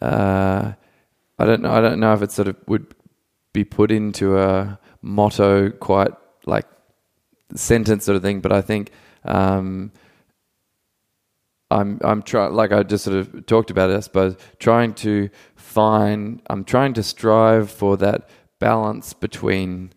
uh, 0.00 0.72
I 1.38 1.44
don't 1.44 1.62
know. 1.62 1.70
I 1.70 1.80
don't 1.80 2.00
know 2.00 2.14
if 2.14 2.22
it 2.22 2.32
sort 2.32 2.48
of 2.48 2.56
would 2.66 2.94
be 3.52 3.64
put 3.64 3.90
into 3.90 4.38
a 4.38 4.78
motto, 5.02 5.70
quite 5.70 6.12
like 6.46 6.66
sentence 7.54 8.04
sort 8.04 8.16
of 8.16 8.22
thing. 8.22 8.40
But 8.40 8.52
I 8.52 8.60
think 8.60 8.90
um, 9.24 9.92
I'm 11.70 12.00
I'm 12.02 12.22
trying, 12.22 12.52
like 12.52 12.72
I 12.72 12.82
just 12.82 13.04
sort 13.04 13.16
of 13.16 13.46
talked 13.46 13.70
about 13.70 13.90
it. 13.90 13.96
I 13.96 14.00
suppose 14.00 14.36
trying 14.58 14.94
to 14.94 15.30
find. 15.56 16.42
I'm 16.48 16.64
trying 16.64 16.94
to 16.94 17.02
strive 17.02 17.70
for 17.70 17.96
that 17.98 18.28
balance 18.58 19.12
between 19.12 19.92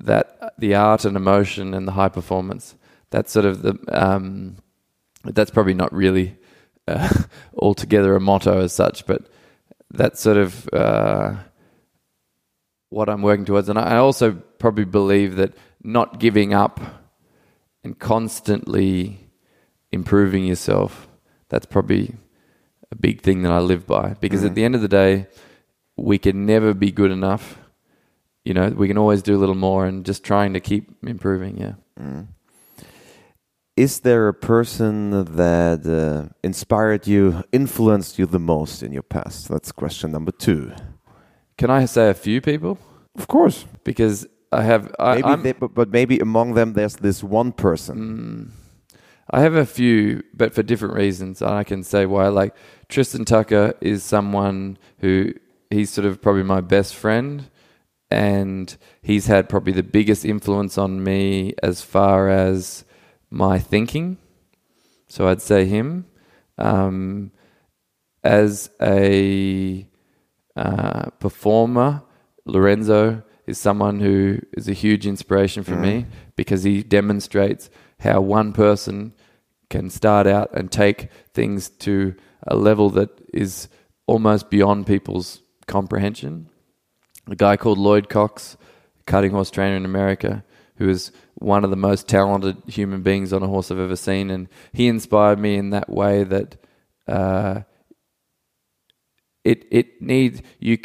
that 0.00 0.54
the 0.58 0.74
art 0.74 1.04
and 1.04 1.16
emotion 1.16 1.72
and 1.72 1.88
the 1.88 1.92
high 1.92 2.08
performance 2.08 2.74
that's 3.10 3.32
sort 3.32 3.46
of 3.46 3.62
the 3.62 3.78
um, 3.88 4.56
that's 5.24 5.50
probably 5.50 5.74
not 5.74 5.92
really 5.92 6.36
uh, 6.88 7.24
altogether 7.58 8.14
a 8.14 8.20
motto 8.20 8.60
as 8.60 8.72
such, 8.72 9.06
but 9.06 9.22
that's 9.90 10.20
sort 10.20 10.36
of 10.36 10.68
uh, 10.72 11.34
what 12.88 13.08
I'm 13.08 13.22
working 13.22 13.44
towards. 13.44 13.68
And 13.68 13.78
I 13.78 13.96
also 13.96 14.32
probably 14.58 14.84
believe 14.84 15.36
that 15.36 15.52
not 15.82 16.18
giving 16.20 16.54
up 16.54 16.80
and 17.84 17.98
constantly 17.98 19.20
improving 19.92 20.44
yourself 20.44 21.08
that's 21.48 21.66
probably 21.66 22.14
a 22.90 22.96
big 22.96 23.20
thing 23.20 23.42
that 23.42 23.52
I 23.52 23.60
live 23.60 23.86
by 23.86 24.14
because 24.20 24.40
Mm-hmm. 24.40 24.48
at 24.48 24.54
the 24.56 24.64
end 24.64 24.74
of 24.74 24.80
the 24.80 24.88
day 24.88 25.26
we 25.96 26.18
can 26.18 26.44
never 26.44 26.74
be 26.74 26.90
good 26.90 27.12
enough 27.12 27.58
you 28.44 28.52
know 28.52 28.68
we 28.68 28.88
can 28.88 28.98
always 28.98 29.22
do 29.22 29.36
a 29.36 29.38
little 29.38 29.54
more 29.54 29.86
and 29.86 30.04
just 30.04 30.24
trying 30.24 30.52
to 30.54 30.60
keep 30.60 30.90
improving 31.06 31.56
yeah 31.58 31.74
Is 33.76 34.00
there 34.00 34.26
a 34.28 34.34
person 34.34 35.10
that 35.36 35.86
uh, 35.86 36.32
inspired 36.42 37.06
you, 37.06 37.44
influenced 37.52 38.18
you 38.18 38.26
the 38.26 38.38
most 38.38 38.82
in 38.82 38.90
your 38.92 39.02
past? 39.02 39.48
That's 39.48 39.70
question 39.70 40.12
number 40.12 40.32
two. 40.32 40.72
Can 41.58 41.70
I 41.70 41.86
say 41.86 42.10
a 42.10 42.14
few 42.14 42.40
people? 42.40 42.78
Of 43.16 43.28
course. 43.28 43.64
Because 43.84 44.26
I 44.52 44.62
have, 44.62 44.94
I, 44.98 45.20
Maybe 45.20 45.42
they, 45.42 45.52
but, 45.52 45.74
but 45.74 45.90
maybe 45.90 46.18
among 46.18 46.54
them 46.54 46.74
there's 46.74 46.96
this 46.96 47.22
one 47.22 47.52
person. 47.52 48.52
Mm. 48.52 48.98
I 49.30 49.40
have 49.40 49.54
a 49.54 49.66
few, 49.66 50.22
but 50.34 50.54
for 50.54 50.62
different 50.62 50.94
reasons. 50.94 51.42
And 51.42 51.50
I 51.50 51.64
can 51.64 51.82
say 51.82 52.06
why. 52.06 52.28
Like 52.28 52.54
Tristan 52.88 53.24
Tucker 53.24 53.74
is 53.80 54.04
someone 54.04 54.78
who 54.98 55.32
he's 55.70 55.90
sort 55.90 56.06
of 56.06 56.22
probably 56.22 56.44
my 56.44 56.60
best 56.60 56.94
friend, 56.94 57.50
and 58.10 58.76
he's 59.02 59.26
had 59.26 59.48
probably 59.48 59.72
the 59.72 59.82
biggest 59.82 60.24
influence 60.24 60.78
on 60.78 61.02
me 61.02 61.54
as 61.62 61.82
far 61.82 62.28
as 62.28 62.84
my 63.30 63.58
thinking. 63.58 64.18
So 65.08 65.26
I'd 65.26 65.42
say 65.42 65.64
him. 65.64 66.06
Um, 66.58 67.32
as 68.22 68.70
a 68.80 69.86
uh, 70.56 71.10
performer, 71.20 72.02
Lorenzo 72.44 73.22
is 73.46 73.58
someone 73.58 74.00
who 74.00 74.40
is 74.52 74.68
a 74.68 74.72
huge 74.72 75.06
inspiration 75.06 75.62
for 75.62 75.76
me 75.76 76.06
because 76.34 76.64
he 76.64 76.82
demonstrates 76.82 77.70
how 78.00 78.20
one 78.20 78.52
person 78.52 79.12
can 79.70 79.90
start 79.90 80.26
out 80.26 80.52
and 80.52 80.70
take 80.70 81.10
things 81.32 81.68
to 81.68 82.14
a 82.46 82.56
level 82.56 82.90
that 82.90 83.10
is 83.32 83.68
almost 84.06 84.50
beyond 84.50 84.86
people's 84.86 85.42
comprehension. 85.66 86.48
A 87.28 87.36
guy 87.36 87.56
called 87.56 87.78
Lloyd 87.78 88.08
Cox, 88.08 88.56
cutting 89.06 89.32
horse 89.32 89.50
trainer 89.50 89.76
in 89.76 89.84
America, 89.84 90.44
who 90.76 90.88
is 90.88 91.12
one 91.34 91.64
of 91.64 91.70
the 91.70 91.76
most 91.76 92.08
talented 92.08 92.56
human 92.66 93.02
beings 93.02 93.32
on 93.32 93.42
a 93.42 93.48
horse 93.48 93.70
I've 93.70 93.78
ever 93.78 93.96
seen, 93.96 94.30
and 94.30 94.48
he 94.72 94.88
inspired 94.88 95.38
me 95.38 95.56
in 95.56 95.70
that 95.70 95.90
way 95.90 96.24
that 96.24 96.56
uh, 97.08 97.62
it 99.46 99.66
it 99.70 100.02
needs 100.02 100.42
you. 100.58 100.78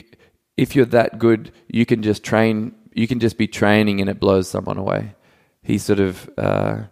If 0.57 0.75
you're 0.75 0.85
that 0.87 1.17
good, 1.17 1.51
you 1.67 1.85
can 1.85 2.01
just 2.03 2.23
train. 2.23 2.75
You 2.93 3.07
can 3.07 3.19
just 3.19 3.37
be 3.37 3.47
training, 3.47 4.01
and 4.01 4.09
it 4.09 4.19
blows 4.19 4.47
someone 4.47 4.77
away. 4.77 5.15
He 5.63 5.77
sort 5.77 5.99
of 5.99 6.29
uh, 6.37 6.83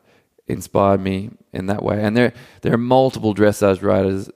inspired 0.48 1.02
me 1.02 1.32
in 1.54 1.68
that 1.68 1.84
way, 1.84 2.04
and 2.04 2.18
there 2.18 2.34
there 2.62 2.74
are 2.74 2.78
multiple 2.78 3.36
dressage 3.36 3.84
riders. 3.84 4.30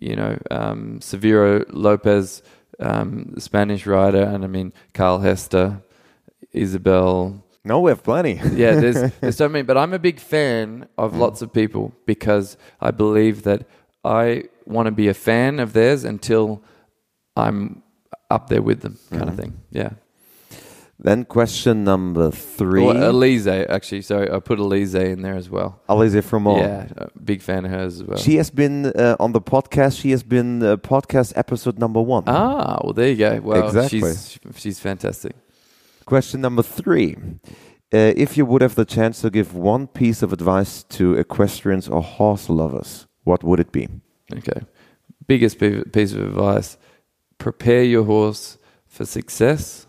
You 0.00 0.16
know, 0.16 0.38
um, 0.50 1.00
Severo 1.00 1.64
Lopez, 1.70 2.42
um, 2.78 3.32
the 3.34 3.40
Spanish 3.40 3.84
rider, 3.86 4.22
and 4.22 4.44
I 4.44 4.46
mean 4.46 4.72
Carl 4.94 5.18
Hester, 5.18 5.82
Isabell, 6.54 7.42
No, 7.64 7.80
we 7.80 7.90
have 7.90 8.02
plenty. 8.02 8.34
yeah, 8.52 8.76
there's, 8.80 9.12
there's 9.20 9.36
so 9.36 9.48
many, 9.48 9.62
but 9.62 9.76
I'm 9.76 9.92
a 9.92 9.98
big 9.98 10.20
fan 10.20 10.88
of 10.96 11.16
lots 11.16 11.42
of 11.42 11.52
people 11.52 11.92
because 12.06 12.56
I 12.80 12.92
believe 12.92 13.42
that 13.42 13.66
I 14.04 14.44
want 14.64 14.86
to 14.86 14.92
be 14.92 15.08
a 15.08 15.14
fan 15.14 15.58
of 15.58 15.72
theirs 15.72 16.04
until 16.04 16.62
I'm 17.38 17.82
up 18.30 18.48
there 18.48 18.62
with 18.62 18.80
them, 18.80 18.98
kind 19.10 19.28
of 19.28 19.36
thing. 19.36 19.52
Yeah. 19.70 19.90
then 20.98 21.24
question 21.24 21.84
number 21.84 22.30
three. 22.30 22.82
Well, 22.84 23.10
Elise, 23.10 23.46
actually. 23.46 24.02
Sorry, 24.02 24.30
I 24.30 24.40
put 24.40 24.58
Elise 24.58 24.94
in 24.94 25.22
there 25.22 25.34
as 25.36 25.48
well. 25.48 25.80
Alizée 25.88 26.22
Froment. 26.24 26.58
Yeah, 26.58 26.86
a 26.96 27.18
big 27.20 27.40
fan 27.40 27.64
of 27.64 27.70
hers 27.70 28.00
as 28.00 28.04
well. 28.04 28.18
She 28.18 28.36
has 28.36 28.50
been 28.50 28.86
uh, 28.86 29.16
on 29.20 29.32
the 29.32 29.40
podcast. 29.40 30.00
She 30.00 30.10
has 30.10 30.22
been 30.22 30.62
uh, 30.62 30.76
podcast 30.76 31.32
episode 31.36 31.78
number 31.78 32.00
one. 32.02 32.24
ah, 32.26 32.78
well, 32.82 32.92
there 32.92 33.08
you 33.10 33.16
go. 33.16 33.40
Well, 33.42 33.66
Exactly. 33.66 34.00
she's 34.00 34.38
she's 34.56 34.80
fantastic. 34.80 35.32
Question 36.04 36.40
number 36.40 36.62
three. 36.62 37.16
Uh, 37.94 38.12
if 38.16 38.36
you 38.36 38.44
would 38.44 38.60
have 38.62 38.74
the 38.74 38.84
chance 38.84 39.22
to 39.22 39.30
give 39.30 39.54
one 39.54 39.86
piece 39.86 40.22
of 40.22 40.32
advice 40.32 40.82
to 40.84 41.14
equestrians 41.14 41.88
or 41.88 42.02
horse 42.02 42.50
lovers, 42.50 43.06
what 43.24 43.42
would 43.44 43.60
it 43.60 43.72
be? 43.72 43.88
Okay. 44.34 44.60
Biggest 45.26 45.58
piece 45.92 46.12
of 46.12 46.20
advice 46.22 46.76
prepare 47.38 47.82
your 47.84 48.04
horse 48.04 48.58
for 48.86 49.04
success. 49.04 49.86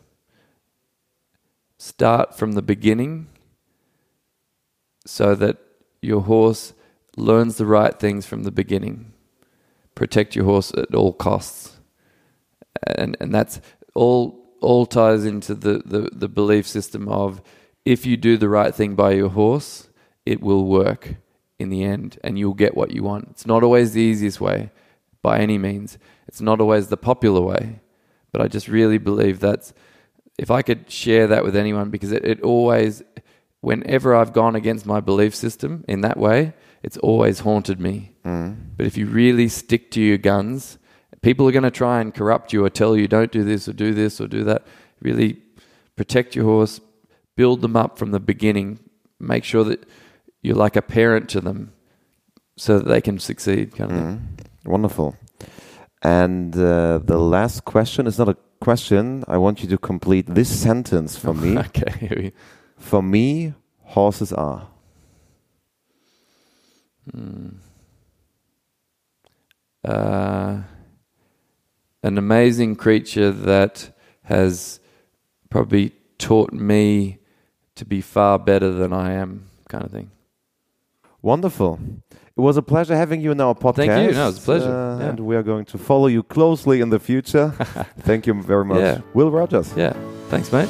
Start 1.77 2.37
from 2.37 2.53
the 2.53 2.61
beginning 2.61 3.27
so 5.05 5.35
that 5.35 5.57
your 6.01 6.21
horse 6.21 6.73
learns 7.17 7.57
the 7.57 7.65
right 7.65 7.97
things 7.99 8.25
from 8.25 8.43
the 8.43 8.51
beginning. 8.51 9.11
Protect 9.95 10.35
your 10.35 10.45
horse 10.45 10.71
at 10.77 10.93
all 10.93 11.13
costs. 11.13 11.79
And, 12.83 13.17
and 13.19 13.33
that's 13.33 13.59
all, 13.95 14.53
all 14.61 14.85
ties 14.85 15.25
into 15.25 15.55
the, 15.55 15.81
the, 15.85 16.09
the 16.13 16.29
belief 16.29 16.67
system 16.67 17.09
of 17.09 17.41
if 17.85 18.05
you 18.05 18.17
do 18.17 18.37
the 18.37 18.49
right 18.49 18.73
thing 18.73 18.95
by 18.95 19.11
your 19.11 19.29
horse, 19.29 19.89
it 20.25 20.41
will 20.41 20.65
work 20.65 21.15
in 21.57 21.69
the 21.69 21.83
end 21.83 22.17
and 22.23 22.37
you'll 22.37 22.53
get 22.53 22.75
what 22.75 22.91
you 22.91 23.03
want. 23.03 23.29
It's 23.31 23.45
not 23.45 23.63
always 23.63 23.93
the 23.93 24.01
easiest 24.01 24.39
way 24.39 24.71
by 25.21 25.39
any 25.39 25.57
means. 25.57 25.97
It's 26.29 26.41
not 26.41 26.61
always 26.61 26.87
the 26.87 26.95
popular 26.95 27.41
way. 27.41 27.79
But 28.31 28.41
I 28.41 28.47
just 28.47 28.67
really 28.67 28.99
believe 28.99 29.39
that's 29.39 29.73
if 30.37 30.51
I 30.51 30.61
could 30.61 30.91
share 30.91 31.25
that 31.25 31.43
with 31.43 31.55
anyone 31.55 31.89
because 31.89 32.11
it, 32.11 32.23
it 32.23 32.39
always 32.43 33.01
whenever 33.61 34.15
I've 34.15 34.31
gone 34.31 34.55
against 34.55 34.85
my 34.85 34.99
belief 34.99 35.33
system 35.33 35.83
in 35.87 36.01
that 36.01 36.17
way, 36.17 36.53
it's 36.83 36.97
always 36.97 37.39
haunted 37.39 37.79
me. 37.79 38.11
Mm. 38.23 38.77
But 38.77 38.85
if 38.85 38.95
you 38.95 39.07
really 39.07 39.47
stick 39.47 39.89
to 39.91 40.01
your 40.01 40.19
guns, 40.19 40.77
people 41.23 41.47
are 41.47 41.51
going 41.51 41.63
to 41.63 41.71
try 41.71 41.99
and 41.99 42.13
corrupt 42.13 42.53
you 42.53 42.63
or 42.63 42.69
tell 42.69 42.95
you 42.95 43.07
don't 43.07 43.31
do 43.31 43.43
this 43.43 43.67
or 43.67 43.73
do 43.73 43.91
this 43.95 44.21
or 44.21 44.27
do 44.27 44.43
that. 44.43 44.67
Really 45.01 45.41
protect 45.95 46.35
your 46.35 46.45
horse, 46.45 46.79
build 47.35 47.61
them 47.61 47.75
up 47.75 47.97
from 47.97 48.11
the 48.11 48.19
beginning, 48.19 48.79
make 49.19 49.43
sure 49.43 49.63
that 49.63 49.83
you're 50.43 50.55
like 50.55 50.75
a 50.75 50.83
parent 50.83 51.27
to 51.29 51.41
them 51.41 51.73
so 52.55 52.77
that 52.77 52.87
they 52.87 53.01
can 53.01 53.17
succeed 53.17 53.75
kind 53.75 53.91
of 53.91 53.97
thing. 53.97 54.37
Mm. 54.37 54.69
Wonderful. 54.69 55.17
And 56.01 56.55
uh, 56.55 56.99
the 56.99 57.17
last 57.17 57.65
question 57.65 58.07
is 58.07 58.17
not 58.17 58.29
a 58.29 58.37
question. 58.61 59.23
I 59.27 59.37
want 59.37 59.61
you 59.61 59.69
to 59.69 59.77
complete 59.77 60.27
this 60.27 60.49
sentence 60.49 61.17
for 61.17 61.33
me. 61.33 61.57
Okay. 61.67 62.33
For 62.77 63.03
me, 63.03 63.53
horses 63.83 64.31
are. 64.31 64.67
uh, 69.83 70.61
an 72.03 72.17
amazing 72.17 72.75
creature 72.75 73.31
that 73.31 73.95
has 74.23 74.79
probably 75.49 75.91
taught 76.17 76.53
me 76.53 77.17
to 77.75 77.85
be 77.85 78.01
far 78.01 78.37
better 78.37 78.71
than 78.71 78.93
I 78.93 79.13
am, 79.13 79.49
kind 79.67 79.83
of 79.83 79.91
thing. 79.91 80.11
Wonderful. 81.21 81.79
It 82.39 82.41
was 82.41 82.55
a 82.55 82.61
pleasure 82.61 82.95
having 82.95 83.19
you 83.19 83.33
in 83.33 83.41
our 83.41 83.53
podcast. 83.53 83.87
Thank 83.87 84.11
you. 84.11 84.17
No, 84.17 84.29
it's 84.29 84.37
a 84.39 84.41
pleasure. 84.41 84.71
Uh, 84.71 84.99
Yeah. 84.99 85.09
And 85.09 85.19
we 85.19 85.35
are 85.35 85.43
going 85.43 85.65
to 85.65 85.77
follow 85.77 86.07
you 86.07 86.23
closely 86.23 86.79
in 86.79 86.89
the 86.89 86.97
future. 86.97 87.51
Thank 88.05 88.27
you 88.27 88.33
very 88.41 88.63
much. 88.63 88.79
Yeah. 88.79 89.01
Will 89.13 89.29
Rogers. 89.29 89.73
Yeah. 89.75 89.93
Thanks, 90.29 90.49
mate. 90.49 90.69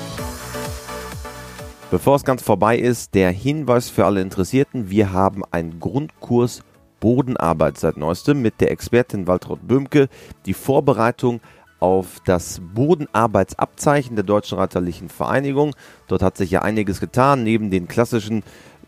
Bevor 1.92 2.16
es 2.16 2.24
ganz 2.24 2.42
vorbei 2.42 2.76
ist, 2.80 3.14
der 3.14 3.30
Hinweis 3.30 3.92
für 3.92 4.06
alle 4.06 4.22
Interessierten. 4.22 4.90
Wir 4.90 5.14
haben 5.14 5.44
einen 5.52 5.80
Grundkurs 5.80 6.64
Bodenarbeit 7.00 7.78
seit 7.78 7.98
neuestem 7.98 8.42
mit 8.42 8.60
der 8.62 8.72
Expertin 8.72 9.28
Waltraud 9.28 9.68
Böhmke. 9.68 10.08
Die 10.48 10.56
Vorbereitung 10.56 11.40
auf 11.80 12.18
das 12.26 12.62
Bodenarbeitsabzeichen 12.74 14.16
der 14.16 14.26
Deutschen 14.26 14.58
Reiterlichen 14.58 15.08
Vereinigung. 15.08 15.76
Dort 16.08 16.24
hat 16.24 16.36
sich 16.36 16.50
ja 16.50 16.64
einiges 16.64 17.00
getan. 17.00 17.44
Neben 17.44 17.70
den 17.70 17.88
klassischen 17.88 18.42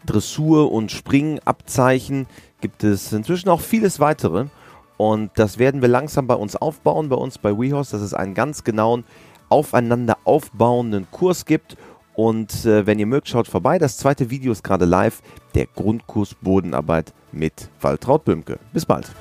Dressur- 0.04 0.72
und 0.72 0.92
Springabzeichen 0.92 2.26
gibt 2.62 2.84
es 2.84 3.12
inzwischen 3.12 3.50
auch 3.50 3.62
vieles 3.62 4.00
weitere. 4.00 4.46
Und 4.98 5.32
das 5.36 5.58
werden 5.58 5.82
wir 5.82 5.90
langsam 5.90 6.28
bei 6.28 6.36
uns 6.36 6.56
aufbauen, 6.56 7.10
bei 7.10 7.16
uns 7.16 7.40
bei 7.40 7.58
WeHorse, 7.58 7.94
dass 7.94 8.02
es 8.02 8.14
einen 8.14 8.36
ganz 8.36 8.64
genauen, 8.64 9.04
aufeinander 9.50 10.18
aufbauenden 10.24 11.08
Kurs 11.10 11.46
gibt. 11.46 11.76
Und 12.14 12.66
äh, 12.66 12.86
wenn 12.86 13.00
ihr 13.00 13.08
mögt, 13.08 13.28
schaut 13.28 13.48
vorbei. 13.48 13.80
Das 13.80 13.98
zweite 13.98 14.30
Video 14.30 14.52
ist 14.52 14.64
gerade 14.64 14.86
live. 14.86 15.22
Der 15.56 15.66
Grundkurs 15.66 16.36
Bodenarbeit 16.40 17.14
mit 17.32 17.70
Waltraud 17.82 18.26
Böhmke. 18.26 18.60
Bis 18.74 18.86
bald. 18.86 19.12